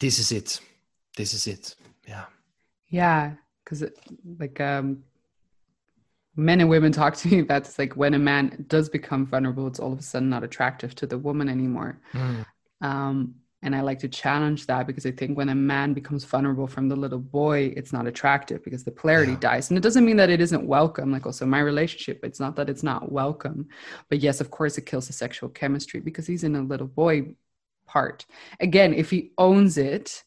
this 0.00 0.18
is 0.18 0.30
it. 0.30 0.60
This 1.16 1.34
is 1.34 1.46
it. 1.48 1.74
Yeah. 2.06 2.26
Yeah, 2.88 3.32
because 3.64 3.82
like 4.38 4.60
um, 4.60 5.02
men 6.36 6.60
and 6.60 6.68
women 6.68 6.92
talk 6.92 7.16
to 7.16 7.28
me 7.28 7.40
that's 7.52 7.78
like 7.78 7.96
when 7.96 8.14
a 8.14 8.18
man 8.18 8.64
does 8.68 8.88
become 8.88 9.26
vulnerable, 9.26 9.66
it's 9.66 9.78
all 9.80 9.92
of 9.92 9.98
a 9.98 10.02
sudden 10.02 10.28
not 10.28 10.44
attractive 10.44 10.94
to 10.96 11.06
the 11.06 11.18
woman 11.18 11.48
anymore. 11.48 12.00
Mm. 12.12 12.46
Um, 12.82 13.34
and 13.62 13.74
I 13.74 13.80
like 13.80 13.98
to 14.00 14.08
challenge 14.08 14.66
that 14.66 14.86
because 14.86 15.06
I 15.06 15.10
think 15.10 15.36
when 15.36 15.48
a 15.48 15.54
man 15.54 15.92
becomes 15.94 16.24
vulnerable 16.24 16.66
from 16.68 16.88
the 16.88 16.94
little 16.94 17.18
boy, 17.18 17.72
it's 17.76 17.92
not 17.92 18.06
attractive 18.06 18.62
because 18.62 18.84
the 18.84 18.90
polarity 18.92 19.32
Yeah. 19.32 19.38
dies. 19.40 19.70
And 19.70 19.78
it 19.78 19.80
doesn't 19.80 20.04
mean 20.04 20.18
that 20.18 20.30
it 20.30 20.40
isn't 20.40 20.66
welcome. 20.66 21.10
Like 21.10 21.26
also 21.26 21.46
my 21.46 21.60
relationship, 21.60 22.20
it's 22.22 22.38
not 22.38 22.54
that 22.56 22.68
it's 22.68 22.82
not 22.82 23.10
welcome. 23.10 23.68
But 24.08 24.20
yes, 24.20 24.40
of 24.40 24.50
course, 24.50 24.78
it 24.78 24.86
kills 24.86 25.06
the 25.06 25.14
sexual 25.14 25.48
chemistry 25.48 26.00
because 26.00 26.26
he's 26.26 26.44
in 26.44 26.54
a 26.54 26.62
little 26.62 26.86
boy 26.86 27.34
part. 27.86 28.26
Again, 28.60 28.92
if 28.94 29.10
he 29.10 29.32
owns 29.38 29.78
it, 29.78 30.22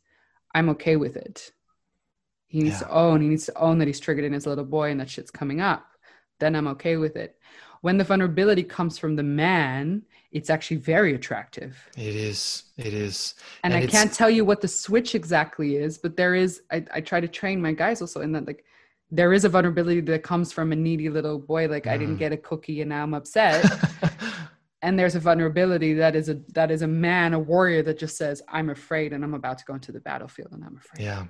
I'm 0.55 0.69
okay 0.69 0.95
with 0.95 1.15
it. 1.15 1.51
He 2.47 2.61
needs 2.63 2.81
Yeah. 2.81 2.87
to 2.87 2.93
own, 2.93 3.21
he 3.21 3.27
needs 3.29 3.45
to 3.45 3.57
own 3.57 3.77
that 3.77 3.87
he's 3.87 3.99
triggered 3.99 4.25
in 4.25 4.33
his 4.33 4.47
little 4.47 4.65
boy 4.65 4.89
and 4.89 4.99
that 4.99 5.09
shit's 5.09 5.31
coming 5.31 5.61
up. 5.61 5.85
Then 6.39 6.55
I'm 6.55 6.67
okay 6.67 6.97
with 6.97 7.15
it. 7.15 7.35
When 7.81 7.97
the 7.97 8.03
vulnerability 8.03 8.63
comes 8.63 8.97
from 8.97 9.15
the 9.15 9.23
man, 9.23 10.03
it's 10.31 10.49
actually 10.49 10.77
very 10.77 11.15
attractive 11.15 11.77
It 11.97 12.15
is. 12.15 12.63
It 12.77 12.93
is. 12.93 13.35
and, 13.63 13.73
I 13.73 13.87
can't 13.87 14.11
tell 14.13 14.29
you 14.29 14.43
what 14.45 14.61
the 14.61 14.67
switch 14.67 15.15
exactly 15.15 15.75
is, 15.77 15.97
but 15.97 16.15
there 16.17 16.35
is. 16.35 16.61
I, 16.71 16.85
I 16.93 17.01
try 17.01 17.19
to 17.19 17.27
train 17.27 17.61
my 17.61 17.71
guys 17.73 18.01
also 18.01 18.21
in 18.21 18.31
that 18.33 18.45
like 18.47 18.63
there 19.11 19.33
is 19.33 19.43
a 19.43 19.49
vulnerability 19.49 20.01
that 20.01 20.21
comes 20.23 20.51
from 20.51 20.71
a 20.71 20.75
needy 20.75 21.09
little 21.09 21.39
boy, 21.39 21.67
like 21.67 21.87
I 21.87 21.97
didn't 21.97 22.17
Mm. 22.17 22.19
get 22.19 22.31
a 22.31 22.37
cookie 22.37 22.81
and 22.81 22.89
now 22.89 23.01
I'm 23.03 23.13
upset. 23.15 23.65
and 24.83 24.99
there's 24.99 25.15
a 25.15 25.19
vulnerability 25.19 25.93
that 25.95 26.15
is 26.15 26.29
a 26.29 26.35
that 26.53 26.69
is 26.69 26.81
a 26.83 26.87
man, 26.87 27.33
a 27.33 27.39
warrior 27.39 27.81
that 27.83 27.97
just 27.97 28.15
says 28.17 28.41
I'm 28.49 28.69
afraid 28.69 29.13
and 29.13 29.23
I'm 29.23 29.33
about 29.33 29.57
to 29.59 29.65
go 29.65 29.73
into 29.73 29.91
the 29.91 29.99
battlefield 30.01 30.51
and 30.51 30.63
I'm 30.63 30.77
afraid. 30.77 31.03
yeah 31.05 31.25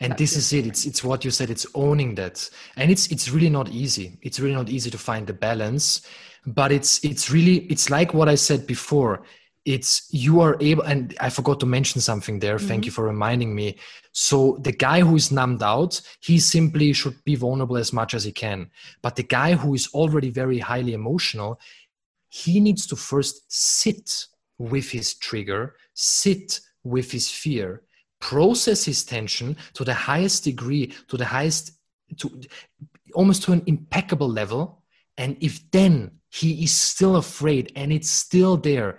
and 0.00 0.16
this 0.16 0.36
is 0.36 0.52
it. 0.52 0.66
it's 0.66 0.86
it's 0.86 1.04
what 1.04 1.24
you 1.24 1.30
said. 1.30 1.50
It's 1.50 1.66
owning 1.74 2.14
that. 2.16 2.48
And 2.76 2.90
it's 2.90 3.10
it's 3.12 3.30
really 3.30 3.50
not 3.50 3.68
easy. 3.70 4.18
It's 4.22 4.40
really 4.40 4.54
not 4.54 4.68
easy 4.68 4.90
to 4.90 4.98
find 4.98 5.26
the 5.26 5.32
balance. 5.32 6.02
But 6.46 6.72
it's 6.72 7.04
it's 7.04 7.30
really 7.30 7.58
it's 7.72 7.90
like 7.90 8.14
what 8.14 8.28
i 8.28 8.34
said 8.34 8.66
before. 8.66 9.22
It's 9.66 10.08
you 10.10 10.40
are 10.40 10.56
able 10.60 10.84
and 10.84 11.14
i 11.20 11.28
forgot 11.28 11.60
to 11.60 11.66
mention 11.66 12.00
something 12.00 12.38
there. 12.38 12.58
Thank 12.58 12.80
mm-hmm. 12.80 12.86
you 12.86 12.92
for 12.92 13.04
reminding 13.04 13.54
me. 13.54 13.78
So 14.12 14.58
the 14.62 14.72
guy 14.72 15.00
who 15.00 15.16
is 15.16 15.30
numbed 15.30 15.62
out 15.62 16.00
he 16.20 16.38
simply 16.38 16.92
should 16.92 17.22
be 17.24 17.34
vulnerable 17.34 17.76
as 17.76 17.92
much 17.92 18.14
as 18.14 18.24
he 18.24 18.32
can. 18.32 18.70
But 19.02 19.16
the 19.16 19.22
guy 19.22 19.54
who 19.54 19.74
is 19.74 19.88
already 19.92 20.30
very 20.30 20.58
highly 20.58 20.94
emotional 20.94 21.60
he 22.30 22.60
needs 22.60 22.86
to 22.86 22.96
first 22.96 23.42
sit 23.48 24.26
with 24.56 24.90
his 24.90 25.14
trigger 25.14 25.74
sit 25.94 26.60
with 26.84 27.10
his 27.10 27.30
fear 27.30 27.82
process 28.20 28.84
his 28.84 29.04
tension 29.04 29.56
to 29.74 29.84
the 29.84 29.94
highest 29.94 30.44
degree 30.44 30.92
to 31.08 31.16
the 31.16 31.24
highest 31.24 31.72
to 32.18 32.40
almost 33.14 33.42
to 33.44 33.52
an 33.52 33.62
impeccable 33.66 34.28
level. 34.28 34.82
And 35.16 35.36
if 35.40 35.70
then 35.70 36.12
he 36.30 36.64
is 36.64 36.74
still 36.74 37.16
afraid 37.16 37.72
and 37.76 37.92
it's 37.92 38.10
still 38.10 38.56
there 38.56 38.98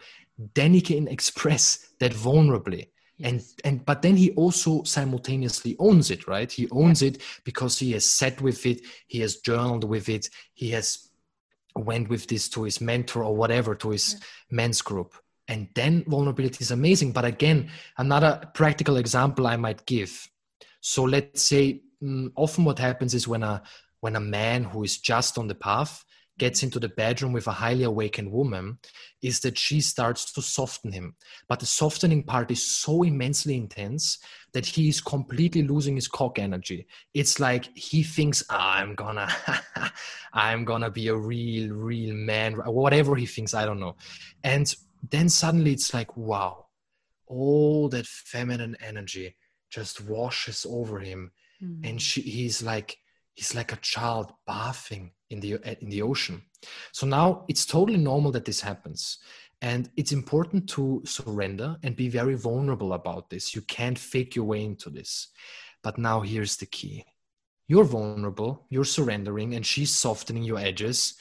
then 0.56 0.74
he 0.74 0.82
can 0.82 1.08
express 1.18 1.88
that 2.00 2.14
vulnerably. 2.14 2.88
And 3.24 3.36
Yes. 3.36 3.54
and 3.64 3.86
but 3.86 4.02
then 4.02 4.16
he 4.18 4.32
also 4.32 4.82
simultaneously 4.84 5.76
owns 5.78 6.10
it 6.10 6.28
right? 6.28 6.52
He 6.52 6.68
owns 6.72 7.04
it 7.04 7.22
because 7.44 7.78
he 7.78 7.92
has 7.92 8.06
sat 8.06 8.42
with 8.42 8.66
it 8.66 8.82
he 9.08 9.20
has 9.20 9.38
journaled 9.38 9.84
with 9.84 10.10
it 10.10 10.28
he 10.54 10.72
has 10.72 11.10
went 11.76 12.10
with 12.10 12.28
this 12.28 12.50
to 12.50 12.64
his 12.64 12.82
mentor 12.82 13.24
or 13.24 13.36
whatever 13.36 13.76
to 13.76 13.92
his 13.92 14.20
men's 14.50 14.82
group 14.82 15.16
and 15.52 15.68
then 15.76 16.04
vulnerability 16.08 16.60
is 16.62 16.72
amazing 16.72 17.12
but 17.12 17.26
again 17.26 17.70
another 17.98 18.42
practical 18.54 18.96
example 18.98 19.46
i 19.46 19.58
might 19.58 19.86
give. 19.86 20.28
So 20.80 21.04
let's 21.04 21.44
say 21.44 21.82
mm, 22.02 22.32
often 22.36 22.64
what 22.64 22.80
happens 22.80 23.14
is 23.14 23.28
when 23.28 23.44
a 23.44 23.62
when 24.00 24.16
a 24.16 24.20
man 24.20 24.64
who 24.64 24.84
is 24.84 24.98
just 24.98 25.38
on 25.38 25.48
the 25.48 25.56
path 25.56 26.04
gets 26.40 26.64
into 26.64 26.80
the 26.80 26.90
bedroom 26.90 27.34
with 27.34 27.46
a 27.46 27.52
highly 27.52 27.84
awakened 27.84 28.32
woman 28.32 28.80
is 29.22 29.42
that 29.42 29.60
she 29.60 29.80
starts 29.80 30.32
to 30.34 30.42
soften 30.42 30.92
him. 30.92 31.14
But 31.48 31.60
the 31.60 31.68
softening 31.68 32.24
part 32.24 32.50
is 32.50 32.66
so 32.66 33.04
immensely 33.04 33.56
intense 33.56 34.18
that 34.54 34.66
he 34.66 34.90
is 34.90 35.02
completely 35.02 35.62
losing 35.62 35.96
his 35.96 36.08
cock 36.08 36.40
energy. 36.40 36.88
It's 37.14 37.40
like 37.40 37.70
he 37.76 38.02
thinks 38.02 38.44
"Ah, 38.50 38.78
i'm 38.78 38.96
gonna 38.96 39.30
i'm 40.34 40.66
gonna 40.66 40.90
be 40.90 41.10
a 41.10 41.16
real 41.16 41.76
real 41.76 42.16
man 42.16 42.54
whatever 42.54 43.16
he 43.16 43.26
thinks 43.26 43.54
i 43.54 43.66
don't 43.66 43.82
know. 43.82 43.96
And 44.44 44.74
then 45.10 45.30
suddenly 45.30 45.74
it's 45.74 45.94
like 45.94 46.16
wow 46.16 46.66
all 47.32 47.88
that 47.90 48.06
feminine 48.06 48.76
energy 48.82 49.36
just 49.70 50.02
washes 50.02 50.66
over 50.70 51.00
him. 51.00 51.32
Mm. 51.64 51.90
and 51.90 52.02
she, 52.02 52.22
he's 52.22 52.62
like 52.64 52.98
he's 53.36 53.56
like 53.56 53.72
a 53.72 53.78
child 53.78 54.34
bathing 54.48 55.12
in 55.30 55.40
the 55.40 55.60
in 55.82 55.90
the 55.90 56.02
ocean. 56.02 56.42
So 56.92 57.08
now 57.08 57.46
it's 57.48 57.66
totally 57.66 57.98
normal 58.00 58.32
that 58.32 58.46
this 58.46 58.62
happens. 58.62 59.20
And 59.62 59.92
it's 59.96 60.12
important 60.12 60.68
to 60.70 61.04
surrender 61.06 61.78
and 61.84 61.96
be 61.96 62.10
very 62.10 62.34
vulnerable 62.34 62.94
about 62.94 63.30
this. 63.30 63.54
You 63.54 63.62
can't 63.62 63.98
fake 63.98 64.36
your 64.36 64.46
way 64.46 64.66
into 64.66 64.90
this. 64.90 65.28
But 65.84 66.00
now 66.00 66.22
here's 66.22 66.58
the 66.58 66.66
key. 66.66 67.06
You're 67.68 67.86
vulnerable 67.86 68.66
you're 68.70 68.84
surrendering 68.98 69.56
and 69.56 69.66
she's 69.66 69.92
softening 69.92 70.44
your 70.44 70.60
edges 70.60 71.16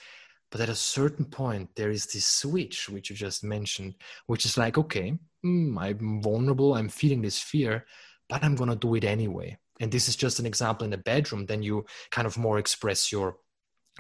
but 0.51 0.61
at 0.61 0.69
a 0.69 0.75
certain 0.75 1.25
point 1.25 1.69
there 1.77 1.91
is 1.91 2.07
this 2.07 2.27
switch 2.27 2.89
which 2.89 3.11
you 3.11 3.17
just 3.17 3.45
mentioned 3.45 3.95
which 4.27 4.45
is 4.45 4.57
like 4.59 4.79
okay 4.79 5.17
mm, 5.45 5.79
i'm 5.79 6.23
vulnerable 6.23 6.75
i'm 6.75 6.89
feeling 6.89 7.23
this 7.23 7.39
fear 7.39 7.85
but 8.29 8.43
i'm 8.43 8.55
going 8.57 8.71
to 8.71 8.77
do 8.77 8.95
it 8.95 9.05
anyway 9.05 9.57
and 9.81 9.91
this 9.91 10.09
is 10.09 10.17
just 10.17 10.39
an 10.39 10.47
example 10.47 10.85
in 10.85 10.91
the 10.91 10.99
bedroom 10.99 11.47
then 11.47 11.63
you 11.63 11.85
kind 12.11 12.27
of 12.27 12.37
more 12.39 12.59
express 12.59 13.11
your 13.11 13.37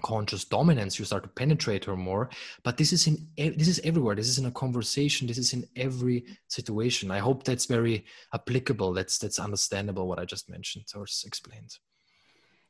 conscious 0.02 0.44
dominance 0.44 0.98
you 0.98 1.04
start 1.04 1.22
to 1.22 1.28
penetrate 1.28 1.84
her 1.84 1.96
more 1.96 2.30
but 2.62 2.76
this 2.76 2.92
is 2.92 3.06
in 3.06 3.28
this 3.36 3.68
is 3.68 3.80
everywhere 3.84 4.14
this 4.14 4.28
is 4.28 4.38
in 4.38 4.46
a 4.46 4.50
conversation 4.52 5.26
this 5.26 5.36
is 5.36 5.52
in 5.52 5.64
every 5.76 6.24
situation 6.48 7.10
i 7.10 7.18
hope 7.18 7.44
that's 7.44 7.66
very 7.66 8.04
applicable 8.32 8.92
that's 8.92 9.18
that's 9.18 9.38
understandable 9.38 10.08
what 10.08 10.18
i 10.18 10.24
just 10.24 10.48
mentioned 10.48 10.86
or 10.94 11.04
explained 11.26 11.76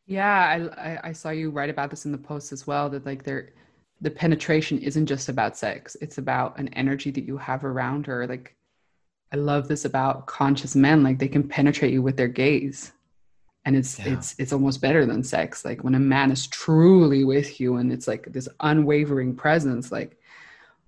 Yeah, 0.07 0.69
I 0.77 1.11
I 1.11 1.13
saw 1.13 1.31
you 1.31 1.51
write 1.51 1.71
about 1.71 1.91
this 1.91 2.05
in 2.05 2.13
the 2.13 2.19
post 2.19 2.53
as 2.53 2.67
well. 2.67 2.91
That 2.91 3.07
like 3.07 3.23
there, 3.23 3.53
the 4.01 4.11
penetration 4.11 4.79
isn't 4.79 5.07
just 5.07 5.29
about 5.29 5.57
sex; 5.57 5.97
it's 6.01 6.19
about 6.19 6.59
an 6.59 6.69
energy 6.69 7.11
that 7.11 7.25
you 7.25 7.37
have 7.37 7.65
around 7.65 8.07
her. 8.07 8.27
Like, 8.27 8.57
I 9.33 9.37
love 9.37 9.69
this 9.69 9.85
about 9.85 10.27
conscious 10.27 10.75
men. 10.75 11.03
Like 11.03 11.19
they 11.19 11.29
can 11.29 11.47
penetrate 11.49 11.93
you 11.93 12.03
with 12.03 12.17
their 12.17 12.29
gaze, 12.29 12.93
and 13.65 13.77
it's 13.77 13.99
Yeah. 13.99 14.15
it's 14.15 14.35
it's 14.39 14.53
almost 14.53 14.81
better 14.81 15.07
than 15.07 15.23
sex. 15.23 15.65
Like 15.65 15.85
when 15.85 15.95
a 15.95 16.01
man 16.01 16.31
is 16.31 16.47
truly 16.47 17.25
with 17.25 17.61
you, 17.61 17.77
and 17.77 17.93
it's 17.93 18.09
like 18.09 18.33
this 18.33 18.49
unwavering 18.61 19.37
presence. 19.37 19.93
Like, 19.93 20.19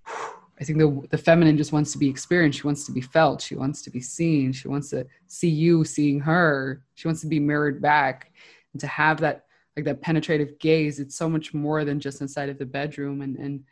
I 0.60 0.64
think 0.64 0.78
the 0.78 1.06
the 1.10 1.18
feminine 1.18 1.56
just 1.56 1.72
wants 1.72 1.92
to 1.92 1.98
be 1.98 2.08
experienced. 2.08 2.60
She 2.60 2.66
wants 2.66 2.86
to 2.86 2.92
be 2.92 3.00
felt. 3.00 3.42
She 3.42 3.56
wants 3.56 3.82
to 3.82 3.90
be 3.90 4.00
seen. 4.00 4.52
She 4.52 4.68
wants 4.68 4.90
to 4.90 5.06
see 5.26 5.48
you 5.48 5.84
seeing 5.84 6.20
her. 6.20 6.82
She 6.94 7.08
wants 7.08 7.20
to 7.22 7.26
be 7.26 7.40
mirrored 7.40 7.82
back 7.82 8.32
and 8.72 8.80
to 8.80 8.86
have 8.86 9.20
that 9.20 9.44
like 9.76 9.84
that 9.84 10.02
penetrative 10.02 10.58
gaze 10.58 11.00
it's 11.00 11.16
so 11.16 11.28
much 11.28 11.54
more 11.54 11.84
than 11.84 12.00
just 12.00 12.20
inside 12.20 12.48
of 12.48 12.58
the 12.58 12.66
bedroom. 12.66 13.22
And 13.22 13.36
and 13.36 13.64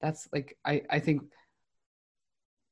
that's 0.00 0.28
like 0.32 0.56
i 0.64 0.82
i 0.88 0.98
think 0.98 1.22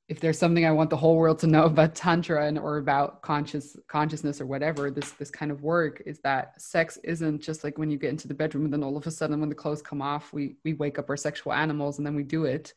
if 0.09 0.19
there's 0.21 0.39
something 0.39 0.65
i 0.65 0.71
want 0.71 0.89
the 0.89 0.97
whole 0.97 1.17
world 1.17 1.39
to 1.39 1.47
know 1.47 1.65
about 1.65 1.95
tantra 1.95 2.47
and 2.47 2.59
or 2.59 2.79
about 2.79 3.21
conscious 3.21 3.77
consciousness 3.87 4.41
or 4.41 4.47
whatever 4.47 4.91
this 4.91 5.11
this 5.13 5.31
kind 5.31 5.51
of 5.51 5.63
work 5.63 6.03
is 6.07 6.19
that 6.21 6.61
sex 6.61 6.97
isn't 7.05 7.43
just 7.43 7.65
like 7.65 7.77
when 7.77 7.91
you 7.91 7.99
get 7.99 8.11
into 8.11 8.29
the 8.29 8.35
bedroom 8.35 8.65
and 8.65 8.73
then 8.73 8.83
all 8.83 8.97
of 8.97 9.07
a 9.07 9.11
sudden 9.11 9.41
when 9.41 9.51
the 9.51 9.55
clothes 9.55 9.83
come 9.83 10.01
off 10.01 10.33
we 10.33 10.57
we 10.65 10.73
wake 10.73 10.99
up 10.99 11.11
our 11.11 11.17
sexual 11.17 11.53
animals 11.53 11.99
and 11.99 12.07
then 12.07 12.15
we 12.15 12.23
do 12.23 12.47
it. 12.47 12.73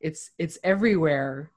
It's 0.00 0.30
it's 0.38 0.58
everywhere 0.64 1.50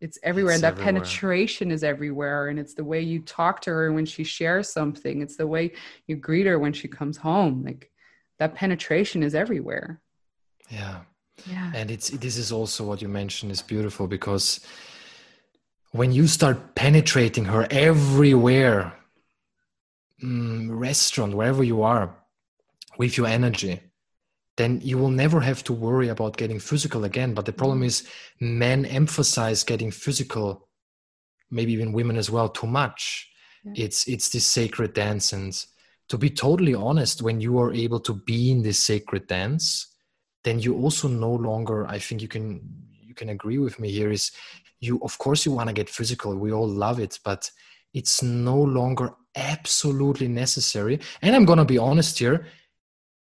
it's 0.00 0.18
everywhere 0.22 0.54
It's 0.54 0.62
and 0.62 0.64
that 0.64 0.80
everywhere. 0.80 1.02
penetration 1.02 1.70
is 1.70 1.82
everywhere 1.82 2.48
and 2.48 2.58
it's 2.58 2.74
the 2.74 2.84
way 2.84 3.00
you 3.00 3.20
talk 3.20 3.60
to 3.62 3.70
her 3.70 3.92
when 3.92 4.06
she 4.06 4.24
shares 4.24 4.68
something. 4.68 5.22
It's 5.22 5.36
the 5.36 5.46
way 5.46 5.72
you 6.06 6.16
greet 6.16 6.46
her 6.46 6.58
when 6.58 6.72
she 6.72 6.88
comes 6.88 7.16
home. 7.16 7.64
Like 7.64 7.90
that 8.38 8.54
penetration 8.54 9.22
is 9.22 9.34
everywhere. 9.34 10.00
Yeah. 10.70 11.00
Yeah. 11.46 11.72
And 11.74 11.90
it's 11.90 12.10
this 12.10 12.36
is 12.36 12.52
also 12.52 12.84
what 12.84 13.02
you 13.02 13.08
mentioned 13.08 13.52
is 13.52 13.62
beautiful 13.62 14.06
because 14.06 14.60
when 15.92 16.12
you 16.12 16.26
start 16.26 16.74
penetrating 16.74 17.46
her 17.46 17.66
everywhere 17.70 18.92
mm, 20.22 20.68
restaurant 20.70 21.34
wherever 21.34 21.62
you 21.64 21.82
are 21.82 22.14
with 22.98 23.16
your 23.16 23.26
energy 23.26 23.80
then 24.58 24.80
you 24.82 24.98
will 24.98 25.10
never 25.10 25.40
have 25.40 25.62
to 25.64 25.72
worry 25.72 26.08
about 26.08 26.36
getting 26.36 26.58
physical 26.58 27.04
again. 27.04 27.32
But 27.32 27.46
the 27.46 27.52
problem 27.52 27.84
is 27.84 28.06
men 28.40 28.84
emphasize 28.84 29.62
getting 29.62 29.90
physical 29.90 30.68
maybe 31.50 31.72
even 31.72 31.92
women 31.92 32.16
as 32.16 32.28
well 32.28 32.48
too 32.48 32.66
much. 32.66 33.30
Yeah. 33.64 33.84
it's 33.84 34.06
it's 34.06 34.28
this 34.28 34.46
sacred 34.46 34.92
dance. 34.92 35.32
And 35.32 35.54
to 36.08 36.18
be 36.18 36.30
totally 36.30 36.74
honest 36.74 37.22
when 37.22 37.40
you 37.40 37.58
are 37.58 37.72
able 37.72 38.00
to 38.00 38.14
be 38.14 38.50
in 38.50 38.62
this 38.62 38.78
sacred 38.78 39.26
dance 39.26 39.94
then 40.44 40.58
you 40.58 40.74
also 40.76 41.08
no 41.08 41.30
longer 41.30 41.86
i 41.86 41.98
think 41.98 42.22
you 42.22 42.28
can 42.28 42.60
you 43.08 43.14
can 43.14 43.28
agree 43.28 43.58
with 43.58 43.78
me 43.78 43.90
here 43.90 44.10
is 44.10 44.30
you 44.80 44.98
of 45.02 45.18
course 45.18 45.44
you 45.44 45.52
want 45.52 45.68
to 45.68 45.74
get 45.74 45.90
physical. 45.90 46.36
We 46.36 46.52
all 46.52 46.68
love 46.68 47.00
it 47.00 47.18
but 47.24 47.50
it's 47.94 48.22
no 48.22 48.56
longer 48.56 49.14
absolutely 49.34 50.28
necessary. 50.28 51.00
And 51.22 51.34
i'm 51.34 51.46
to 51.46 51.64
be 51.64 51.78
honest 51.78 52.18
here 52.18 52.46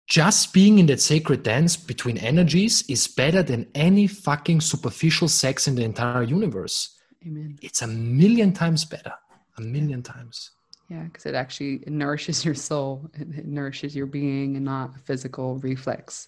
just 0.08 0.53
being 0.53 0.78
in 0.80 0.86
that 0.88 1.01
sacred 1.01 1.43
dance 1.43 1.76
between 1.76 2.18
energies 2.18 2.84
is 2.88 3.08
better 3.08 3.41
than 3.41 3.68
any 3.74 4.08
fucking 4.08 4.62
superficial 4.62 5.28
sex 5.28 5.68
in 5.68 5.76
the 5.76 5.84
entire 5.84 6.24
universe. 6.24 6.99
Amen. 7.26 7.58
It's 7.62 7.82
a 7.82 7.88
million 7.88 8.53
times 8.53 8.86
better. 8.86 9.14
A 9.58 9.62
million 9.62 10.03
times. 10.03 10.51
Yeah, 10.89 11.03
because 11.03 11.26
it 11.26 11.34
actually 11.34 11.84
nourishes 11.88 12.45
your 12.45 12.53
soul, 12.53 13.10
it, 13.16 13.28
it 13.39 13.45
nourishes 13.47 13.95
your 13.95 14.06
being 14.06 14.56
and 14.56 14.66
not 14.66 14.95
a 14.95 14.99
physical 14.99 15.58
reflex. 15.58 16.28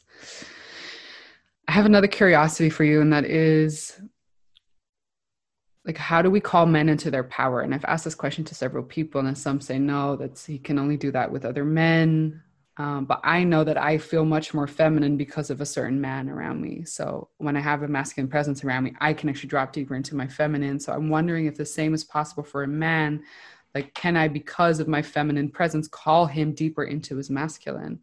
I 1.68 1.74
have 1.74 1.86
another 1.86 2.08
curiosity 2.08 2.72
for 2.72 2.84
you, 2.84 3.02
and 3.02 3.14
that 3.14 3.26
is 3.26 4.00
like 5.86 5.98
how 5.98 6.22
do 6.22 6.30
we 6.30 6.42
call 6.42 6.66
men 6.66 6.90
into 6.90 7.10
their 7.10 7.24
power 7.24 7.62
and 7.62 7.74
i've 7.74 7.86
asked 7.86 8.04
this 8.04 8.14
question 8.14 8.44
to 8.44 8.54
several 8.54 8.84
people 8.84 9.26
and 9.26 9.38
some 9.38 9.62
say 9.62 9.80
no 9.80 10.18
that's 10.18 10.46
he 10.46 10.60
can 10.60 10.78
only 10.78 10.98
do 10.98 11.12
that 11.12 11.32
with 11.32 11.46
other 11.46 11.64
men 11.64 12.44
um, 12.80 13.06
but 13.06 13.20
I 13.24 13.44
know 13.44 13.64
that 13.64 13.78
I 13.78 13.98
feel 13.98 14.24
much 14.24 14.54
more 14.54 14.68
feminine 14.68 15.18
because 15.18 15.50
of 15.50 15.62
a 15.62 15.66
certain 15.66 16.00
man 16.00 16.30
around 16.30 16.62
me. 16.62 16.84
So 16.86 17.30
when 17.38 17.58
I 17.58 17.60
have 17.60 17.82
a 17.82 17.88
masculine 17.88 18.30
presence 18.30 18.64
around 18.64 18.84
me, 18.84 18.94
I 19.00 19.14
can 19.14 19.30
actually 19.30 19.50
drop 19.50 19.74
deeper 19.74 19.96
into 19.96 20.16
my 20.16 20.28
feminine. 20.28 20.80
So 20.80 20.94
I'm 20.94 21.10
wondering 21.10 21.48
if 21.48 21.56
the 21.56 21.66
same 21.66 21.96
is 21.96 22.04
possible 22.04 22.44
for 22.44 22.64
a 22.64 22.68
man. 22.68 23.24
Like, 23.74 23.94
can 23.96 24.16
I, 24.16 24.28
because 24.28 24.80
of 24.80 24.88
my 24.88 25.02
feminine 25.02 25.50
presence, 25.50 25.88
call 25.88 26.28
him 26.28 26.54
deeper 26.54 26.84
into 26.84 27.18
his 27.18 27.32
masculine? 27.32 28.00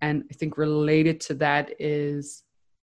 And 0.00 0.24
I 0.30 0.34
think 0.34 0.56
related 0.56 1.20
to 1.22 1.34
that 1.34 1.72
is 1.80 2.44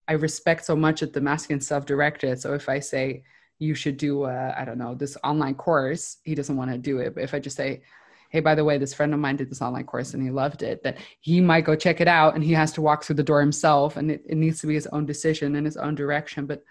I 0.08 0.14
respect 0.14 0.66
so 0.66 0.76
much 0.76 1.02
that 1.02 1.14
the 1.14 1.22
masculine 1.22 1.62
self 1.62 1.86
directed. 1.86 2.42
So 2.42 2.54
if 2.56 2.70
I 2.70 2.80
say, 2.80 3.24
you 3.60 3.76
should 3.76 3.98
do, 3.98 4.26
I 4.26 4.64
don't 4.66 4.78
know, 4.80 4.96
this 4.96 5.16
online 5.24 5.56
course, 5.56 6.18
he 6.24 6.36
doesn't 6.36 6.58
want 6.58 6.72
to 6.72 6.78
do 6.78 6.98
it. 6.98 7.14
But 7.14 7.24
if 7.24 7.34
I 7.34 7.40
just 7.40 7.56
say, 7.56 7.84
hey, 8.34 8.40
by 8.40 8.56
the 8.56 8.66
way, 8.66 8.80
this 8.80 8.96
friend 8.96 9.14
of 9.14 9.20
mine 9.20 9.36
did 9.36 9.52
this 9.52 9.62
online 9.62 9.86
course 9.86 10.16
and 10.16 10.24
he 10.24 10.32
loved 10.32 10.64
it, 10.64 10.82
that 10.82 10.98
he 11.20 11.40
might 11.40 11.66
go 11.66 11.76
check 11.76 12.02
it 12.02 12.08
out 12.08 12.34
and 12.34 12.44
he 12.44 12.52
has 12.52 12.72
to 12.72 12.82
walk 12.82 13.04
through 13.04 13.16
the 13.16 13.22
door 13.22 13.40
himself 13.40 13.96
and 13.96 14.10
it, 14.10 14.26
it 14.28 14.38
needs 14.38 14.60
to 14.60 14.66
be 14.66 14.74
his 14.74 14.88
own 14.88 15.06
decision 15.06 15.56
and 15.56 15.68
his 15.68 15.78
own 15.78 15.94
direction. 15.94 16.48
But 16.48 16.64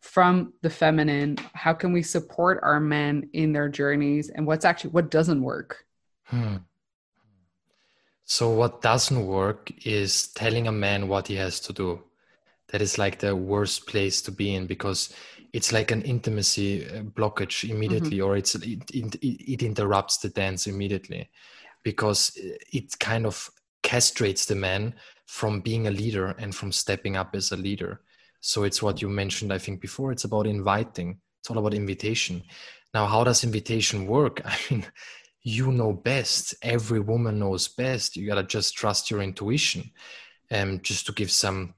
from 0.00 0.52
the 0.62 0.68
feminine, 0.68 1.38
how 1.54 1.74
can 1.74 1.92
we 1.92 2.02
support 2.02 2.58
our 2.64 2.80
men 2.80 3.30
in 3.34 3.52
their 3.52 3.68
journeys 3.68 4.30
and 4.30 4.48
what's 4.48 4.64
actually 4.64 4.90
what 4.90 5.08
doesn't 5.08 5.40
work? 5.40 5.84
Hmm. 6.24 6.56
So, 8.24 8.50
what 8.50 8.82
doesn't 8.82 9.24
work 9.24 9.70
is 9.86 10.26
telling 10.26 10.66
a 10.66 10.72
man 10.72 11.06
what 11.06 11.28
he 11.28 11.36
has 11.36 11.60
to 11.60 11.72
do. 11.72 12.02
That 12.72 12.82
is 12.82 12.98
like 12.98 13.20
the 13.20 13.36
worst 13.36 13.86
place 13.86 14.20
to 14.22 14.32
be 14.32 14.56
in 14.56 14.66
because 14.66 15.14
it's 15.56 15.72
like 15.72 15.90
an 15.90 16.02
intimacy 16.02 16.86
uh, 16.86 17.00
blockage 17.18 17.68
immediately 17.68 18.18
mm-hmm. 18.18 18.26
or 18.26 18.36
it's 18.36 18.54
it, 18.56 18.90
it, 18.92 19.14
it, 19.22 19.62
interrupts 19.62 20.18
the 20.18 20.28
dance 20.28 20.66
immediately 20.66 21.30
because 21.82 22.32
it 22.70 22.98
kind 22.98 23.24
of 23.24 23.48
castrates 23.82 24.44
the 24.44 24.54
man 24.54 24.92
from 25.24 25.62
being 25.62 25.86
a 25.86 25.90
leader 25.90 26.34
and 26.38 26.54
from 26.54 26.70
stepping 26.70 27.16
up 27.16 27.34
as 27.34 27.52
a 27.52 27.56
leader. 27.56 28.02
So 28.40 28.64
it's 28.64 28.82
what 28.82 29.00
you 29.00 29.08
mentioned 29.08 29.50
i 29.50 29.56
think 29.56 29.80
before. 29.80 30.12
It's 30.12 30.24
about 30.24 30.46
inviting. 30.46 31.20
It's 31.40 31.50
all 31.50 31.58
about 31.58 31.72
invitation. 31.72 32.42
Now 32.92 33.06
how 33.06 33.24
does 33.24 33.42
invitation 33.42 34.06
work? 34.06 34.42
I 34.44 34.58
mean 34.68 34.84
you 35.42 35.72
know 35.72 35.94
best. 35.94 36.54
Every 36.60 37.00
woman 37.00 37.38
knows 37.38 37.66
best. 37.68 38.14
You 38.14 38.26
gotta 38.26 38.42
just 38.42 38.76
trust 38.76 39.10
your 39.10 39.22
intuition. 39.22 39.90
And 40.50 40.70
um, 40.70 40.80
just 40.82 41.06
to 41.06 41.12
give 41.12 41.30
some 41.30 41.72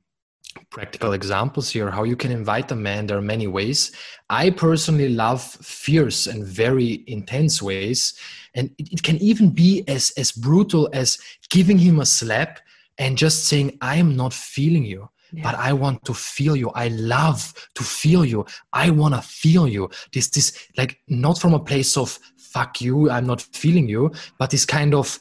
practical 0.71 1.13
examples 1.13 1.71
here 1.71 1.91
how 1.91 2.05
you 2.05 2.17
can 2.17 2.31
invite 2.31 2.71
a 2.73 2.77
man. 2.77 3.07
There 3.07 3.19
are 3.19 3.23
many 3.23 3.47
ways. 3.47 3.93
I 4.29 4.51
personally 4.51 5.09
love 5.09 5.43
fierce 5.43 6.27
and 6.27 6.45
very 6.45 7.05
intense 7.07 7.63
ways 7.63 8.15
and 8.55 8.71
it, 8.79 8.93
it, 8.93 9.03
can 9.03 9.17
even 9.19 9.51
be 9.51 9.85
as 9.89 10.11
as 10.17 10.33
brutal 10.33 10.89
as 10.93 11.19
giving 11.51 11.79
him 11.79 12.01
a 12.01 12.07
slap 12.07 12.61
and 12.99 13.17
just 13.17 13.45
saying 13.45 13.79
i 13.81 13.97
am 13.97 14.17
not 14.17 14.33
feeling 14.33 14.85
you 14.85 15.09
yeah. 15.33 15.43
but 15.43 15.55
i 15.55 15.73
want 15.73 16.05
to 16.05 16.15
feel 16.15 16.57
you. 16.57 16.71
I 16.71 16.89
love 16.89 17.53
to 17.75 17.83
feel 17.83 18.25
you. 18.25 18.47
I 18.73 18.91
want 18.91 19.15
to 19.15 19.23
feel 19.23 19.69
you. 19.69 19.91
This 20.13 20.29
this 20.31 20.47
like 20.77 21.01
not 21.09 21.39
from 21.39 21.55
a 21.55 21.61
place 21.71 21.97
of 21.97 22.19
fuck 22.37 22.81
you 22.81 23.11
i'm 23.11 23.27
not 23.27 23.43
feeling 23.43 23.87
you 23.89 24.11
but 24.39 24.49
this 24.51 24.65
kind 24.65 24.95
of 24.95 25.19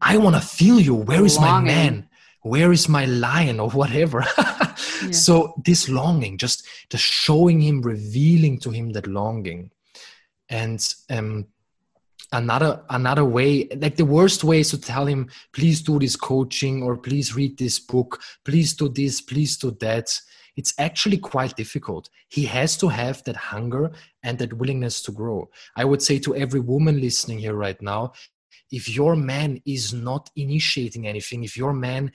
i 0.00 0.16
want 0.16 0.34
to 0.36 0.42
feel 0.42 0.78
you. 0.80 0.94
Where 0.94 1.24
is 1.24 1.36
Longing. 1.36 1.52
my 1.52 1.60
man 1.60 2.08
where 2.44 2.72
is 2.72 2.90
my 2.90 3.06
lion 3.06 3.58
or 3.58 3.70
whatever? 3.70 4.24
Yeah. 5.02 5.10
so 5.12 5.54
this 5.64 5.88
longing 5.88 6.36
just 6.36 6.66
just 6.90 7.04
showing 7.04 7.60
him 7.60 7.80
revealing 7.80 8.58
to 8.60 8.70
him 8.70 8.90
that 8.92 9.06
longing. 9.06 9.70
And 10.48 10.80
um 11.10 11.46
another 12.32 12.82
another 12.90 13.24
way 13.24 13.68
like 13.76 13.96
the 13.96 14.04
worst 14.04 14.42
way 14.44 14.60
is 14.60 14.70
to 14.70 14.80
tell 14.80 15.06
him 15.06 15.30
please 15.52 15.80
do 15.80 15.98
this 15.98 16.16
coaching 16.16 16.82
or 16.82 16.96
please 16.96 17.36
read 17.36 17.56
this 17.56 17.78
book. 17.78 18.20
Please 18.44 18.74
do 18.74 18.88
this 18.88 19.20
please 19.20 19.56
do 19.56 19.70
that. 19.80 20.18
It's 20.56 20.74
actually 20.78 21.18
quite 21.18 21.56
difficult. 21.56 22.10
He 22.28 22.44
has 22.46 22.76
to 22.78 22.88
have 22.88 23.22
that 23.24 23.36
hunger 23.36 23.92
and 24.22 24.38
that 24.38 24.52
willingness 24.52 25.02
to 25.02 25.12
grow. 25.12 25.50
I 25.76 25.84
would 25.84 26.02
say 26.02 26.18
to 26.20 26.34
every 26.34 26.60
woman 26.60 27.00
listening 27.00 27.38
here 27.38 27.54
right 27.54 27.80
now 27.80 28.12
if 28.70 28.88
your 28.88 29.16
man 29.16 29.60
is 29.64 29.92
not 29.92 30.30
initiating 30.36 31.06
anything, 31.06 31.44
if 31.44 31.56
your 31.56 31.72
man 31.72 32.12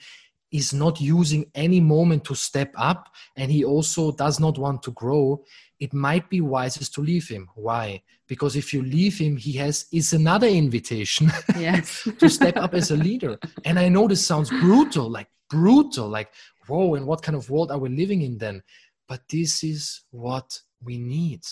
is 0.52 0.74
not 0.74 1.00
using 1.00 1.46
any 1.54 1.80
moment 1.80 2.24
to 2.24 2.34
step 2.34 2.72
up 2.76 3.08
and 3.36 3.50
he 3.50 3.64
also 3.64 4.10
does 4.12 4.40
not 4.40 4.58
want 4.58 4.82
to 4.82 4.90
grow, 4.92 5.42
it 5.78 5.94
might 5.94 6.28
be 6.28 6.40
wisest 6.40 6.92
to 6.94 7.00
leave 7.00 7.28
him. 7.28 7.48
Why? 7.54 8.02
Because 8.26 8.56
if 8.56 8.72
you 8.72 8.82
leave 8.82 9.18
him, 9.18 9.36
he 9.36 9.52
has 9.52 9.86
is 9.92 10.12
another 10.12 10.48
invitation 10.48 11.30
yes. 11.58 12.08
to 12.18 12.28
step 12.28 12.56
up 12.56 12.74
as 12.74 12.90
a 12.90 12.96
leader. 12.96 13.38
And 13.64 13.78
I 13.78 13.88
know 13.88 14.08
this 14.08 14.26
sounds 14.26 14.50
brutal, 14.50 15.08
like 15.08 15.28
brutal, 15.48 16.08
like 16.08 16.32
whoa, 16.66 16.94
and 16.94 17.06
what 17.06 17.22
kind 17.22 17.36
of 17.36 17.50
world 17.50 17.70
are 17.70 17.78
we 17.78 17.88
living 17.88 18.22
in 18.22 18.38
then? 18.38 18.62
But 19.08 19.22
this 19.28 19.64
is 19.64 20.02
what 20.10 20.60
we 20.82 20.98
need. 20.98 21.42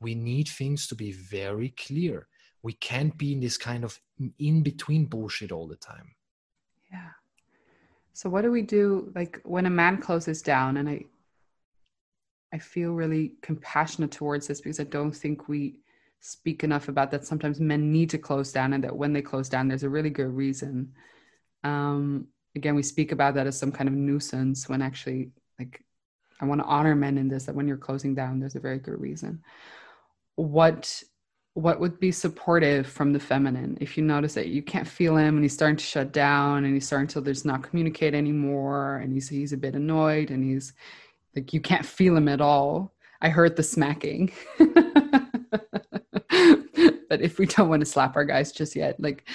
We 0.00 0.14
need 0.14 0.48
things 0.48 0.86
to 0.88 0.94
be 0.94 1.12
very 1.12 1.70
clear 1.70 2.28
we 2.62 2.72
can't 2.74 3.16
be 3.18 3.32
in 3.32 3.40
this 3.40 3.56
kind 3.56 3.84
of 3.84 3.98
in 4.38 4.62
between 4.62 5.06
bullshit 5.06 5.52
all 5.52 5.66
the 5.66 5.76
time. 5.76 6.14
Yeah. 6.90 7.10
So 8.12 8.28
what 8.28 8.42
do 8.42 8.50
we 8.50 8.62
do 8.62 9.10
like 9.14 9.40
when 9.44 9.66
a 9.66 9.70
man 9.70 9.98
closes 9.98 10.42
down 10.42 10.76
and 10.76 10.88
i 10.88 11.04
i 12.52 12.58
feel 12.58 12.92
really 12.92 13.32
compassionate 13.40 14.10
towards 14.10 14.46
this 14.46 14.60
because 14.60 14.80
i 14.80 14.84
don't 14.84 15.12
think 15.12 15.48
we 15.48 15.80
speak 16.20 16.62
enough 16.62 16.88
about 16.88 17.10
that 17.10 17.24
sometimes 17.24 17.58
men 17.58 17.90
need 17.90 18.10
to 18.10 18.18
close 18.18 18.52
down 18.52 18.74
and 18.74 18.84
that 18.84 18.94
when 18.94 19.12
they 19.12 19.22
close 19.22 19.48
down 19.48 19.66
there's 19.66 19.82
a 19.82 19.88
really 19.88 20.10
good 20.10 20.28
reason. 20.28 20.92
Um 21.64 22.28
again 22.54 22.74
we 22.74 22.82
speak 22.82 23.12
about 23.12 23.34
that 23.34 23.46
as 23.46 23.58
some 23.58 23.72
kind 23.72 23.88
of 23.88 23.94
nuisance 23.94 24.68
when 24.68 24.82
actually 24.82 25.30
like 25.58 25.82
i 26.40 26.44
want 26.44 26.60
to 26.60 26.66
honor 26.66 26.94
men 26.94 27.16
in 27.16 27.28
this 27.28 27.46
that 27.46 27.54
when 27.54 27.66
you're 27.66 27.76
closing 27.78 28.14
down 28.14 28.38
there's 28.38 28.56
a 28.56 28.60
very 28.60 28.78
good 28.78 29.00
reason. 29.00 29.42
What 30.36 31.02
what 31.54 31.80
would 31.80 32.00
be 32.00 32.10
supportive 32.10 32.86
from 32.86 33.12
the 33.12 33.20
feminine? 33.20 33.76
If 33.80 33.96
you 33.96 34.04
notice 34.04 34.34
that 34.34 34.48
you 34.48 34.62
can't 34.62 34.88
feel 34.88 35.16
him 35.16 35.36
and 35.36 35.44
he's 35.44 35.52
starting 35.52 35.76
to 35.76 35.84
shut 35.84 36.12
down 36.12 36.64
and 36.64 36.72
he's 36.72 36.86
starting 36.86 37.08
to 37.08 37.20
there's 37.20 37.44
not 37.44 37.62
communicate 37.62 38.14
anymore 38.14 38.96
and 38.96 39.12
he's 39.12 39.28
he's 39.28 39.52
a 39.52 39.58
bit 39.58 39.74
annoyed 39.74 40.30
and 40.30 40.42
he's 40.42 40.72
like 41.36 41.52
you 41.52 41.60
can't 41.60 41.84
feel 41.84 42.16
him 42.16 42.28
at 42.28 42.40
all. 42.40 42.94
I 43.20 43.28
heard 43.28 43.56
the 43.56 43.62
smacking. 43.62 44.32
But 47.12 47.20
if 47.20 47.38
we 47.38 47.44
don't 47.44 47.68
want 47.68 47.80
to 47.80 47.84
slap 47.84 48.16
our 48.16 48.24
guys 48.24 48.52
just 48.52 48.74
yet 48.74 48.98
like 48.98 49.28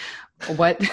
what 0.55 0.81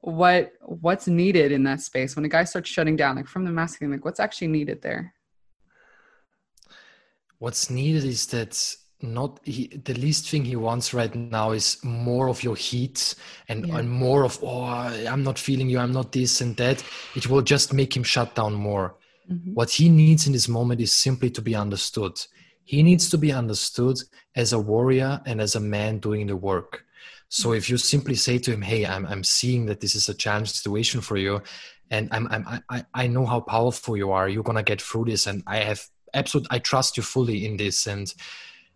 what 0.00 0.54
what's 0.60 1.06
needed 1.06 1.52
in 1.52 1.62
that 1.62 1.80
space? 1.80 2.16
When 2.16 2.24
a 2.24 2.28
guy 2.28 2.42
starts 2.42 2.68
shutting 2.68 2.96
down 2.96 3.14
like 3.14 3.28
from 3.28 3.44
the 3.44 3.52
masculine 3.52 3.92
like 3.92 4.04
what's 4.04 4.18
actually 4.18 4.48
needed 4.48 4.82
there? 4.82 5.14
What's 7.38 7.70
needed 7.70 8.02
is 8.02 8.26
that 8.26 8.74
not 9.02 9.40
he, 9.44 9.68
the 9.84 9.94
least 9.94 10.28
thing 10.28 10.44
he 10.44 10.56
wants 10.56 10.94
right 10.94 11.14
now 11.14 11.52
is 11.52 11.78
more 11.82 12.28
of 12.28 12.42
your 12.42 12.56
heat 12.56 13.14
and, 13.48 13.66
yeah. 13.66 13.78
and 13.78 13.90
more 13.90 14.24
of 14.24 14.38
oh 14.42 14.64
i'm 14.64 15.22
not 15.22 15.38
feeling 15.38 15.68
you 15.68 15.78
i'm 15.78 15.92
not 15.92 16.12
this 16.12 16.40
and 16.40 16.56
that 16.56 16.82
it 17.14 17.28
will 17.28 17.42
just 17.42 17.72
make 17.72 17.96
him 17.96 18.02
shut 18.02 18.34
down 18.34 18.54
more 18.54 18.94
mm-hmm. 19.30 19.54
what 19.54 19.70
he 19.70 19.88
needs 19.88 20.26
in 20.26 20.32
this 20.32 20.48
moment 20.48 20.80
is 20.80 20.92
simply 20.92 21.30
to 21.30 21.42
be 21.42 21.54
understood 21.54 22.20
he 22.64 22.82
needs 22.82 23.10
to 23.10 23.18
be 23.18 23.32
understood 23.32 23.98
as 24.36 24.52
a 24.52 24.58
warrior 24.58 25.20
and 25.26 25.40
as 25.40 25.54
a 25.54 25.60
man 25.60 25.98
doing 25.98 26.26
the 26.26 26.36
work 26.36 26.84
so 27.28 27.48
mm-hmm. 27.48 27.58
if 27.58 27.68
you 27.68 27.76
simply 27.76 28.14
say 28.14 28.38
to 28.38 28.52
him 28.52 28.62
hey 28.62 28.86
i'm, 28.86 29.06
I'm 29.06 29.24
seeing 29.24 29.66
that 29.66 29.80
this 29.80 29.94
is 29.94 30.08
a 30.08 30.14
challenge 30.14 30.50
situation 30.50 31.00
for 31.00 31.16
you 31.16 31.42
and 31.90 32.08
I'm, 32.10 32.26
I'm 32.30 32.62
I, 32.70 32.84
I 32.94 33.06
know 33.06 33.26
how 33.26 33.40
powerful 33.40 33.96
you 33.96 34.12
are 34.12 34.28
you're 34.28 34.42
gonna 34.42 34.62
get 34.62 34.80
through 34.80 35.06
this 35.06 35.26
and 35.26 35.42
i 35.46 35.58
have 35.58 35.86
absolute 36.14 36.46
i 36.50 36.58
trust 36.58 36.96
you 36.96 37.02
fully 37.02 37.46
in 37.46 37.56
this 37.56 37.86
and 37.86 38.12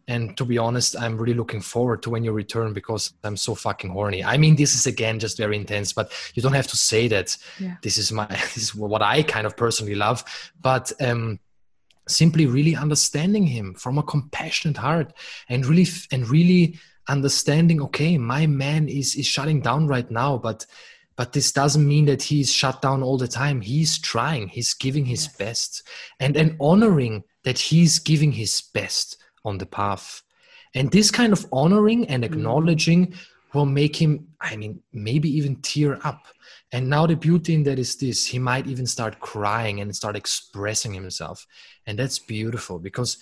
and 0.09 0.37
to 0.37 0.45
be 0.45 0.59
honest 0.59 0.97
i'm 0.97 1.17
really 1.17 1.35
looking 1.35 1.61
forward 1.61 2.03
to 2.03 2.11
when 2.11 2.25
you 2.25 2.33
return 2.33 2.73
because 2.73 3.13
i'm 3.25 3.37
so 3.37 3.55
fucking 3.55 3.91
horny. 3.91 4.23
I 4.25 4.37
mean 4.37 4.57
this 4.57 4.75
is 4.75 4.87
again 4.87 5.19
just 5.19 5.37
very 5.37 5.57
intense 5.57 5.93
but 5.93 6.13
you 6.35 6.43
don't 6.43 6.53
have 6.53 6.69
to 6.69 6.77
say 6.77 7.09
that. 7.09 7.37
Yeah. 7.59 7.77
this 7.83 7.99
is 7.99 8.13
my 8.13 8.27
this 8.55 8.59
is 8.59 8.75
what 8.75 9.03
i 9.03 9.23
kind 9.23 9.47
of 9.47 9.57
personally 9.57 9.95
love. 9.95 10.25
But 10.61 10.93
um 11.01 11.41
simply 12.09 12.47
really 12.47 12.77
understanding 12.77 13.47
him 13.47 13.75
from 13.75 13.99
a 13.99 14.03
compassionate 14.03 14.77
heart 14.77 15.13
and 15.49 15.67
really 15.67 15.87
and 16.13 16.29
really 16.29 16.79
understanding 17.09 17.83
okay 17.83 18.17
my 18.17 18.47
man 18.47 18.89
is 18.89 19.17
is 19.17 19.27
shutting 19.27 19.61
down 19.61 19.89
right 19.89 20.11
now 20.11 20.39
but 20.39 20.67
but 21.17 21.33
this 21.33 21.51
doesn't 21.51 21.89
mean 21.89 22.05
that 22.05 22.23
he's 22.23 22.53
shut 22.53 22.83
down 22.83 23.03
all 23.03 23.17
the 23.17 23.27
time. 23.27 23.63
He's 23.63 23.99
trying. 23.99 24.49
He's 24.49 24.75
giving 24.75 25.07
his 25.07 25.25
yes. 25.25 25.37
best. 25.37 25.83
And 26.21 26.37
and 26.37 26.57
honoring 26.61 27.25
that 27.45 27.59
he's 27.59 27.99
giving 27.99 28.33
his 28.33 28.61
best 28.61 29.17
on 29.47 29.59
the 29.59 29.67
path. 29.67 30.23
And 30.75 30.91
this 30.91 31.11
kind 31.11 31.33
of 31.33 31.47
honoring 31.53 32.07
and 32.09 32.23
mm. 32.23 32.27
acknowledging 32.27 33.15
will 33.55 33.65
make 33.65 33.97
him 33.97 34.27
i 34.41 34.55
mean 34.57 34.83
maybe 34.93 35.29
even 35.31 35.57
tear 35.63 35.99
up. 36.05 36.27
And 36.73 36.91
now 36.91 37.07
the 37.07 37.17
beauty 37.17 37.55
in 37.55 37.63
that 37.63 37.79
is 37.79 37.97
this 37.97 38.27
he 38.27 38.39
might 38.39 38.67
even 38.67 38.87
start 38.87 39.21
crying 39.21 39.81
and 39.81 39.97
start 39.97 40.17
expressing 40.17 40.93
himself. 40.93 41.47
And 41.87 41.99
that's 41.99 42.19
beautiful 42.19 42.79
because 42.79 43.17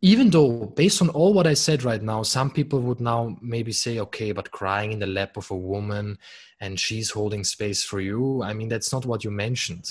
even 0.00 0.30
though 0.30 0.66
based 0.66 1.00
on 1.00 1.08
all 1.10 1.32
what 1.32 1.46
i 1.46 1.54
said 1.54 1.84
right 1.84 2.02
now 2.02 2.22
some 2.24 2.50
people 2.50 2.80
would 2.80 3.00
now 3.00 3.36
maybe 3.40 3.70
say 3.70 4.00
okay 4.00 4.32
but 4.32 4.50
crying 4.50 4.90
in 4.90 4.98
the 4.98 5.06
lap 5.06 5.36
of 5.36 5.48
a 5.52 5.56
woman 5.56 6.18
and 6.60 6.78
she's 6.78 7.08
holding 7.10 7.44
space 7.44 7.84
for 7.84 8.00
you 8.00 8.42
i 8.42 8.52
mean 8.52 8.68
that's 8.68 8.92
not 8.92 9.06
what 9.06 9.22
you 9.24 9.30
mentioned. 9.30 9.86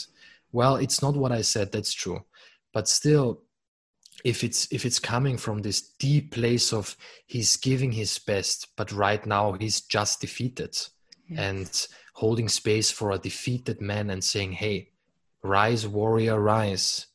Well 0.51 0.75
it's 0.75 1.01
not 1.01 1.15
what 1.15 1.31
i 1.31 1.41
said 1.41 1.71
that's 1.71 1.93
true. 1.93 2.19
But 2.73 2.87
still 2.87 3.41
if 4.23 4.43
it's 4.43 4.67
if 4.71 4.85
it's 4.85 4.99
coming 4.99 5.37
from 5.37 5.59
this 5.59 5.81
deep 5.99 6.31
place 6.31 6.73
of 6.73 6.95
he's 7.25 7.57
giving 7.57 7.91
his 7.91 8.19
best 8.19 8.67
but 8.75 8.91
right 8.91 9.25
now 9.25 9.53
he's 9.53 9.81
just 9.81 10.21
defeated 10.21 10.77
yes. 11.27 11.39
and 11.39 11.87
holding 12.13 12.49
space 12.49 12.91
for 12.91 13.11
a 13.11 13.17
defeated 13.17 13.81
man 13.81 14.09
and 14.09 14.23
saying 14.23 14.51
hey 14.51 14.89
rise 15.43 15.87
warrior 15.87 16.39
rise 16.39 17.07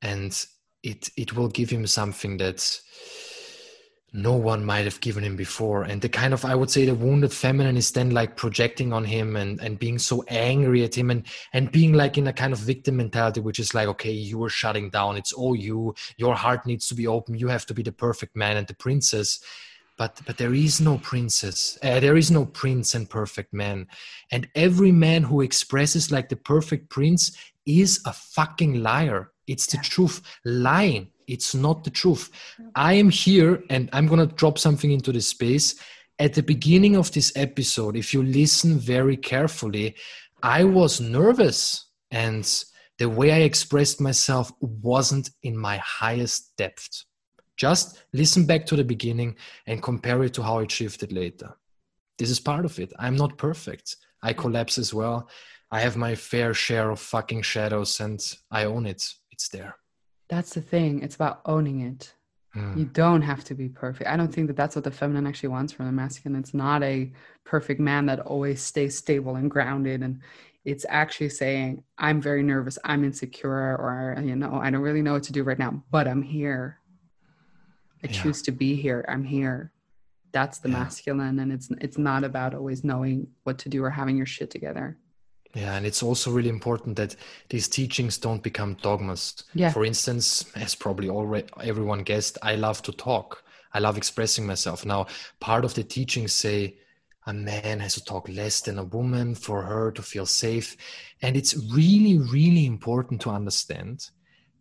and 0.00 0.46
it 0.82 1.10
it 1.16 1.34
will 1.34 1.48
give 1.48 1.70
him 1.70 1.86
something 1.86 2.36
that 2.36 2.80
no 4.12 4.34
one 4.34 4.64
might 4.64 4.84
have 4.84 5.00
given 5.00 5.24
him 5.24 5.36
before. 5.36 5.84
And 5.84 6.00
the 6.00 6.08
kind 6.08 6.34
of 6.34 6.44
i 6.44 6.54
would 6.54 6.70
say 6.70 6.84
the 6.84 6.94
wounded 6.94 7.32
feminine 7.32 7.76
is 7.76 7.90
then 7.90 8.10
like 8.10 8.36
projecting 8.36 8.92
on 8.92 9.04
him 9.04 9.36
and 9.36 9.60
and 9.60 9.78
being 9.78 9.98
so 9.98 10.24
angry 10.28 10.84
at 10.84 10.94
him 10.94 11.10
and 11.10 11.24
and 11.52 11.72
being 11.72 11.94
like 11.94 12.18
in 12.18 12.26
a 12.26 12.32
kind 12.32 12.52
of 12.52 12.58
victim 12.58 12.96
mentality 12.96 13.40
which 13.40 13.58
is 13.58 13.74
like 13.74 13.88
okay 13.88 14.12
you 14.12 14.42
are 14.44 14.50
shutting 14.50 14.90
down. 14.90 15.16
It's 15.16 15.32
all 15.32 15.56
you. 15.56 15.94
Your 16.16 16.34
heart 16.34 16.66
needs 16.66 16.86
to 16.88 16.94
be 16.94 17.06
open. 17.06 17.38
You 17.38 17.48
have 17.48 17.66
to 17.66 17.74
be 17.74 17.82
the 17.82 17.92
perfect 17.92 18.36
man 18.36 18.56
and 18.56 18.66
the 18.66 18.74
princess. 18.74 19.40
But 19.96 20.20
but 20.26 20.36
there 20.38 20.54
is 20.54 20.80
no 20.80 20.98
princess 20.98 21.78
uh, 21.82 22.00
there 22.00 22.16
is 22.16 22.30
no 22.30 22.44
prince 22.46 22.94
and 22.94 23.08
perfect 23.08 23.52
man. 23.52 23.86
And 24.30 24.48
every 24.54 24.92
man 24.92 25.22
who 25.22 25.40
expresses 25.40 26.12
like 26.12 26.28
the 26.28 26.36
perfect 26.36 26.90
prince 26.90 27.36
is 27.66 28.00
a 28.06 28.12
fucking 28.12 28.82
liar. 28.82 29.30
It's 29.46 29.66
the 29.66 29.78
truth. 29.78 30.22
Lying 30.44 31.11
it's 31.26 31.54
not 31.54 31.84
the 31.84 31.90
truth. 31.90 32.30
I 32.74 32.94
am 32.94 33.10
here 33.10 33.62
and 33.70 33.88
I'm 33.92 34.06
going 34.06 34.26
to 34.26 34.34
drop 34.34 34.58
something 34.58 34.90
into 34.90 35.12
the 35.12 35.20
space. 35.20 35.76
At 36.18 36.34
the 36.34 36.42
beginning 36.42 36.96
of 36.96 37.12
this 37.12 37.32
episode, 37.36 37.96
if 37.96 38.14
you 38.14 38.22
listen 38.22 38.78
very 38.78 39.16
carefully, 39.16 39.96
I 40.42 40.64
was 40.64 41.00
nervous 41.00 41.86
and 42.10 42.44
the 42.98 43.08
way 43.08 43.32
I 43.32 43.38
expressed 43.38 44.00
myself 44.00 44.52
wasn't 44.60 45.30
in 45.42 45.56
my 45.56 45.78
highest 45.78 46.56
depth. 46.56 47.04
Just 47.56 48.02
listen 48.12 48.46
back 48.46 48.66
to 48.66 48.76
the 48.76 48.84
beginning 48.84 49.36
and 49.66 49.82
compare 49.82 50.22
it 50.24 50.34
to 50.34 50.42
how 50.42 50.58
it 50.58 50.70
shifted 50.70 51.12
later. 51.12 51.54
This 52.18 52.30
is 52.30 52.40
part 52.40 52.64
of 52.64 52.78
it. 52.78 52.92
I'm 52.98 53.16
not 53.16 53.38
perfect. 53.38 53.96
I 54.22 54.32
mm-hmm. 54.32 54.42
collapse 54.42 54.78
as 54.78 54.92
well. 54.94 55.28
I 55.70 55.80
have 55.80 55.96
my 55.96 56.14
fair 56.14 56.54
share 56.54 56.90
of 56.90 57.00
fucking 57.00 57.42
shadows 57.42 57.98
and 58.00 58.20
I 58.50 58.64
own 58.64 58.86
it. 58.86 59.08
It's 59.30 59.48
there 59.48 59.76
that's 60.32 60.54
the 60.54 60.62
thing 60.62 61.02
it's 61.02 61.14
about 61.14 61.42
owning 61.44 61.80
it 61.80 62.14
mm. 62.56 62.74
you 62.74 62.86
don't 62.86 63.20
have 63.20 63.44
to 63.44 63.54
be 63.54 63.68
perfect 63.68 64.08
i 64.08 64.16
don't 64.16 64.32
think 64.32 64.46
that 64.46 64.56
that's 64.56 64.74
what 64.74 64.82
the 64.82 64.90
feminine 64.90 65.26
actually 65.26 65.50
wants 65.50 65.74
from 65.74 65.84
the 65.84 65.92
masculine 65.92 66.40
it's 66.40 66.54
not 66.54 66.82
a 66.82 67.12
perfect 67.44 67.78
man 67.78 68.06
that 68.06 68.18
always 68.20 68.62
stays 68.62 68.96
stable 68.96 69.36
and 69.36 69.50
grounded 69.50 70.02
and 70.02 70.20
it's 70.64 70.86
actually 70.88 71.28
saying 71.28 71.84
i'm 71.98 72.18
very 72.18 72.42
nervous 72.42 72.78
i'm 72.84 73.04
insecure 73.04 73.76
or 73.76 74.16
you 74.24 74.34
know 74.34 74.54
i 74.54 74.70
don't 74.70 74.80
really 74.80 75.02
know 75.02 75.12
what 75.12 75.22
to 75.22 75.32
do 75.32 75.42
right 75.42 75.58
now 75.58 75.82
but 75.90 76.08
i'm 76.08 76.22
here 76.22 76.78
i 78.02 78.06
yeah. 78.06 78.22
choose 78.22 78.40
to 78.40 78.52
be 78.52 78.74
here 78.74 79.04
i'm 79.08 79.24
here 79.24 79.70
that's 80.32 80.60
the 80.60 80.70
yeah. 80.70 80.78
masculine 80.78 81.40
and 81.40 81.52
it's 81.52 81.68
it's 81.78 81.98
not 81.98 82.24
about 82.24 82.54
always 82.54 82.84
knowing 82.84 83.26
what 83.42 83.58
to 83.58 83.68
do 83.68 83.84
or 83.84 83.90
having 83.90 84.16
your 84.16 84.24
shit 84.24 84.50
together 84.50 84.96
yeah, 85.54 85.76
and 85.76 85.84
it's 85.84 86.02
also 86.02 86.30
really 86.30 86.48
important 86.48 86.96
that 86.96 87.16
these 87.50 87.68
teachings 87.68 88.16
don't 88.16 88.42
become 88.42 88.74
dogmas. 88.80 89.44
Yeah. 89.54 89.70
For 89.70 89.84
instance, 89.84 90.46
as 90.56 90.74
probably 90.74 91.10
already 91.10 91.46
everyone 91.62 92.04
guessed, 92.04 92.38
I 92.42 92.54
love 92.54 92.80
to 92.82 92.92
talk. 92.92 93.44
I 93.74 93.78
love 93.78 93.96
expressing 93.96 94.46
myself. 94.46 94.86
Now, 94.86 95.06
part 95.40 95.64
of 95.64 95.74
the 95.74 95.84
teachings 95.84 96.34
say 96.34 96.76
a 97.26 97.32
man 97.32 97.80
has 97.80 97.94
to 97.94 98.04
talk 98.04 98.28
less 98.28 98.60
than 98.60 98.78
a 98.78 98.84
woman 98.84 99.34
for 99.34 99.62
her 99.62 99.92
to 99.92 100.02
feel 100.02 100.26
safe. 100.26 100.76
And 101.20 101.36
it's 101.36 101.56
really, 101.72 102.18
really 102.18 102.66
important 102.66 103.20
to 103.22 103.30
understand 103.30 104.08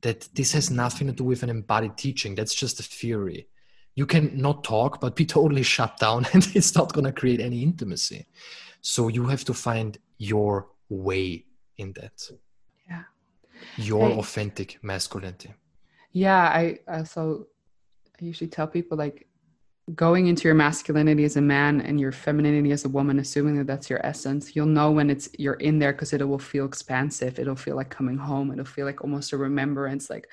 that 0.01 0.27
this 0.33 0.51
has 0.53 0.69
nothing 0.69 1.07
to 1.07 1.13
do 1.13 1.23
with 1.23 1.43
an 1.43 1.49
embodied 1.49 1.97
teaching. 1.97 2.35
That's 2.35 2.55
just 2.55 2.79
a 2.79 2.83
theory. 2.83 3.47
You 3.95 4.05
can 4.05 4.37
not 4.39 4.63
talk, 4.63 4.99
but 5.01 5.15
be 5.15 5.25
totally 5.37 5.63
shut 5.63 5.97
down, 5.97 6.27
and 6.33 6.47
it's 6.53 6.75
not 6.75 6.93
going 6.93 7.05
to 7.05 7.11
create 7.11 7.39
any 7.39 7.63
intimacy. 7.63 8.25
So 8.81 9.07
you 9.07 9.27
have 9.27 9.45
to 9.45 9.53
find 9.53 9.97
your 10.17 10.67
way 10.91 11.45
in 11.77 11.93
that 11.93 12.21
yeah. 12.89 13.03
Your 13.77 14.09
authentic 14.11 14.79
masculinity. 14.83 15.53
Yeah 16.11 16.43
i 16.43 16.79
uh, 16.87 16.97
also 16.97 17.47
i 18.21 18.25
usually 18.25 18.49
tell 18.49 18.67
people 18.67 18.97
like 18.97 19.27
going 19.95 20.27
into 20.27 20.43
your 20.47 20.53
masculinity 20.53 21.23
as 21.23 21.37
a 21.37 21.41
man 21.41 21.81
and 21.81 21.99
your 21.99 22.11
femininity 22.11 22.71
as 22.71 22.85
a 22.85 22.89
woman 22.89 23.19
assuming 23.19 23.57
that 23.57 23.67
that's 23.67 23.89
your 23.89 24.05
essence 24.05 24.55
you'll 24.55 24.65
know 24.65 24.91
when 24.91 25.09
it's 25.09 25.27
you're 25.39 25.55
in 25.55 25.79
there 25.79 25.91
because 25.91 26.13
it 26.13 26.27
will 26.27 26.39
feel 26.39 26.65
expansive. 26.65 27.39
It'll 27.39 27.55
feel 27.55 27.75
like 27.75 27.89
coming 27.89 28.17
home. 28.17 28.51
It'll 28.51 28.65
feel 28.65 28.85
like 28.85 29.01
almost 29.01 29.33
a 29.33 29.37
remembrance 29.37 30.09
like 30.09 30.27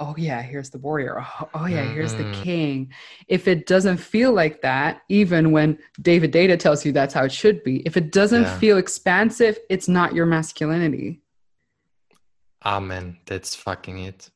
oh 0.00 0.14
yeah 0.16 0.42
here's 0.42 0.70
the 0.70 0.78
warrior. 0.78 1.20
Oh, 1.20 1.48
oh 1.54 1.66
yeah 1.66 1.84
here's 1.84 2.14
the 2.14 2.24
mm-hmm. 2.24 2.42
king. 2.42 2.92
If 3.26 3.48
it 3.48 3.66
doesn't 3.66 3.98
feel 3.98 4.32
like 4.32 4.62
that 4.62 5.02
even 5.08 5.52
when 5.52 5.78
David 6.00 6.32
Deida 6.32 6.58
tells 6.58 6.84
you 6.84 6.92
that's 6.92 7.14
how 7.14 7.24
it 7.24 7.32
should 7.32 7.62
be 7.64 7.78
if 7.86 7.96
it 7.96 8.12
doesn't 8.12 8.42
yeah. 8.42 8.58
feel 8.58 8.78
expansive 8.78 9.58
it's 9.68 9.88
not 9.88 10.14
your 10.14 10.26
masculinity. 10.26 11.20
Amen. 12.64 13.18
That's 13.26 13.54
fucking 13.54 13.98
it. 13.98 14.30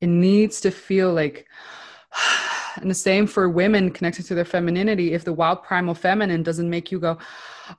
It 0.00 0.08
needs 0.08 0.60
to 0.62 0.70
feel 0.70 1.12
like 1.12 1.46
and 2.76 2.90
the 2.90 2.94
same 2.94 3.26
for 3.26 3.48
women 3.48 3.90
connected 3.90 4.26
to 4.26 4.34
their 4.34 4.44
femininity. 4.44 5.12
If 5.12 5.24
the 5.24 5.32
wild 5.32 5.62
primal 5.62 5.94
feminine 5.94 6.42
doesn't 6.42 6.70
make 6.70 6.92
you 6.92 6.98
go 7.00 7.18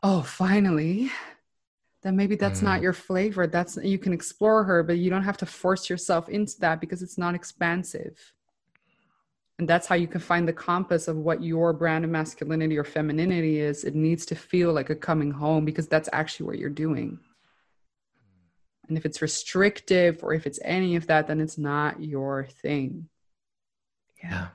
oh 0.03 0.21
finally 0.21 1.11
then 2.01 2.15
maybe 2.15 2.35
that's 2.35 2.61
mm. 2.61 2.63
not 2.63 2.81
your 2.81 2.93
flavor. 2.93 3.45
That's 3.47 3.77
you 3.77 3.97
can 3.97 4.13
explore 4.13 4.63
her 4.63 4.83
but 4.83 4.97
you 4.97 5.09
don't 5.09 5.23
have 5.23 5.37
to 5.37 5.45
force 5.45 5.89
yourself 5.89 6.29
into 6.29 6.59
that 6.59 6.79
because 6.79 7.01
it's 7.01 7.17
not 7.17 7.35
expansive. 7.35 8.17
And 9.57 9.67
that's 9.67 9.87
how 9.87 9.95
you 9.95 10.07
can 10.07 10.21
find 10.21 10.47
the 10.47 10.53
compass 10.53 11.09
of 11.09 11.17
what 11.17 11.43
your 11.43 11.73
brand 11.73 12.05
of 12.05 12.11
masculinity 12.11 12.77
or 12.77 12.85
femininity 12.85 13.59
is. 13.59 13.83
It 13.83 13.93
needs 13.93 14.25
to 14.27 14.35
feel 14.35 14.71
like 14.71 14.89
a 14.89 14.95
coming 14.95 15.31
home 15.31 15.65
because 15.65 15.87
that's 15.87 16.07
actually 16.13 16.45
what 16.45 16.59
you're 16.59 16.69
doing. 16.69 17.19
And 18.87 18.97
if 18.97 19.05
it's 19.05 19.21
restrictive 19.21 20.23
or 20.23 20.33
if 20.33 20.47
it's 20.47 20.59
any 20.63 20.95
of 20.95 21.07
that 21.07 21.27
then 21.27 21.41
it's 21.41 21.57
not 21.57 22.01
your 22.01 22.45
thing. 22.61 23.09
Yeah, 24.23 24.29
yeah. 24.29 24.47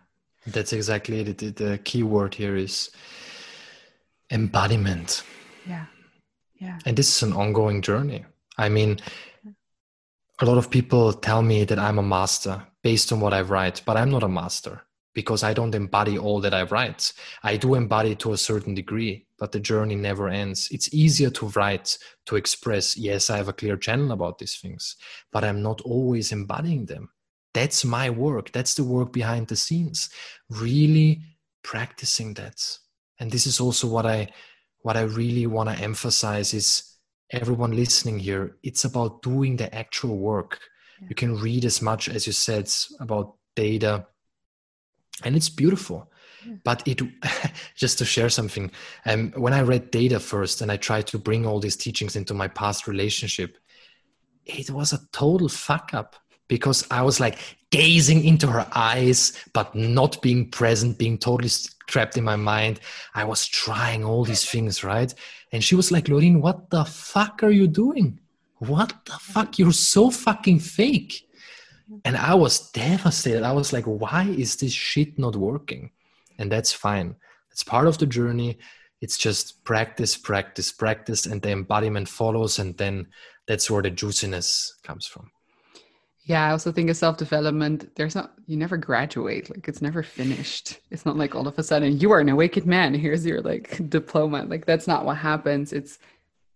that's 0.46 0.72
exactly 0.72 1.20
it. 1.20 1.38
The, 1.38 1.50
the 1.50 1.78
key 1.78 2.02
word 2.02 2.34
here 2.34 2.56
is 2.56 2.90
embodiment. 4.30 5.22
Yeah 5.68 5.84
yeah. 6.64 6.78
And 6.86 6.96
this 6.96 7.14
is 7.14 7.22
an 7.22 7.34
ongoing 7.34 7.82
journey. 7.82 8.24
I 8.56 8.68
mean, 8.68 8.98
a 10.40 10.44
lot 10.44 10.58
of 10.58 10.70
people 10.70 11.12
tell 11.12 11.42
me 11.42 11.64
that 11.64 11.78
I'm 11.78 11.98
a 11.98 12.02
master 12.02 12.66
based 12.82 13.12
on 13.12 13.20
what 13.20 13.34
I 13.34 13.42
write, 13.42 13.82
but 13.86 13.96
I'm 13.96 14.10
not 14.10 14.22
a 14.22 14.28
master 14.28 14.82
because 15.14 15.44
I 15.44 15.52
don't 15.54 15.74
embody 15.74 16.18
all 16.18 16.40
that 16.40 16.54
I 16.54 16.64
write. 16.64 17.12
I 17.42 17.56
do 17.56 17.74
embody 17.74 18.14
to 18.16 18.32
a 18.32 18.36
certain 18.50 18.74
degree, 18.74 19.26
but 19.38 19.52
the 19.52 19.60
journey 19.60 19.94
never 19.94 20.28
ends. 20.28 20.68
It's 20.72 20.92
easier 20.92 21.30
to 21.30 21.52
write, 21.54 21.98
to 22.26 22.36
express, 22.36 22.96
yes, 22.96 23.30
I 23.30 23.36
have 23.36 23.48
a 23.48 23.52
clear 23.52 23.76
channel 23.76 24.10
about 24.12 24.38
these 24.38 24.56
things, 24.56 24.96
but 25.32 25.44
I'm 25.44 25.62
not 25.62 25.80
always 25.82 26.32
embodying 26.32 26.86
them. 26.86 27.10
That's 27.52 27.84
my 27.84 28.10
work. 28.10 28.50
That's 28.50 28.74
the 28.74 28.82
work 28.82 29.12
behind 29.12 29.46
the 29.46 29.56
scenes, 29.56 30.10
really 30.50 31.20
practicing 31.62 32.34
that. 32.34 32.58
And 33.20 33.30
this 33.30 33.46
is 33.46 33.60
also 33.60 33.86
what 33.86 34.06
I 34.06 34.28
what 34.84 34.98
I 34.98 35.02
really 35.02 35.46
want 35.46 35.70
to 35.70 35.82
emphasize 35.82 36.52
is 36.52 36.96
everyone 37.30 37.72
listening 37.72 38.18
here, 38.18 38.58
it's 38.62 38.84
about 38.84 39.22
doing 39.22 39.56
the 39.56 39.74
actual 39.74 40.18
work. 40.18 40.60
Yeah. 41.00 41.08
You 41.08 41.14
can 41.14 41.36
read 41.38 41.64
as 41.64 41.80
much 41.80 42.08
as 42.08 42.26
you 42.26 42.34
said 42.34 42.70
about 43.00 43.36
Deida, 43.56 44.04
and 45.24 45.34
it's 45.34 45.48
beautiful 45.48 46.10
but 46.62 46.86
it 46.86 47.00
just 47.74 47.96
to 47.98 48.04
share 48.04 48.28
something 48.28 48.70
um, 49.06 49.32
when 49.36 49.54
i 49.54 49.62
read 49.62 49.90
Deida 49.90 50.20
first 50.20 50.60
and 50.60 50.70
i 50.70 50.76
tried 50.76 51.06
to 51.06 51.18
bring 51.18 51.46
all 51.46 51.60
these 51.60 51.76
teachings 51.76 52.16
into 52.16 52.34
my 52.34 52.48
past 52.48 52.86
relationship 52.86 53.56
it 54.44 54.70
was 54.70 54.92
a 54.92 55.00
total 55.12 55.48
fuck 55.48 55.94
up 55.94 56.16
because 56.48 56.86
i 56.90 57.00
was 57.00 57.20
like 57.20 57.38
gazing 57.74 58.24
into 58.24 58.46
her 58.46 58.64
eyes 58.72 59.32
but 59.52 59.74
not 59.74 60.22
being 60.22 60.48
present 60.48 60.96
being 60.96 61.18
totally 61.18 61.50
trapped 61.88 62.16
in 62.16 62.22
my 62.22 62.36
mind. 62.36 62.78
I 63.16 63.24
was 63.24 63.48
trying 63.48 64.04
all 64.04 64.24
these 64.24 64.48
things 64.48 64.84
right? 64.84 65.12
And 65.50 65.62
she 65.62 65.74
was 65.74 65.90
like 65.90 66.08
Lorin, 66.08 66.40
what 66.40 66.70
the 66.70 66.84
fuck 66.84 67.42
are 67.42 67.50
you 67.50 67.66
doing? 67.66 68.20
What 68.58 68.94
the 69.06 69.18
fuck? 69.20 69.58
You're 69.58 69.72
so 69.72 70.08
fucking 70.08 70.60
fake. 70.60 71.28
And 72.04 72.16
i 72.16 72.32
was 72.32 72.70
devastated. 72.70 73.42
I 73.42 73.50
was 73.50 73.72
like 73.72 73.86
why 73.86 74.22
is 74.28 74.54
this 74.54 74.72
shit 74.72 75.18
not 75.18 75.34
working? 75.34 75.90
And 76.38 76.52
that's 76.52 76.72
fine. 76.72 77.16
It's 77.50 77.64
part 77.64 77.88
of 77.88 77.98
the 77.98 78.06
journey. 78.06 78.56
It's 79.00 79.18
just 79.18 79.64
practice 79.64 80.16
practice 80.16 80.70
practice 80.70 81.26
and 81.26 81.42
the 81.42 81.50
embodiment 81.50 82.08
follows 82.08 82.60
and 82.60 82.76
then 82.76 83.08
that's 83.48 83.68
where 83.68 83.82
the 83.82 83.90
juiciness 83.90 84.76
comes 84.84 85.08
from 85.08 85.33
yeah 86.24 86.46
i 86.46 86.50
also 86.50 86.72
think 86.72 86.90
of 86.90 86.96
self-development 86.96 87.94
there's 87.96 88.14
not 88.14 88.34
you 88.46 88.56
never 88.56 88.76
graduate 88.76 89.50
like 89.50 89.68
it's 89.68 89.82
never 89.82 90.02
finished. 90.02 90.80
It's 90.90 91.06
not 91.06 91.16
like 91.16 91.34
all 91.34 91.48
of 91.48 91.58
a 91.58 91.62
sudden 91.62 91.98
you 91.98 92.10
are 92.12 92.20
an 92.20 92.28
awakened 92.28 92.66
man 92.66 92.94
here's 92.94 93.24
your 93.24 93.40
like 93.40 93.80
diploma. 93.88 94.44
Like 94.44 94.66
that's 94.66 94.86
not 94.86 95.04
what 95.04 95.16
happens. 95.16 95.72
It's 95.72 95.98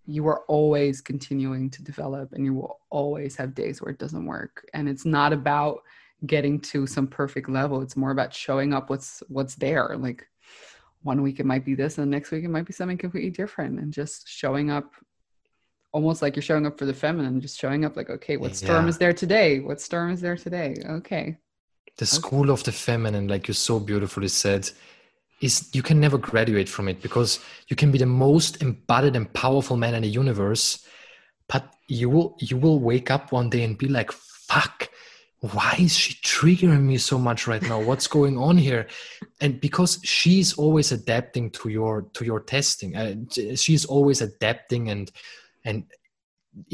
you 0.07 0.27
are 0.27 0.43
always 0.49 1.01
continuing 1.01 1.69
to 1.71 1.83
develop 1.83 2.33
and 2.33 2.45
you 2.45 2.55
will 2.55 2.81
always 2.91 3.37
have 3.37 3.55
days 3.55 3.81
where 3.81 3.91
it 3.91 3.99
doesn't 3.99 4.25
work. 4.25 4.67
And 4.75 4.89
it's 4.89 5.05
not 5.05 5.33
about 5.33 5.81
getting 6.27 6.61
to 6.61 6.85
some 6.85 7.07
perfect 7.07 7.49
level 7.49 7.81
it's 7.81 7.97
more 7.97 8.11
about 8.11 8.35
showing 8.35 8.75
up 8.75 8.91
what's 8.91 9.23
what's 9.29 9.55
there. 9.55 9.97
Like 9.97 10.27
one 11.03 11.23
week 11.23 11.41
it 11.41 11.47
might 11.47 11.65
be 11.65 11.75
this 11.75 11.97
and 11.97 12.07
the 12.07 12.17
next 12.17 12.31
week 12.31 12.45
it 12.45 12.51
might 12.51 12.67
be 12.67 12.73
something 12.73 12.99
completely 12.99 13.31
different 13.31 13.79
and 13.79 13.93
just 13.93 14.29
showing 14.29 14.71
up 14.71 14.93
almost 15.93 16.23
like 16.23 16.37
you're 16.37 16.43
showing 16.43 16.67
up 16.67 16.79
for 16.79 16.85
the 16.85 16.95
feminine 16.95 17.41
just 17.41 17.59
showing 17.59 17.85
up 17.85 17.97
like 17.97 18.11
okay 18.11 18.37
what 18.37 18.55
storm 18.55 18.85
yeah. 18.85 18.89
is 18.89 18.99
there 18.99 19.13
today? 19.13 19.61
What 19.61 19.81
storm 19.81 20.11
is 20.11 20.21
there 20.21 20.37
today? 20.37 20.77
Okay. 20.89 21.37
The 21.97 22.07
school 22.07 22.51
okay. 22.51 22.53
of 22.53 22.65
the 22.65 22.73
feminine 22.73 23.29
like 23.29 23.49
you 23.49 23.55
so 23.55 23.81
beautifully 23.81 24.29
said 24.29 24.71
is 25.41 25.69
you 25.73 25.83
can 25.83 26.01
never 26.01 26.19
graduate 26.19 26.69
from 26.69 26.89
it 26.89 27.01
because 27.01 27.41
you 27.69 27.77
can 27.77 27.91
be 27.91 27.99
the 27.99 28.07
most 28.07 28.63
embodied 28.63 29.17
and 29.17 29.33
powerful 29.33 29.77
man 29.77 29.95
in 29.95 30.03
the 30.03 30.09
universe 30.09 30.85
but 31.49 31.75
you 31.87 32.11
will 32.11 32.37
you 32.41 32.57
will 32.57 32.79
wake 32.79 33.11
up 33.11 33.33
one 33.33 33.49
day 33.49 33.63
and 33.65 33.79
be 33.79 33.89
like 33.89 34.13
fuck 34.13 34.91
why 35.41 35.77
is 35.79 35.97
she 35.97 36.15
triggering 36.15 36.83
me 36.83 36.99
so 36.99 37.17
much 37.17 37.47
right 37.47 37.63
now? 37.63 37.81
What's 37.81 38.09
going 38.09 38.37
on 38.37 38.59
here? 38.59 38.89
And 39.41 39.61
because 39.61 40.01
she's 40.03 40.55
always 40.55 40.91
adapting 40.91 41.51
to 41.53 41.69
your 41.69 42.03
to 42.15 42.25
your 42.25 42.41
testing 42.41 42.97
uh, 42.97 43.15
she's 43.55 43.85
always 43.85 44.21
adapting 44.21 44.91
and 44.91 45.13
and 45.69 45.85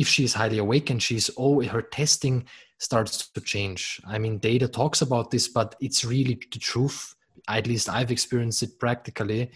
if 0.03 0.09
she's 0.09 0.35
highly 0.35 0.59
awakened 0.59 1.03
she's 1.03 1.29
always 1.31 1.69
her 1.69 1.83
testing 1.83 2.37
starts 2.79 3.29
to 3.35 3.41
change 3.41 4.01
i 4.07 4.17
mean 4.19 4.41
Deida 4.45 4.69
talks 4.71 5.01
about 5.03 5.31
this 5.31 5.47
but 5.49 5.75
it's 5.81 6.05
really 6.05 6.37
the 6.53 6.59
truth 6.59 7.15
at 7.49 7.67
least 7.67 7.89
I've 7.89 8.11
experienced 8.11 8.63
it 8.63 8.79
practically, 8.79 9.51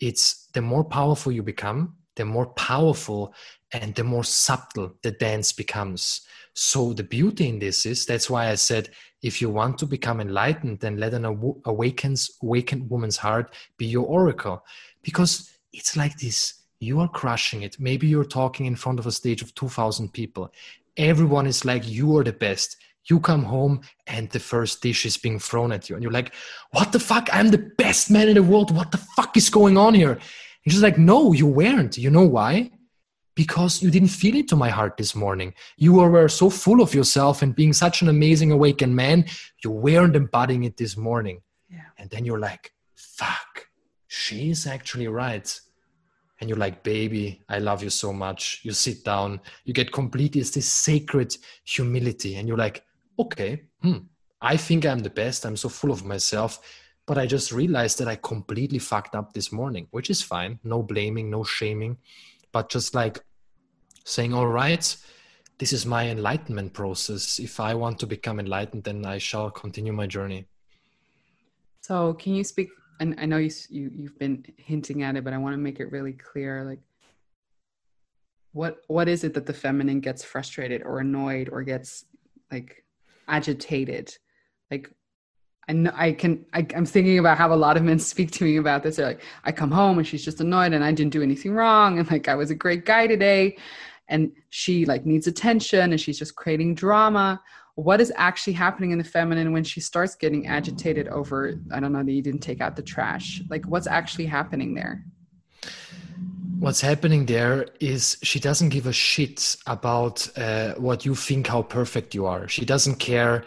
it's 0.00 0.46
the 0.54 0.62
more 0.62 0.84
powerful 0.84 1.32
you 1.32 1.42
become, 1.42 1.96
the 2.16 2.24
more 2.24 2.46
powerful 2.46 3.34
and 3.72 3.94
the 3.94 4.04
more 4.04 4.24
subtle 4.24 4.94
the 5.02 5.10
dance 5.10 5.52
becomes. 5.52 6.22
So 6.54 6.92
the 6.92 7.02
beauty 7.02 7.48
in 7.48 7.58
this 7.58 7.86
is 7.86 8.06
that's 8.06 8.30
why 8.30 8.50
I 8.50 8.54
said 8.54 8.90
if 9.22 9.40
you 9.40 9.50
want 9.50 9.78
to 9.78 9.86
become 9.86 10.20
enlightened, 10.20 10.80
then 10.80 10.98
let 10.98 11.14
an 11.14 11.26
aw- 11.26 11.54
awakens 11.64 12.30
awakened 12.42 12.88
woman's 12.88 13.16
heart 13.16 13.54
be 13.78 13.86
your 13.86 14.06
oracle, 14.06 14.64
because 15.02 15.50
it's 15.72 15.96
like 15.96 16.16
this. 16.18 16.54
You 16.84 17.00
are 17.00 17.08
crushing 17.08 17.62
it. 17.62 17.80
Maybe 17.80 18.06
you're 18.06 18.24
talking 18.24 18.66
in 18.66 18.76
front 18.76 18.98
of 18.98 19.06
a 19.06 19.12
stage 19.12 19.42
of 19.42 19.54
2,000 19.54 20.12
people. 20.12 20.52
Everyone 20.96 21.46
is 21.46 21.64
like, 21.64 21.88
you 21.88 22.16
are 22.16 22.24
the 22.24 22.32
best. 22.32 22.76
You 23.06 23.20
come 23.20 23.42
home 23.42 23.80
and 24.06 24.30
the 24.30 24.38
first 24.38 24.80
dish 24.80 25.04
is 25.04 25.16
being 25.16 25.38
thrown 25.38 25.72
at 25.72 25.88
you. 25.88 25.96
And 25.96 26.02
you're 26.02 26.12
like 26.12 26.32
what 26.70 26.92
the 26.92 27.00
fuck? 27.00 27.28
I'm 27.32 27.48
the 27.48 27.58
best 27.58 28.10
man 28.10 28.28
in 28.28 28.34
the 28.34 28.42
world. 28.42 28.74
What 28.74 28.92
the 28.92 28.98
fuck 28.98 29.36
is 29.36 29.50
going 29.50 29.76
on 29.76 29.94
here? 29.94 30.12
And 30.12 30.72
she's 30.72 30.82
like 30.82 30.96
no 30.96 31.32
you 31.32 31.46
weren't. 31.46 31.98
You 31.98 32.10
know 32.10 32.26
why? 32.26 32.70
Because 33.34 33.82
you 33.82 33.90
didn't 33.90 34.08
feel 34.08 34.36
it 34.36 34.48
to 34.48 34.56
my 34.56 34.70
heart 34.70 34.96
this 34.96 35.14
morning. 35.14 35.52
You 35.76 35.94
were 35.94 36.28
so 36.28 36.48
full 36.48 36.80
of 36.80 36.94
yourself 36.94 37.42
and 37.42 37.54
being 37.54 37.72
such 37.74 38.00
an 38.00 38.08
amazing 38.08 38.52
awakened 38.52 38.96
man. 38.96 39.26
You 39.62 39.70
weren't 39.70 40.16
embodying 40.16 40.64
it 40.64 40.76
this 40.76 40.96
morning. 40.96 41.42
Yeah. 41.68 41.80
and 41.98 42.08
then 42.08 42.24
you're 42.24 42.38
like 42.38 42.72
fuck. 42.94 43.66
She's 44.06 44.66
actually 44.66 45.08
right 45.08 45.60
and 46.44 46.50
you're 46.50 46.58
like 46.58 46.82
baby 46.82 47.42
i 47.48 47.58
love 47.58 47.82
you 47.82 47.88
so 47.88 48.12
much 48.12 48.60
you 48.64 48.72
sit 48.72 49.02
down 49.02 49.40
you 49.64 49.72
get 49.72 49.90
complete 49.90 50.36
it's 50.36 50.50
this 50.50 50.68
sacred 50.68 51.34
humility 51.64 52.36
and 52.36 52.46
you're 52.46 52.58
like 52.58 52.84
okay, 53.18 53.62
hmm, 53.82 53.98
I 54.40 54.56
think 54.56 54.86
I'm 54.86 55.00
the 55.00 55.10
best. 55.10 55.44
I'm 55.44 55.56
so 55.56 55.68
full 55.68 55.90
of 55.90 56.04
myself. 56.04 56.60
But 57.06 57.18
I 57.18 57.26
just 57.26 57.52
realized 57.52 57.98
that 57.98 58.08
I 58.08 58.16
completely 58.16 58.78
fucked 58.78 59.14
up 59.14 59.32
this 59.32 59.52
morning, 59.52 59.88
which 59.90 60.08
is 60.08 60.22
fine. 60.22 60.58
No 60.64 60.82
blaming, 60.82 61.30
no 61.30 61.44
shaming, 61.44 61.98
but 62.50 62.70
just 62.70 62.94
like 62.94 63.22
saying, 64.04 64.32
all 64.32 64.46
right, 64.46 64.96
this 65.58 65.72
is 65.72 65.84
my 65.84 66.08
enlightenment 66.08 66.72
process. 66.72 67.38
If 67.38 67.60
I 67.60 67.74
want 67.74 67.98
to 68.00 68.06
become 68.06 68.40
enlightened, 68.40 68.84
then 68.84 69.04
I 69.04 69.18
shall 69.18 69.50
continue 69.50 69.92
my 69.92 70.06
journey. 70.06 70.46
So, 71.82 72.14
can 72.14 72.34
you 72.34 72.44
speak? 72.44 72.70
And 73.00 73.16
I 73.18 73.26
know 73.26 73.38
you, 73.38 73.50
you 73.68 73.90
you've 73.94 74.18
been 74.18 74.44
hinting 74.56 75.02
at 75.02 75.16
it, 75.16 75.24
but 75.24 75.32
I 75.32 75.38
want 75.38 75.54
to 75.54 75.58
make 75.58 75.80
it 75.80 75.90
really 75.90 76.12
clear. 76.12 76.64
Like, 76.64 76.80
what 78.52 78.78
what 78.86 79.08
is 79.08 79.24
it 79.24 79.34
that 79.34 79.46
the 79.46 79.52
feminine 79.52 80.00
gets 80.00 80.24
frustrated 80.24 80.82
or 80.82 81.00
annoyed 81.00 81.48
or 81.50 81.62
gets 81.62 82.04
like 82.52 82.84
agitated 83.26 84.16
like 84.70 84.90
I 85.68 85.72
know 85.72 85.92
I 85.94 86.12
can 86.12 86.44
I, 86.52 86.66
am 86.74 86.86
thinking 86.86 87.18
about 87.18 87.38
how 87.38 87.52
a 87.52 87.56
lot 87.56 87.76
of 87.76 87.82
men 87.82 87.98
speak 87.98 88.30
to 88.32 88.44
me 88.44 88.56
about 88.56 88.82
this. 88.82 88.96
They're 88.96 89.06
like, 89.06 89.22
I 89.44 89.52
come 89.52 89.70
home 89.70 89.98
and 89.98 90.06
she's 90.06 90.24
just 90.24 90.40
annoyed 90.40 90.72
and 90.72 90.84
I 90.84 90.92
didn't 90.92 91.12
do 91.12 91.22
anything 91.22 91.54
wrong. 91.54 91.98
And 91.98 92.10
like 92.10 92.28
I 92.28 92.34
was 92.34 92.50
a 92.50 92.54
great 92.54 92.84
guy 92.84 93.06
today. 93.06 93.56
And 94.08 94.32
she 94.50 94.84
like 94.84 95.06
needs 95.06 95.26
attention 95.26 95.92
and 95.92 96.00
she's 96.00 96.18
just 96.18 96.36
creating 96.36 96.74
drama. 96.74 97.40
What 97.76 98.00
is 98.00 98.12
actually 98.14 98.52
happening 98.52 98.92
in 98.92 98.98
the 98.98 99.04
feminine 99.04 99.52
when 99.52 99.64
she 99.64 99.80
starts 99.80 100.14
getting 100.14 100.46
agitated 100.46 101.08
over, 101.08 101.58
I 101.72 101.80
don't 101.80 101.92
know, 101.92 102.04
that 102.04 102.12
you 102.12 102.22
didn't 102.22 102.40
take 102.40 102.60
out 102.60 102.76
the 102.76 102.82
trash? 102.82 103.42
Like 103.50 103.64
what's 103.66 103.88
actually 103.88 104.26
happening 104.26 104.74
there? 104.74 105.04
What's 106.60 106.80
happening 106.80 107.26
there 107.26 107.66
is 107.80 108.16
she 108.22 108.38
doesn't 108.38 108.68
give 108.68 108.86
a 108.86 108.92
shit 108.92 109.56
about 109.66 110.28
uh, 110.38 110.74
what 110.74 111.04
you 111.04 111.16
think, 111.16 111.48
how 111.48 111.62
perfect 111.62 112.14
you 112.14 112.26
are. 112.26 112.46
She 112.48 112.64
doesn't 112.64 112.96
care 112.96 113.44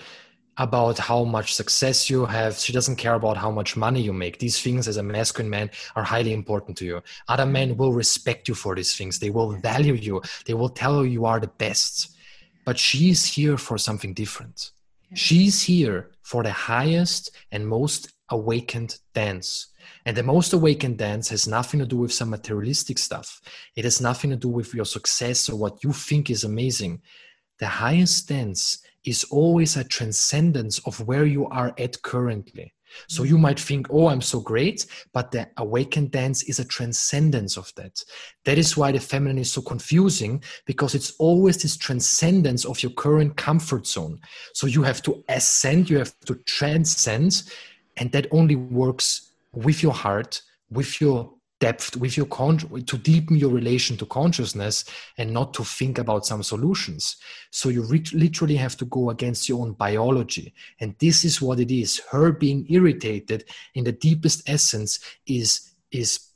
about 0.58 0.98
how 0.98 1.24
much 1.24 1.54
success 1.54 2.10
you 2.10 2.26
have. 2.26 2.58
She 2.58 2.74
doesn't 2.74 2.98
care 2.98 3.14
about 3.14 3.38
how 3.38 3.52
much 3.52 3.78
money 3.78 4.02
you 4.02 4.12
make. 4.12 4.40
These 4.40 4.60
things, 4.62 4.88
as 4.88 4.98
a 4.98 5.04
masculine 5.04 5.50
man, 5.50 5.70
are 5.96 6.04
highly 6.04 6.34
important 6.34 6.78
to 6.80 6.86
you. 6.86 7.02
Other 7.28 7.46
men 7.46 7.78
will 7.78 7.94
respect 7.94 8.48
you 8.48 8.56
for 8.56 8.76
these 8.76 8.96
things. 8.96 9.20
They 9.20 9.30
will 9.30 9.52
value 9.54 9.94
you. 9.94 10.22
They 10.46 10.54
will 10.54 10.70
tell 10.70 11.06
you 11.06 11.12
you 11.12 11.26
are 11.26 11.40
the 11.40 11.48
best. 11.48 12.17
But 12.68 12.78
she's 12.78 13.24
here 13.24 13.58
for 13.58 13.78
something 13.78 14.14
different. 14.14 14.72
She's 15.14 15.64
here 15.64 16.12
for 16.22 16.44
the 16.44 16.52
highest 16.52 17.32
and 17.54 17.66
most 17.66 18.12
awakened 18.30 19.00
dance. 19.14 19.68
And 20.06 20.18
the 20.18 20.24
most 20.24 20.52
awakened 20.52 20.98
dance 20.98 21.30
has 21.30 21.48
nothing 21.48 21.80
to 21.80 21.86
do 21.86 21.96
with 21.96 22.12
some 22.12 22.30
materialistic 22.30 22.98
stuff. 22.98 23.40
It 23.78 23.86
has 23.86 24.02
nothing 24.02 24.32
to 24.32 24.36
do 24.36 24.50
with 24.50 24.74
your 24.74 24.84
success 24.84 25.48
or 25.48 25.56
what 25.56 25.82
you 25.82 25.94
think 25.94 26.30
is 26.30 26.44
amazing. 26.44 27.02
The 27.60 27.68
highest 27.68 28.28
dance 28.28 28.80
is 29.06 29.24
always 29.32 29.78
a 29.78 29.86
transcendence 29.86 30.80
of 30.80 31.00
where 31.08 31.26
you 31.26 31.48
are 31.48 31.74
at 31.78 32.02
currently. 32.02 32.74
So 33.08 33.24
you 33.24 33.38
might 33.38 33.60
think, 33.60 33.88
oh, 33.90 34.08
I'm 34.08 34.22
so 34.22 34.40
great, 34.40 34.86
but 35.14 35.32
the 35.32 35.48
awakened 35.58 36.12
dance 36.12 36.44
is 36.44 36.60
a 36.60 36.66
transcendence 36.66 37.58
of 37.58 37.74
that. 37.76 38.04
That 38.46 38.58
is 38.58 38.76
why 38.76 38.92
the 38.92 39.00
feminine 39.00 39.38
is 39.38 39.52
so 39.52 39.62
confusing 39.62 40.44
because 40.66 40.96
it's 40.96 41.12
always 41.20 41.62
this 41.62 41.78
transcendence 41.78 42.66
of 42.66 42.82
your 42.82 42.92
current 42.94 43.38
comfort 43.38 43.88
zone. 43.88 44.20
So 44.54 44.68
you 44.68 44.84
have 44.84 45.02
to 45.04 45.24
ascend, 45.30 45.90
you 45.90 46.00
have 46.00 46.18
to 46.26 46.36
transcend, 46.46 47.44
and 47.98 48.12
that 48.12 48.28
only 48.32 48.56
works 48.56 49.32
with 49.54 49.82
your 49.82 49.94
heart, 49.94 50.42
with 50.70 51.02
your 51.02 51.34
depth, 51.60 51.96
with 51.98 52.18
your 52.18 52.28
con- 52.28 52.58
to 52.58 52.98
deepen 52.98 53.36
your 53.36 53.52
relation 53.52 53.98
to 53.98 54.06
consciousness 54.06 54.86
and 55.18 55.32
not 55.32 55.54
to 55.56 55.64
think 55.64 55.98
about 55.98 56.26
some 56.26 56.44
solutions. 56.44 57.18
So 57.52 57.70
you 57.70 57.84
literally 57.84 58.56
have 58.56 58.78
to 58.78 58.86
go 58.86 59.10
against 59.10 59.50
your 59.50 59.62
own 59.62 59.74
biology. 59.74 60.54
And 60.80 60.96
this 61.00 61.24
is 61.24 61.42
what 61.42 61.60
it 61.60 61.72
is. 61.72 62.02
Her 62.12 62.32
being 62.32 62.66
irritated 62.70 63.46
in 63.76 63.84
the 63.84 63.92
deepest 63.92 64.48
essence 64.50 65.00
is, 65.26 65.72
is 65.92 66.28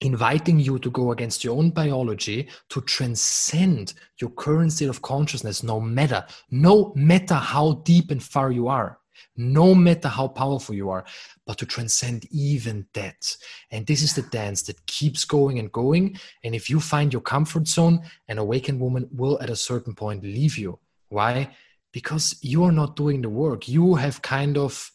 inviting 0.00 0.58
you 0.58 0.78
to 0.78 0.90
go 0.90 1.12
against 1.12 1.44
your 1.44 1.56
own 1.56 1.70
biology 1.70 2.48
to 2.68 2.80
transcend 2.82 3.94
your 4.20 4.30
current 4.30 4.72
state 4.72 4.88
of 4.88 5.02
consciousness 5.02 5.62
no 5.62 5.80
matter 5.80 6.24
no 6.50 6.92
matter 6.94 7.34
how 7.34 7.74
deep 7.84 8.10
and 8.10 8.22
far 8.22 8.50
you 8.50 8.68
are 8.68 8.98
no 9.36 9.74
matter 9.74 10.08
how 10.08 10.28
powerful 10.28 10.74
you 10.74 10.90
are, 10.90 11.04
but 11.46 11.58
to 11.58 11.66
transcend 11.66 12.26
even 12.30 12.86
that. 12.94 13.36
And 13.70 13.86
this 13.86 14.02
is 14.02 14.14
the 14.14 14.22
dance 14.22 14.62
that 14.62 14.86
keeps 14.86 15.24
going 15.24 15.58
and 15.58 15.70
going. 15.72 16.18
And 16.42 16.54
if 16.54 16.70
you 16.70 16.80
find 16.80 17.12
your 17.12 17.22
comfort 17.22 17.68
zone, 17.68 18.02
an 18.28 18.38
awakened 18.38 18.80
woman 18.80 19.08
will 19.12 19.40
at 19.40 19.50
a 19.50 19.56
certain 19.56 19.94
point 19.94 20.22
leave 20.22 20.58
you. 20.58 20.78
Why? 21.08 21.50
Because 21.92 22.36
you 22.42 22.64
are 22.64 22.72
not 22.72 22.96
doing 22.96 23.22
the 23.22 23.28
work. 23.30 23.68
You 23.68 23.94
have 23.94 24.22
kind 24.22 24.58
of 24.58 24.90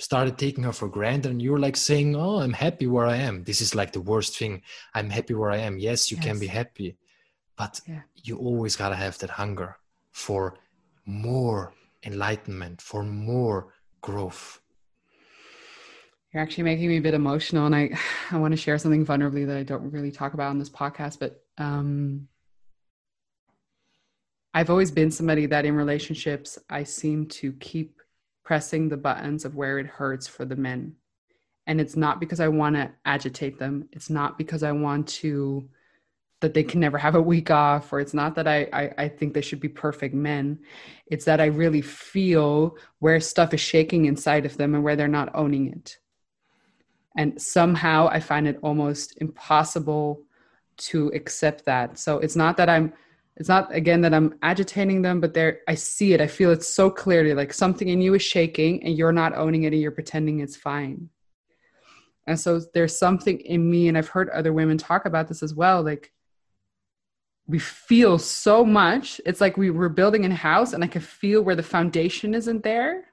started 0.00 0.38
taking 0.38 0.64
her 0.64 0.72
for 0.72 0.88
granted 0.88 1.30
and 1.30 1.42
you're 1.42 1.58
like 1.58 1.76
saying, 1.76 2.14
Oh, 2.14 2.38
I'm 2.38 2.52
happy 2.52 2.86
where 2.86 3.06
I 3.06 3.16
am. 3.16 3.44
This 3.44 3.60
is 3.60 3.74
like 3.74 3.92
the 3.92 4.00
worst 4.00 4.38
thing. 4.38 4.62
I'm 4.94 5.10
happy 5.10 5.34
where 5.34 5.50
I 5.50 5.58
am. 5.58 5.78
Yes, 5.78 6.10
you 6.10 6.16
yes. 6.16 6.26
can 6.26 6.38
be 6.38 6.46
happy, 6.46 6.96
but 7.56 7.80
yeah. 7.86 8.02
you 8.14 8.38
always 8.38 8.76
got 8.76 8.90
to 8.90 8.96
have 8.96 9.18
that 9.18 9.30
hunger 9.30 9.76
for 10.12 10.54
more 11.04 11.72
enlightenment, 12.04 12.80
for 12.80 13.02
more 13.02 13.74
growth. 14.00 14.60
You're 16.32 16.42
actually 16.42 16.64
making 16.64 16.88
me 16.88 16.98
a 16.98 17.02
bit 17.02 17.14
emotional, 17.14 17.66
and 17.66 17.74
I 17.74 17.90
I 18.30 18.38
want 18.38 18.52
to 18.52 18.56
share 18.56 18.78
something 18.78 19.06
vulnerably 19.06 19.46
that 19.46 19.56
I 19.56 19.62
don't 19.62 19.90
really 19.90 20.12
talk 20.12 20.34
about 20.34 20.50
on 20.50 20.58
this 20.58 20.70
podcast. 20.70 21.18
But 21.18 21.42
um, 21.58 22.28
I've 24.54 24.70
always 24.70 24.90
been 24.90 25.10
somebody 25.10 25.46
that 25.46 25.64
in 25.64 25.74
relationships 25.74 26.58
I 26.68 26.84
seem 26.84 27.26
to 27.26 27.52
keep 27.52 28.00
pressing 28.44 28.88
the 28.88 28.96
buttons 28.96 29.44
of 29.44 29.54
where 29.54 29.78
it 29.78 29.86
hurts 29.86 30.26
for 30.26 30.44
the 30.44 30.56
men, 30.56 30.94
and 31.66 31.80
it's 31.80 31.96
not 31.96 32.20
because 32.20 32.40
I 32.40 32.48
want 32.48 32.76
to 32.76 32.90
agitate 33.04 33.58
them. 33.58 33.88
It's 33.92 34.10
not 34.10 34.38
because 34.38 34.62
I 34.62 34.72
want 34.72 35.08
to 35.08 35.68
that 36.40 36.54
they 36.54 36.62
can 36.62 36.80
never 36.80 36.98
have 36.98 37.14
a 37.14 37.22
week 37.22 37.50
off 37.50 37.92
or 37.92 38.00
it's 38.00 38.14
not 38.14 38.34
that 38.36 38.46
I, 38.46 38.68
I, 38.72 38.94
I 38.98 39.08
think 39.08 39.34
they 39.34 39.40
should 39.40 39.60
be 39.60 39.68
perfect 39.68 40.14
men. 40.14 40.58
It's 41.06 41.24
that 41.24 41.40
i 41.40 41.46
really 41.46 41.82
feel 41.82 42.76
where 43.00 43.20
stuff 43.20 43.54
is 43.54 43.60
shaking 43.60 44.04
inside 44.04 44.46
of 44.46 44.56
them 44.56 44.74
and 44.74 44.84
where 44.84 44.96
they're 44.96 45.08
not 45.08 45.34
owning 45.34 45.72
it. 45.72 45.98
And 47.16 47.40
somehow 47.40 48.08
i 48.10 48.20
find 48.20 48.46
it 48.46 48.58
almost 48.62 49.18
impossible 49.20 50.22
to 50.76 51.08
accept 51.08 51.64
that. 51.64 51.98
So 51.98 52.18
it's 52.18 52.36
not 52.36 52.56
that 52.58 52.68
i'm 52.68 52.92
it's 53.36 53.48
not 53.48 53.72
again 53.74 54.00
that 54.00 54.14
i'm 54.14 54.34
agitating 54.42 55.02
them 55.02 55.20
but 55.20 55.34
there 55.34 55.60
i 55.66 55.74
see 55.74 56.12
it. 56.12 56.20
I 56.20 56.28
feel 56.28 56.50
it 56.50 56.62
so 56.62 56.88
clearly 56.88 57.34
like 57.34 57.52
something 57.52 57.88
in 57.88 58.00
you 58.00 58.14
is 58.14 58.22
shaking 58.22 58.84
and 58.84 58.96
you're 58.96 59.12
not 59.12 59.36
owning 59.36 59.64
it 59.64 59.72
and 59.72 59.82
you're 59.82 59.90
pretending 59.90 60.38
it's 60.40 60.56
fine. 60.56 61.08
And 62.28 62.38
so 62.38 62.60
there's 62.74 62.96
something 62.96 63.40
in 63.40 63.68
me 63.68 63.88
and 63.88 63.98
i've 63.98 64.08
heard 64.08 64.28
other 64.30 64.52
women 64.52 64.78
talk 64.78 65.04
about 65.04 65.26
this 65.26 65.42
as 65.42 65.52
well 65.52 65.82
like 65.82 66.12
we 67.48 67.58
feel 67.58 68.18
so 68.18 68.64
much. 68.64 69.20
It's 69.24 69.40
like 69.40 69.56
we 69.56 69.70
were 69.70 69.88
building 69.88 70.24
a 70.26 70.34
house 70.34 70.74
and 70.74 70.84
I 70.84 70.86
could 70.86 71.02
feel 71.02 71.42
where 71.42 71.56
the 71.56 71.62
foundation 71.62 72.34
isn't 72.34 72.62
there. 72.62 73.04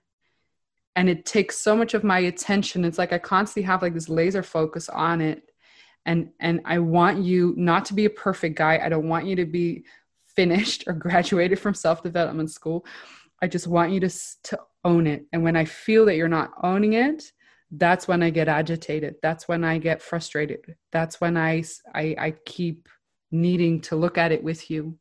And 0.97 1.09
it 1.09 1.25
takes 1.25 1.57
so 1.57 1.75
much 1.75 1.93
of 1.93 2.03
my 2.03 2.19
attention. 2.19 2.83
It's 2.83 2.97
like 2.97 3.13
I 3.13 3.17
constantly 3.17 3.65
have 3.65 3.81
like 3.81 3.93
this 3.93 4.09
laser 4.09 4.43
focus 4.43 4.89
on 4.89 5.21
it. 5.21 5.43
And 6.05 6.29
and 6.39 6.61
I 6.65 6.79
want 6.79 7.23
you 7.23 7.53
not 7.57 7.85
to 7.85 7.93
be 7.93 8.05
a 8.05 8.09
perfect 8.09 8.57
guy. 8.57 8.79
I 8.83 8.89
don't 8.89 9.07
want 9.07 9.25
you 9.25 9.37
to 9.37 9.45
be 9.45 9.85
finished 10.27 10.83
or 10.85 10.93
graduated 11.05 11.57
from 11.57 11.73
self-development 11.73 12.51
school. 12.51 12.85
I 13.41 13.47
just 13.47 13.67
want 13.67 13.93
you 13.93 14.01
to 14.01 14.09
to 14.43 14.59
own 14.83 15.07
it. 15.07 15.25
And 15.31 15.43
when 15.43 15.55
I 15.55 15.65
feel 15.65 16.05
that 16.05 16.15
you're 16.15 16.27
not 16.27 16.51
owning 16.61 16.93
it, 16.93 17.31
that's 17.71 18.07
when 18.07 18.21
I 18.21 18.29
get 18.29 18.47
agitated. 18.47 19.15
That's 19.21 19.47
when 19.47 19.63
I 19.63 19.79
get 19.79 20.01
frustrated. 20.01 20.75
That's 20.91 21.19
when 21.19 21.37
I 21.37 21.63
I, 21.93 22.15
I 22.17 22.33
keep 22.45 22.87
needing 23.31 23.81
to 23.81 23.95
look 23.95 24.17
at 24.17 24.31
it 24.31 24.43
with 24.43 24.69
you. 24.69 24.97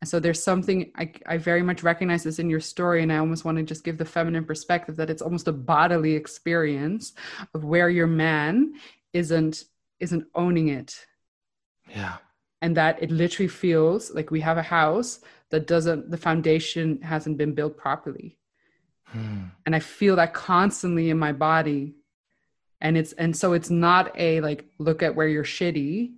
And 0.00 0.08
so 0.08 0.20
there's 0.20 0.42
something 0.42 0.92
I, 0.96 1.12
I 1.26 1.38
very 1.38 1.62
much 1.62 1.82
recognize 1.82 2.22
this 2.22 2.38
in 2.38 2.48
your 2.48 2.60
story, 2.60 3.02
and 3.02 3.12
I 3.12 3.18
almost 3.18 3.44
want 3.44 3.58
to 3.58 3.64
just 3.64 3.84
give 3.84 3.98
the 3.98 4.04
feminine 4.04 4.44
perspective 4.44 4.96
that 4.96 5.10
it's 5.10 5.22
almost 5.22 5.48
a 5.48 5.52
bodily 5.52 6.14
experience 6.14 7.14
of 7.52 7.64
where 7.64 7.90
your 7.90 8.06
man 8.06 8.74
isn't 9.12 9.64
isn't 9.98 10.26
owning 10.34 10.68
it. 10.68 11.04
Yeah. 11.88 12.16
And 12.62 12.76
that 12.76 13.02
it 13.02 13.10
literally 13.10 13.48
feels 13.48 14.12
like 14.12 14.30
we 14.30 14.40
have 14.40 14.58
a 14.58 14.62
house 14.62 15.20
that 15.50 15.66
doesn't 15.66 16.10
the 16.10 16.16
foundation 16.16 17.02
hasn't 17.02 17.36
been 17.36 17.54
built 17.54 17.76
properly. 17.76 18.38
Hmm. 19.06 19.46
And 19.66 19.74
I 19.74 19.80
feel 19.80 20.16
that 20.16 20.34
constantly 20.34 21.10
in 21.10 21.18
my 21.18 21.32
body. 21.32 21.94
And 22.80 22.96
it's 22.96 23.12
and 23.14 23.36
so 23.36 23.52
it's 23.52 23.70
not 23.70 24.12
a 24.16 24.40
like 24.42 24.66
look 24.78 25.02
at 25.02 25.16
where 25.16 25.26
you're 25.26 25.42
shitty 25.42 26.12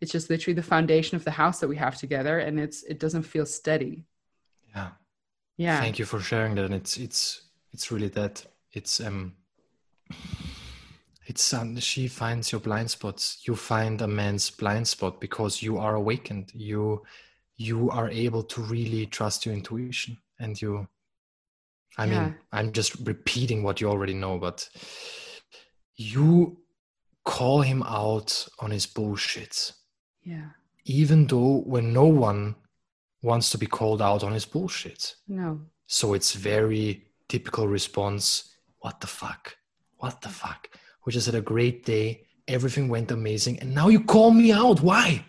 it's 0.00 0.12
just 0.12 0.30
literally 0.30 0.54
the 0.54 0.62
foundation 0.62 1.16
of 1.16 1.24
the 1.24 1.30
house 1.30 1.60
that 1.60 1.68
we 1.68 1.76
have 1.76 1.96
together 1.96 2.38
and 2.38 2.60
it's 2.60 2.82
it 2.84 2.98
doesn't 2.98 3.22
feel 3.22 3.46
steady. 3.46 4.04
Yeah. 4.74 4.90
Yeah. 5.56 5.80
Thank 5.80 5.98
you 5.98 6.04
for 6.04 6.20
sharing 6.20 6.54
that 6.56 6.66
and 6.66 6.74
it's 6.74 6.96
it's 6.96 7.42
it's 7.72 7.90
really 7.90 8.08
that. 8.08 8.44
It's 8.72 9.00
um 9.00 9.34
it's 11.26 11.52
um, 11.52 11.76
she 11.80 12.06
finds 12.06 12.52
your 12.52 12.60
blind 12.60 12.90
spots. 12.90 13.42
You 13.46 13.56
find 13.56 14.00
a 14.00 14.06
man's 14.06 14.48
blind 14.50 14.86
spot 14.86 15.20
because 15.20 15.60
you 15.60 15.78
are 15.78 15.96
awakened. 15.96 16.52
You 16.54 17.02
you 17.56 17.90
are 17.90 18.10
able 18.10 18.42
to 18.42 18.60
really 18.60 19.06
trust 19.06 19.46
your 19.46 19.54
intuition 19.54 20.18
and 20.38 20.60
you 20.60 20.86
i 21.96 22.04
yeah. 22.04 22.24
mean 22.24 22.34
i'm 22.52 22.72
just 22.72 22.94
repeating 23.06 23.62
what 23.62 23.80
you 23.80 23.88
already 23.88 24.14
know 24.14 24.38
but 24.38 24.68
you 25.96 26.58
call 27.24 27.62
him 27.62 27.82
out 27.82 28.46
on 28.60 28.70
his 28.70 28.86
bullshit 28.86 29.72
yeah. 30.26 30.48
Even 30.84 31.26
though 31.26 31.62
when 31.64 31.92
no 31.92 32.06
one 32.06 32.56
wants 33.22 33.50
to 33.50 33.58
be 33.58 33.66
called 33.66 34.02
out 34.02 34.22
on 34.22 34.32
his 34.32 34.44
bullshit. 34.44 35.14
No. 35.26 35.60
So 35.86 36.14
it's 36.14 36.32
very 36.34 37.06
typical 37.28 37.66
response. 37.68 38.54
What 38.80 39.00
the 39.00 39.06
fuck? 39.06 39.56
What 39.98 40.20
the 40.20 40.28
fuck? 40.28 40.68
We 41.04 41.12
just 41.12 41.26
had 41.26 41.34
a 41.34 41.40
great 41.40 41.84
day. 41.84 42.26
Everything 42.48 42.88
went 42.88 43.10
amazing. 43.10 43.58
And 43.60 43.74
now 43.74 43.88
you 43.88 44.00
call 44.00 44.30
me 44.32 44.52
out. 44.52 44.80
Why? 44.80 45.24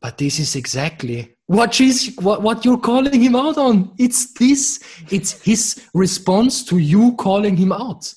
But 0.00 0.16
this 0.16 0.38
is 0.38 0.56
exactly 0.56 1.36
what 1.46 1.74
she's 1.74 2.16
what, 2.16 2.42
what 2.42 2.64
you're 2.64 2.78
calling 2.78 3.20
him 3.20 3.36
out 3.36 3.58
on. 3.58 3.92
It's 3.98 4.32
this, 4.34 4.82
it's 5.10 5.42
his 5.42 5.88
response 5.92 6.64
to 6.64 6.78
you 6.78 7.14
calling 7.16 7.56
him 7.56 7.72
out. 7.72 8.14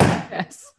Yes. 0.30 0.75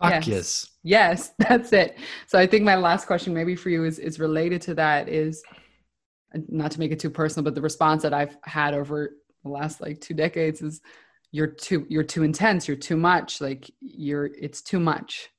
Fuck 0.00 0.26
yes. 0.26 0.28
yes. 0.28 0.70
Yes, 0.82 1.32
that's 1.38 1.72
it. 1.72 1.98
So 2.26 2.38
I 2.38 2.46
think 2.46 2.64
my 2.64 2.76
last 2.76 3.06
question 3.06 3.34
maybe 3.34 3.56
for 3.56 3.70
you 3.70 3.84
is 3.84 3.98
is 3.98 4.18
related 4.18 4.62
to 4.62 4.74
that 4.74 5.08
is 5.08 5.42
not 6.48 6.70
to 6.72 6.78
make 6.78 6.92
it 6.92 7.00
too 7.00 7.10
personal, 7.10 7.44
but 7.44 7.54
the 7.54 7.62
response 7.62 8.02
that 8.02 8.12
I've 8.12 8.36
had 8.44 8.74
over 8.74 9.16
the 9.42 9.50
last 9.50 9.80
like 9.80 10.00
two 10.00 10.14
decades 10.14 10.60
is 10.62 10.80
you're 11.32 11.46
too 11.46 11.86
you're 11.88 12.02
too 12.02 12.22
intense, 12.22 12.68
you're 12.68 12.76
too 12.76 12.96
much, 12.96 13.40
like 13.40 13.70
you're 13.80 14.26
it's 14.26 14.62
too 14.62 14.80
much. 14.80 15.30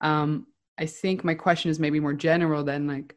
Um 0.00 0.46
I 0.78 0.86
think 0.86 1.24
my 1.24 1.34
question 1.34 1.70
is 1.70 1.80
maybe 1.80 2.00
more 2.00 2.14
general 2.14 2.64
than 2.64 2.86
like 2.86 3.14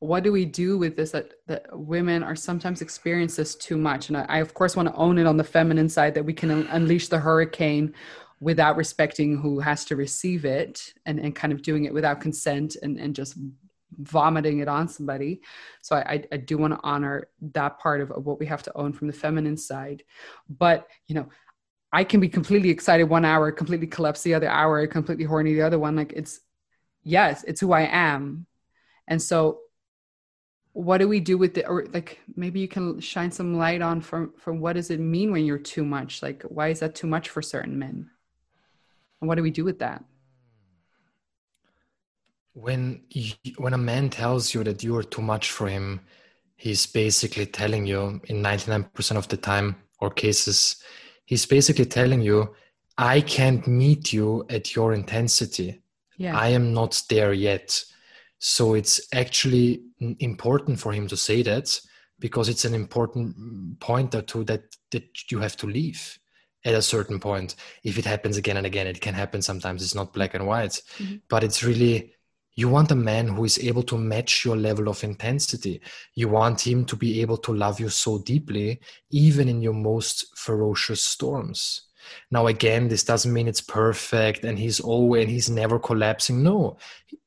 what 0.00 0.22
do 0.22 0.30
we 0.30 0.44
do 0.44 0.76
with 0.76 0.94
this 0.94 1.12
that, 1.12 1.32
that 1.46 1.66
women 1.72 2.22
are 2.22 2.36
sometimes 2.36 2.82
experience 2.82 3.36
this 3.36 3.54
too 3.54 3.78
much 3.78 4.08
and 4.08 4.16
I, 4.16 4.26
I 4.28 4.38
of 4.38 4.52
course 4.54 4.76
want 4.76 4.88
to 4.88 4.94
own 4.94 5.18
it 5.18 5.26
on 5.26 5.36
the 5.36 5.44
feminine 5.44 5.88
side 5.88 6.14
that 6.14 6.24
we 6.24 6.34
can 6.34 6.50
un- 6.50 6.68
unleash 6.70 7.08
the 7.08 7.18
hurricane 7.18 7.94
without 8.40 8.76
respecting 8.76 9.36
who 9.38 9.60
has 9.60 9.84
to 9.86 9.96
receive 9.96 10.44
it 10.44 10.92
and, 11.06 11.18
and 11.18 11.34
kind 11.34 11.52
of 11.52 11.62
doing 11.62 11.84
it 11.84 11.94
without 11.94 12.20
consent 12.20 12.76
and, 12.82 12.98
and 12.98 13.14
just 13.14 13.36
vomiting 13.98 14.58
it 14.58 14.68
on 14.68 14.88
somebody. 14.88 15.40
So 15.80 15.96
I, 15.96 16.24
I 16.30 16.36
do 16.36 16.58
want 16.58 16.74
to 16.74 16.80
honor 16.82 17.28
that 17.52 17.78
part 17.78 18.00
of, 18.00 18.10
what 18.24 18.38
we 18.38 18.46
have 18.46 18.62
to 18.64 18.76
own 18.76 18.92
from 18.92 19.06
the 19.06 19.12
feminine 19.12 19.56
side. 19.56 20.02
But, 20.48 20.86
you 21.06 21.14
know, 21.14 21.28
I 21.92 22.04
can 22.04 22.20
be 22.20 22.28
completely 22.28 22.68
excited 22.68 23.04
one 23.04 23.24
hour, 23.24 23.50
completely 23.52 23.86
collapse 23.86 24.22
the 24.22 24.34
other 24.34 24.48
hour, 24.48 24.86
completely 24.86 25.24
horny 25.24 25.54
the 25.54 25.62
other 25.62 25.78
one. 25.78 25.96
Like 25.96 26.12
it's, 26.14 26.40
yes, 27.04 27.44
it's 27.46 27.60
who 27.60 27.72
I 27.72 27.82
am. 27.82 28.46
And 29.08 29.22
so 29.22 29.60
what 30.76 30.98
do 30.98 31.08
we 31.08 31.20
do 31.20 31.38
with 31.38 31.56
it 31.56 31.64
or 31.66 31.86
like 31.94 32.20
maybe 32.34 32.60
you 32.60 32.68
can 32.68 33.00
shine 33.00 33.30
some 33.30 33.56
light 33.56 33.80
on 33.80 33.98
from 33.98 34.30
from 34.36 34.60
what 34.60 34.74
does 34.74 34.90
it 34.90 35.00
mean 35.00 35.32
when 35.32 35.46
you're 35.46 35.56
too 35.56 35.82
much 35.82 36.22
like 36.22 36.42
why 36.42 36.68
is 36.68 36.80
that 36.80 36.94
too 36.94 37.06
much 37.06 37.30
for 37.30 37.40
certain 37.40 37.78
men 37.78 38.10
and 39.20 39.28
what 39.28 39.36
do 39.36 39.42
we 39.42 39.50
do 39.50 39.64
with 39.64 39.78
that? 39.78 40.04
When 42.52 43.02
you, 43.10 43.32
when 43.58 43.74
a 43.74 43.78
man 43.78 44.08
tells 44.08 44.54
you 44.54 44.64
that 44.64 44.82
you 44.82 44.96
are 44.96 45.02
too 45.02 45.22
much 45.22 45.50
for 45.50 45.68
him, 45.68 46.00
he's 46.56 46.86
basically 46.86 47.46
telling 47.46 47.86
you 47.86 48.20
in 48.24 48.42
99% 48.42 49.16
of 49.16 49.28
the 49.28 49.36
time 49.36 49.76
or 50.00 50.10
cases, 50.10 50.76
he's 51.26 51.44
basically 51.44 51.84
telling 51.84 52.22
you, 52.22 52.54
I 52.98 53.20
can't 53.20 53.66
meet 53.66 54.12
you 54.12 54.46
at 54.48 54.74
your 54.74 54.94
intensity. 54.94 55.82
Yeah. 56.16 56.38
I 56.38 56.48
am 56.48 56.72
not 56.72 57.02
there 57.10 57.34
yet. 57.34 57.84
So 58.38 58.74
it's 58.74 59.00
actually 59.12 59.82
important 60.20 60.80
for 60.80 60.92
him 60.92 61.06
to 61.08 61.16
say 61.16 61.42
that 61.42 61.78
because 62.18 62.48
it's 62.48 62.64
an 62.64 62.74
important 62.74 63.78
pointer 63.80 64.22
to 64.22 64.44
that 64.44 64.62
that 64.92 65.30
you 65.30 65.40
have 65.40 65.56
to 65.56 65.66
leave 65.66 66.18
at 66.66 66.74
a 66.74 66.82
certain 66.82 67.18
point 67.18 67.56
if 67.82 67.96
it 67.96 68.04
happens 68.04 68.36
again 68.36 68.58
and 68.58 68.66
again 68.66 68.86
it 68.86 69.00
can 69.00 69.14
happen 69.14 69.40
sometimes 69.40 69.82
it's 69.82 69.94
not 69.94 70.12
black 70.12 70.34
and 70.34 70.46
white 70.46 70.82
mm-hmm. 70.98 71.16
but 71.28 71.42
it's 71.42 71.62
really 71.64 72.12
You 72.58 72.70
want 72.70 72.90
a 72.90 72.94
man 72.94 73.28
who 73.28 73.44
is 73.44 73.58
able 73.58 73.82
to 73.82 73.98
match 73.98 74.44
your 74.46 74.56
level 74.56 74.88
of 74.88 75.04
intensity. 75.04 75.80
You 76.14 76.28
want 76.30 76.66
him 76.66 76.86
to 76.86 76.96
be 76.96 77.20
able 77.20 77.36
to 77.44 77.52
love 77.52 77.80
you 77.80 77.90
so 77.90 78.18
deeply, 78.18 78.80
even 79.10 79.48
in 79.48 79.60
your 79.60 79.74
most 79.74 80.24
ferocious 80.34 81.02
storms. 81.02 81.82
Now, 82.30 82.46
again, 82.46 82.88
this 82.88 83.04
doesn't 83.04 83.32
mean 83.32 83.46
it's 83.48 83.60
perfect 83.60 84.44
and 84.44 84.58
he's 84.58 84.80
always 84.80 85.22
and 85.24 85.30
he's 85.30 85.50
never 85.50 85.78
collapsing. 85.78 86.42
No, 86.42 86.78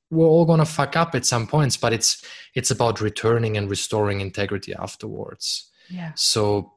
we're 0.09 0.25
all 0.25 0.45
gonna 0.45 0.65
fuck 0.65 0.95
up 0.95 1.13
at 1.13 1.27
some 1.27 1.45
points, 1.45 1.77
but 1.77 1.93
it's 1.93 2.25
it's 2.55 2.71
about 2.71 2.99
returning 3.01 3.55
and 3.57 3.69
restoring 3.69 4.21
integrity 4.21 4.73
afterwards. 4.73 5.69
Yeah. 5.89 6.13
So 6.15 6.73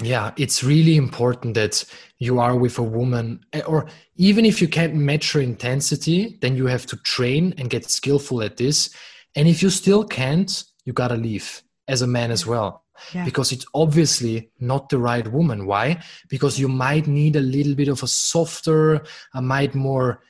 yeah 0.00 0.32
it's 0.36 0.64
really 0.64 0.96
important 0.96 1.54
that 1.54 1.84
you 2.18 2.38
are 2.38 2.56
with 2.56 2.78
a 2.78 2.82
woman 2.82 3.44
eh, 3.52 3.60
or 3.66 3.86
even 4.16 4.44
if 4.44 4.60
you 4.60 4.68
can't 4.68 4.94
match 4.94 5.32
her 5.32 5.40
intensity 5.40 6.38
then 6.40 6.56
you 6.56 6.66
have 6.66 6.86
to 6.86 6.96
train 6.98 7.54
and 7.58 7.70
get 7.70 7.90
skillful 7.90 8.42
at 8.42 8.56
this. 8.56 8.90
And 9.36 9.48
if 9.48 9.62
you 9.62 9.70
still 9.70 10.04
can't 10.04 10.64
you 10.84 10.92
gotta 10.92 11.16
leave 11.16 11.62
as 11.88 12.02
a 12.02 12.06
man 12.06 12.30
as 12.30 12.46
well 12.46 12.84
yeah. 13.12 13.24
because 13.24 13.52
it's 13.52 13.66
obviously 13.74 14.50
not 14.60 14.88
the 14.88 14.98
right 14.98 15.26
woman. 15.30 15.66
Why? 15.66 16.02
Because 16.28 16.58
you 16.58 16.68
might 16.68 17.06
need 17.06 17.36
a 17.36 17.40
little 17.40 17.74
bit 17.74 17.88
of 17.88 18.02
a 18.02 18.06
softer 18.06 19.02
a 19.34 19.42
might 19.42 19.74
more 19.74 20.22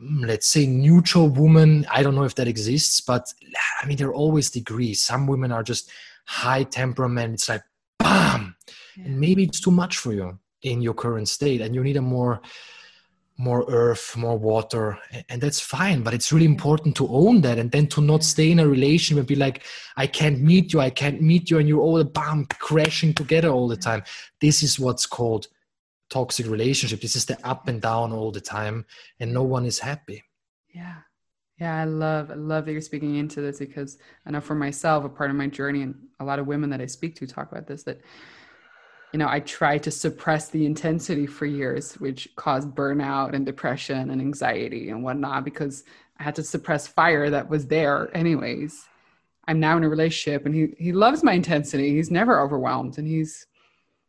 mm, 0.00 0.26
let's 0.26 0.48
say 0.48 0.66
neutral 0.66 1.28
woman. 1.28 1.86
I 1.90 2.02
don't 2.02 2.14
know 2.14 2.24
if 2.24 2.34
that 2.36 2.48
exists 2.48 3.00
but 3.00 3.32
i 3.80 3.86
mean 3.86 3.96
there 3.96 4.08
are 4.08 4.14
always 4.14 4.50
degrees. 4.50 5.02
Some 5.02 5.26
women 5.26 5.52
are 5.52 5.62
just 5.62 5.90
high 6.26 6.64
temperament. 6.64 7.34
It's 7.34 7.48
like 7.48 7.62
bam 7.98 8.56
yeah. 8.96 9.04
and 9.04 9.20
maybe 9.20 9.44
it's 9.44 9.60
too 9.60 9.70
much 9.70 9.98
for 9.98 10.12
you 10.12 10.38
in 10.62 10.80
your 10.80 10.94
current 10.94 11.28
state 11.28 11.60
and 11.60 11.74
you 11.74 11.82
need 11.82 11.96
a 11.96 12.02
more 12.02 12.40
more 13.38 13.64
earth 13.68 14.14
more 14.16 14.38
water 14.38 14.98
and 15.28 15.40
that's 15.40 15.58
fine 15.58 16.02
but 16.02 16.12
it's 16.12 16.32
really 16.32 16.44
important 16.44 16.94
to 16.94 17.08
own 17.08 17.40
that 17.40 17.58
and 17.58 17.70
then 17.72 17.86
to 17.86 18.00
not 18.00 18.22
stay 18.22 18.50
in 18.50 18.60
a 18.60 18.68
relationship 18.68 19.18
and 19.18 19.26
be 19.26 19.34
like 19.34 19.64
i 19.96 20.06
can't 20.06 20.40
meet 20.40 20.72
you 20.72 20.80
i 20.80 20.90
can't 20.90 21.20
meet 21.22 21.50
you 21.50 21.58
and 21.58 21.66
you're 21.66 21.80
all 21.80 22.04
bam 22.04 22.44
crashing 22.46 23.14
together 23.14 23.48
all 23.48 23.68
the 23.68 23.76
time. 23.76 24.02
This 24.40 24.62
is 24.62 24.78
what's 24.78 25.06
called 25.06 25.48
toxic 26.10 26.46
relationship. 26.46 27.00
This 27.00 27.16
is 27.16 27.24
the 27.24 27.38
up 27.46 27.68
and 27.68 27.80
down 27.80 28.12
all 28.12 28.30
the 28.30 28.40
time 28.40 28.84
and 29.18 29.32
no 29.32 29.42
one 29.42 29.64
is 29.64 29.78
happy. 29.78 30.22
Yeah. 30.74 30.96
Yeah 31.58 31.76
i 31.80 31.84
love 31.84 32.30
i 32.30 32.34
love 32.34 32.64
that 32.64 32.72
you're 32.72 32.80
speaking 32.80 33.16
into 33.16 33.40
this 33.40 33.58
because 33.58 33.98
i 34.26 34.30
know 34.30 34.40
for 34.40 34.54
myself 34.54 35.04
a 35.04 35.08
part 35.08 35.30
of 35.30 35.36
my 35.36 35.46
journey 35.46 35.82
and 35.82 35.94
a 36.18 36.24
lot 36.24 36.38
of 36.38 36.46
women 36.46 36.70
that 36.70 36.80
i 36.80 36.86
speak 36.86 37.14
to 37.16 37.26
talk 37.26 37.52
about 37.52 37.66
this 37.66 37.82
that 37.84 38.00
you 39.12 39.18
know, 39.18 39.28
I 39.28 39.40
tried 39.40 39.82
to 39.82 39.90
suppress 39.90 40.48
the 40.48 40.64
intensity 40.64 41.26
for 41.26 41.44
years, 41.44 41.94
which 41.94 42.28
caused 42.34 42.70
burnout 42.70 43.34
and 43.34 43.44
depression 43.44 44.10
and 44.10 44.20
anxiety 44.20 44.88
and 44.88 45.04
whatnot 45.04 45.44
because 45.44 45.84
I 46.18 46.22
had 46.22 46.34
to 46.36 46.42
suppress 46.42 46.86
fire 46.86 47.28
that 47.30 47.48
was 47.48 47.66
there 47.66 48.10
anyways. 48.16 48.88
I'm 49.46 49.60
now 49.60 49.76
in 49.76 49.84
a 49.84 49.88
relationship 49.88 50.46
and 50.46 50.54
he 50.54 50.74
he 50.78 50.92
loves 50.92 51.22
my 51.22 51.32
intensity. 51.32 51.90
He's 51.90 52.10
never 52.10 52.40
overwhelmed 52.40 52.96
and 52.96 53.06
he's 53.06 53.46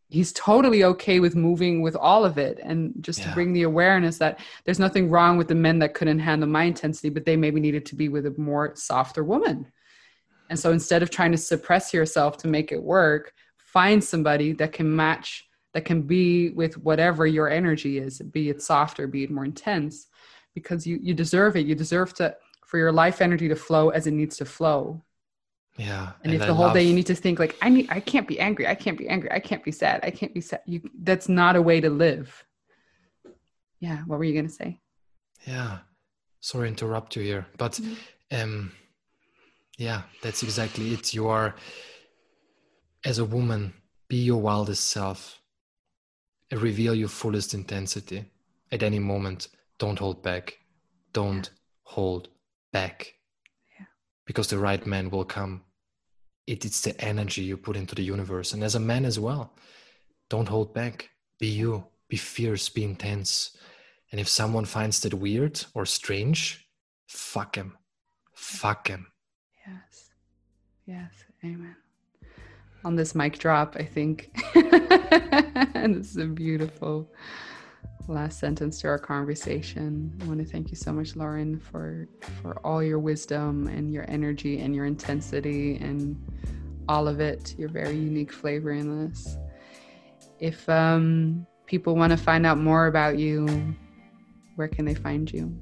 he's 0.09 0.31
totally 0.31 0.83
okay 0.85 1.19
with 1.19 1.35
moving 1.35 1.81
with 1.81 1.95
all 1.95 2.23
of 2.23 2.37
it 2.37 2.59
and 2.61 2.93
just 3.01 3.19
yeah. 3.19 3.29
to 3.29 3.33
bring 3.33 3.51
the 3.51 3.63
awareness 3.63 4.19
that 4.19 4.39
there's 4.63 4.79
nothing 4.79 5.09
wrong 5.09 5.37
with 5.37 5.47
the 5.47 5.55
men 5.55 5.79
that 5.79 5.95
couldn't 5.95 6.19
handle 6.19 6.47
my 6.47 6.63
intensity 6.65 7.09
but 7.09 7.25
they 7.25 7.35
maybe 7.35 7.59
needed 7.59 7.85
to 7.85 7.95
be 7.95 8.09
with 8.09 8.25
a 8.25 8.33
more 8.37 8.73
softer 8.75 9.23
woman. 9.23 9.69
And 10.49 10.59
so 10.59 10.71
instead 10.71 11.01
of 11.01 11.09
trying 11.09 11.31
to 11.31 11.37
suppress 11.37 11.93
yourself 11.93 12.37
to 12.37 12.47
make 12.47 12.71
it 12.71 12.81
work, 12.81 13.33
find 13.73 14.03
somebody 14.03 14.53
that 14.53 14.71
can 14.71 14.95
match 14.95 15.47
that 15.73 15.85
can 15.85 16.03
be 16.03 16.51
with 16.51 16.77
whatever 16.77 17.25
your 17.25 17.49
energy 17.49 17.97
is 17.97 18.19
be 18.19 18.49
it 18.49 18.61
softer 18.61 19.07
be 19.07 19.23
it 19.23 19.31
more 19.31 19.45
intense 19.45 20.07
because 20.53 20.85
you 20.85 20.99
you 21.01 21.13
deserve 21.13 21.55
it. 21.55 21.65
You 21.65 21.75
deserve 21.75 22.13
to 22.15 22.35
for 22.65 22.77
your 22.77 22.91
life 22.91 23.21
energy 23.21 23.47
to 23.47 23.55
flow 23.55 23.89
as 23.89 24.07
it 24.07 24.11
needs 24.11 24.37
to 24.37 24.45
flow. 24.45 25.03
Yeah 25.77 26.11
and, 26.23 26.31
and 26.31 26.33
if 26.35 26.41
I 26.43 26.47
the 26.47 26.53
whole 26.53 26.67
love... 26.67 26.75
day 26.75 26.83
you 26.83 26.93
need 26.93 27.07
to 27.07 27.15
think 27.15 27.39
like 27.39 27.55
i 27.63 27.67
need 27.67 27.87
i 27.89 27.99
can't 27.99 28.27
be 28.27 28.39
angry 28.39 28.67
i 28.67 28.75
can't 28.75 28.95
be 28.95 29.09
angry 29.09 29.31
i 29.31 29.39
can't 29.39 29.63
be 29.63 29.71
sad 29.71 30.01
i 30.03 30.11
can't 30.11 30.31
be 30.31 30.39
sad 30.39 30.61
you 30.67 30.81
that's 31.01 31.27
not 31.27 31.55
a 31.55 31.61
way 31.61 31.81
to 31.81 31.89
live. 31.89 32.45
Yeah 33.79 33.99
what 34.05 34.17
were 34.19 34.23
you 34.23 34.33
going 34.33 34.47
to 34.47 34.53
say? 34.53 34.79
Yeah 35.47 35.79
sorry 36.41 36.67
to 36.67 36.73
interrupt 36.73 37.15
you 37.15 37.23
here 37.23 37.47
but 37.57 37.73
mm-hmm. 37.73 38.41
um 38.41 38.71
yeah 39.77 40.03
that's 40.21 40.43
exactly 40.43 40.93
it. 40.93 41.13
You 41.13 41.27
are 41.27 41.55
as 43.03 43.19
a 43.19 43.25
woman, 43.25 43.73
be 44.07 44.17
your 44.17 44.41
wildest 44.41 44.87
self. 44.87 45.41
Reveal 46.51 46.93
your 46.93 47.09
fullest 47.09 47.53
intensity 47.53 48.25
at 48.71 48.83
any 48.83 48.99
moment. 48.99 49.47
Don't 49.79 49.99
hold 49.99 50.21
back. 50.21 50.57
Don't 51.11 51.49
yeah. 51.51 51.59
hold 51.83 52.29
back. 52.71 53.15
Yeah. 53.79 53.85
Because 54.25 54.47
the 54.47 54.59
right 54.59 54.85
man 54.85 55.09
will 55.09 55.25
come. 55.25 55.63
It, 56.45 56.65
it's 56.65 56.81
the 56.81 56.99
energy 57.01 57.41
you 57.41 57.57
put 57.57 57.75
into 57.75 57.95
the 57.95 58.03
universe. 58.03 58.53
And 58.53 58.63
as 58.63 58.75
a 58.75 58.79
man 58.79 59.05
as 59.05 59.19
well, 59.19 59.53
don't 60.29 60.47
hold 60.47 60.73
back. 60.73 61.09
Be 61.39 61.47
you. 61.47 61.85
Be 62.07 62.17
fierce. 62.17 62.69
Be 62.69 62.83
intense. 62.83 63.57
And 64.11 64.21
if 64.21 64.27
someone 64.27 64.65
finds 64.65 64.99
that 65.01 65.13
weird 65.13 65.63
or 65.73 65.85
strange, 65.85 66.67
fuck 67.07 67.55
him. 67.55 67.77
Fuck 68.35 68.89
him. 68.89 69.07
Yes. 69.65 70.11
Yes. 70.85 71.11
Amen 71.43 71.75
on 72.83 72.95
this 72.95 73.15
mic 73.15 73.39
drop, 73.39 73.75
I 73.77 73.83
think. 73.83 74.31
and 74.55 75.95
this 75.95 76.11
is 76.11 76.17
a 76.17 76.25
beautiful 76.25 77.09
last 78.07 78.39
sentence 78.39 78.81
to 78.81 78.87
our 78.87 78.99
conversation. 78.99 80.17
I 80.21 80.25
want 80.25 80.39
to 80.39 80.45
thank 80.45 80.69
you 80.69 80.75
so 80.75 80.91
much, 80.91 81.15
Lorin, 81.15 81.59
for 81.59 82.07
for 82.41 82.59
all 82.65 82.83
your 82.83 82.99
wisdom 82.99 83.67
and 83.67 83.93
your 83.93 84.05
energy 84.09 84.59
and 84.59 84.75
your 84.75 84.85
intensity 84.85 85.77
and 85.77 86.21
all 86.89 87.07
of 87.07 87.19
it. 87.19 87.55
Your 87.57 87.69
very 87.69 87.95
unique 87.95 88.31
flavor 88.31 88.71
in 88.71 89.07
this. 89.07 89.37
If 90.39 90.67
um, 90.67 91.47
people 91.65 91.95
want 91.95 92.11
to 92.11 92.17
find 92.17 92.45
out 92.45 92.57
more 92.57 92.87
about 92.87 93.17
you, 93.17 93.75
where 94.55 94.67
can 94.67 94.85
they 94.85 94.95
find 94.95 95.31
you? 95.31 95.55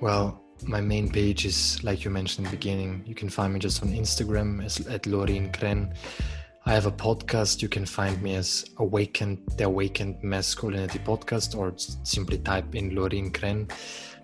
Well, 0.00 0.42
my 0.66 0.80
main 0.80 1.10
page 1.10 1.44
is 1.44 1.82
like 1.84 2.04
you 2.04 2.10
mentioned 2.10 2.46
in 2.46 2.50
the 2.50 2.56
beginning 2.56 3.02
you 3.06 3.14
can 3.14 3.28
find 3.28 3.52
me 3.52 3.60
just 3.60 3.82
on 3.82 3.90
instagram 3.90 4.64
as, 4.64 4.86
at 4.86 5.06
Lorin 5.06 5.50
Krenn 5.52 5.94
i 6.66 6.72
have 6.72 6.86
a 6.86 6.92
podcast 6.92 7.62
you 7.62 7.68
can 7.68 7.86
find 7.86 8.20
me 8.22 8.34
as 8.34 8.64
awakened 8.78 9.38
the 9.56 9.64
awakened 9.64 10.22
masculinity 10.22 10.98
podcast 10.98 11.56
or 11.56 11.72
simply 11.76 12.38
type 12.38 12.74
in 12.74 12.94
Lorin 12.94 13.30
Krenn 13.30 13.70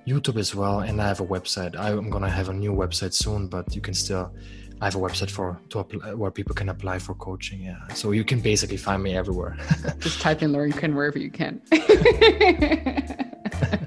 youtube 0.06 0.38
as 0.38 0.54
well 0.54 0.80
and 0.80 1.00
i 1.00 1.06
have 1.06 1.20
a 1.20 1.26
website 1.26 1.78
i'm 1.78 2.10
gonna 2.10 2.30
have 2.30 2.48
a 2.48 2.54
new 2.54 2.72
website 2.72 3.14
soon 3.14 3.46
but 3.46 3.74
you 3.74 3.80
can 3.80 3.94
still 3.94 4.32
I 4.80 4.86
have 4.86 4.96
a 4.96 4.98
website 4.98 5.30
for 5.30 5.60
to 5.70 5.78
apply, 5.78 6.14
where 6.14 6.32
people 6.32 6.54
can 6.54 6.68
apply 6.68 6.98
for 6.98 7.14
coaching. 7.14 7.62
Yeah, 7.62 7.86
so 7.94 8.10
you 8.10 8.24
can 8.24 8.40
basically 8.40 8.76
find 8.76 9.02
me 9.02 9.16
everywhere. 9.16 9.56
Just 10.00 10.20
type 10.20 10.42
in 10.42 10.52
Lorin 10.52 10.72
Krenn 10.72 10.94
wherever 10.94 11.18
you 11.18 11.30
can. 11.30 11.62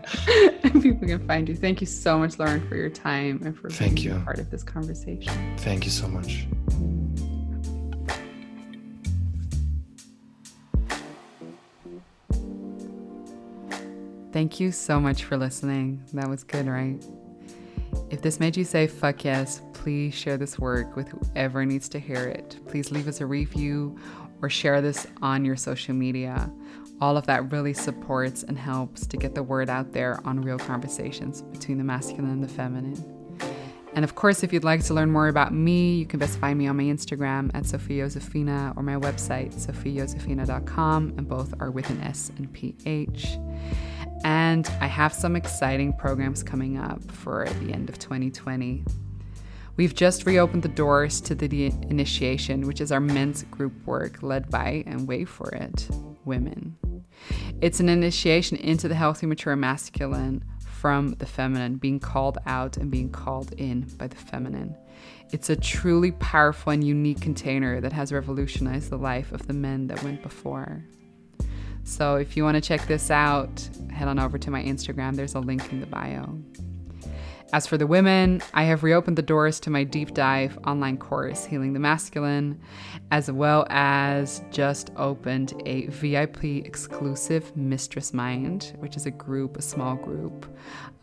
people 0.93 1.07
can 1.07 1.27
find 1.27 1.49
you. 1.49 1.55
Thank 1.55 1.81
you 1.81 1.87
so 1.87 2.17
much, 2.17 2.39
Lorin, 2.39 2.67
for 2.67 2.75
your 2.75 2.89
time 2.89 3.41
and 3.43 3.57
for 3.57 3.69
Thank 3.69 3.95
being 3.95 4.15
you. 4.15 4.19
part 4.23 4.39
of 4.39 4.49
this 4.49 4.63
conversation. 4.63 5.33
Thank 5.57 5.85
you 5.85 5.91
so 5.91 6.07
much. 6.07 6.47
Thank 14.31 14.59
you 14.59 14.71
so 14.71 14.99
much 14.99 15.23
for 15.23 15.35
listening. 15.35 16.03
That 16.13 16.29
was 16.29 16.43
good, 16.43 16.67
right? 16.67 17.03
If 18.09 18.21
this 18.21 18.39
made 18.39 18.55
you 18.55 18.63
say 18.63 18.87
fuck 18.87 19.25
yes, 19.25 19.61
please 19.73 20.13
share 20.13 20.37
this 20.37 20.59
work 20.59 20.95
with 20.95 21.09
whoever 21.09 21.65
needs 21.65 21.89
to 21.89 21.99
hear 21.99 22.23
it. 22.23 22.59
Please 22.67 22.91
leave 22.91 23.07
us 23.07 23.19
a 23.19 23.25
review 23.25 23.97
or 24.41 24.49
share 24.49 24.81
this 24.81 25.07
on 25.21 25.43
your 25.43 25.55
social 25.55 25.95
media 25.95 26.51
all 26.99 27.17
of 27.17 27.25
that 27.27 27.51
really 27.51 27.73
supports 27.73 28.43
and 28.43 28.57
helps 28.57 29.05
to 29.07 29.17
get 29.17 29.35
the 29.35 29.43
word 29.43 29.69
out 29.69 29.91
there 29.93 30.19
on 30.25 30.41
real 30.41 30.57
conversations 30.57 31.41
between 31.41 31.77
the 31.77 31.83
masculine 31.83 32.31
and 32.31 32.43
the 32.43 32.47
feminine. 32.47 33.17
And 33.93 34.03
of 34.03 34.15
course, 34.15 34.43
if 34.43 34.53
you'd 34.53 34.63
like 34.63 34.83
to 34.85 34.93
learn 34.93 35.11
more 35.11 35.27
about 35.27 35.53
me, 35.53 35.95
you 35.95 36.05
can 36.05 36.19
best 36.19 36.37
find 36.37 36.59
me 36.59 36.67
on 36.67 36.77
my 36.77 36.83
Instagram 36.83 37.49
at 37.55 37.65
Sophia 37.65 38.05
Josefina 38.05 38.73
or 38.75 38.83
my 38.83 38.95
website, 38.95 39.55
sophiajosefina.com, 39.55 41.13
and 41.17 41.27
both 41.27 41.53
are 41.59 41.71
with 41.71 41.89
an 41.89 42.01
S 42.01 42.31
and 42.37 42.51
PH. 42.53 43.39
And 44.23 44.67
I 44.81 44.87
have 44.87 45.13
some 45.13 45.35
exciting 45.35 45.93
programs 45.93 46.43
coming 46.43 46.77
up 46.77 47.09
for 47.11 47.47
the 47.61 47.73
end 47.73 47.89
of 47.89 47.97
2020. 47.97 48.83
We've 49.77 49.93
just 49.93 50.25
reopened 50.25 50.63
the 50.63 50.69
doors 50.69 51.21
to 51.21 51.35
the 51.35 51.67
initiation, 51.89 52.67
which 52.67 52.81
is 52.81 52.91
our 52.91 52.99
men's 52.99 53.43
group 53.43 53.73
work 53.85 54.23
led 54.23 54.49
by, 54.49 54.83
and 54.87 55.07
wait 55.07 55.29
for 55.29 55.49
it, 55.49 55.87
women. 56.25 56.75
It's 57.61 57.79
an 57.79 57.89
initiation 57.89 58.57
into 58.57 58.87
the 58.87 58.95
healthy, 58.95 59.25
mature 59.25 59.55
masculine 59.55 60.43
from 60.59 61.13
the 61.13 61.25
feminine, 61.25 61.75
being 61.75 61.99
called 61.99 62.37
out 62.45 62.77
and 62.77 62.91
being 62.91 63.09
called 63.09 63.53
in 63.53 63.81
by 63.97 64.07
the 64.07 64.15
feminine. 64.15 64.75
It's 65.31 65.49
a 65.49 65.55
truly 65.55 66.11
powerful 66.11 66.71
and 66.71 66.83
unique 66.83 67.19
container 67.19 67.81
that 67.81 67.93
has 67.93 68.11
revolutionized 68.11 68.89
the 68.89 68.97
life 68.97 69.31
of 69.31 69.47
the 69.47 69.53
men 69.53 69.87
that 69.87 70.03
went 70.03 70.21
before. 70.21 70.83
So 71.83 72.15
if 72.15 72.37
you 72.37 72.43
want 72.43 72.55
to 72.55 72.61
check 72.61 72.85
this 72.85 73.09
out, 73.09 73.67
head 73.91 74.07
on 74.07 74.19
over 74.19 74.37
to 74.37 74.51
my 74.51 74.63
Instagram. 74.63 75.15
There's 75.15 75.35
a 75.35 75.39
link 75.39 75.71
in 75.71 75.79
the 75.79 75.87
bio. 75.87 76.37
As 77.53 77.65
for 77.65 77.77
the 77.77 77.87
women, 77.87 78.41
I 78.53 78.63
have 78.63 78.83
reopened 78.83 79.17
the 79.17 79.21
doors 79.21 79.61
to 79.61 79.69
my 79.69 79.85
deep 79.85 80.13
dive 80.13 80.59
online 80.67 80.97
course, 80.97 81.45
Healing 81.45 81.71
the 81.71 81.79
Masculine, 81.79 82.59
as 83.11 83.31
well 83.31 83.65
as 83.69 84.43
just 84.51 84.91
opened 84.97 85.53
a 85.65 85.87
VIP 85.87 86.43
exclusive 86.43 87.55
Mistress 87.55 88.13
Mind, 88.13 88.73
which 88.79 88.97
is 88.97 89.05
a 89.05 89.11
group, 89.11 89.55
a 89.55 89.61
small 89.61 89.95
group, 89.95 90.45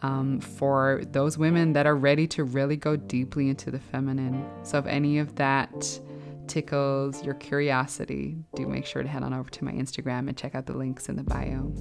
um, 0.03 0.39
for 0.39 1.01
those 1.13 1.39
women 1.39 1.73
that 1.73 1.87
are 1.87 1.97
ready 1.97 2.27
to 2.27 2.45
really 2.45 2.77
go 2.77 2.95
deeply 2.95 3.49
into 3.49 3.71
the 3.71 3.81
feminine. 3.81 4.45
So, 4.65 4.77
if 4.77 4.87
any 4.87 5.19
of 5.19 5.37
that 5.37 5.99
tickles 6.47 7.25
your 7.25 7.35
curiosity, 7.37 8.37
do 8.55 8.67
make 8.67 8.85
sure 8.85 9.03
to 9.03 9.09
head 9.09 9.23
on 9.23 9.33
over 9.33 9.49
to 9.49 9.65
my 9.65 9.73
Instagram 9.73 10.29
and 10.29 10.37
check 10.37 10.55
out 10.55 10.67
the 10.67 10.77
links 10.77 11.09
in 11.09 11.17
the 11.17 11.25
bio. 11.25 11.73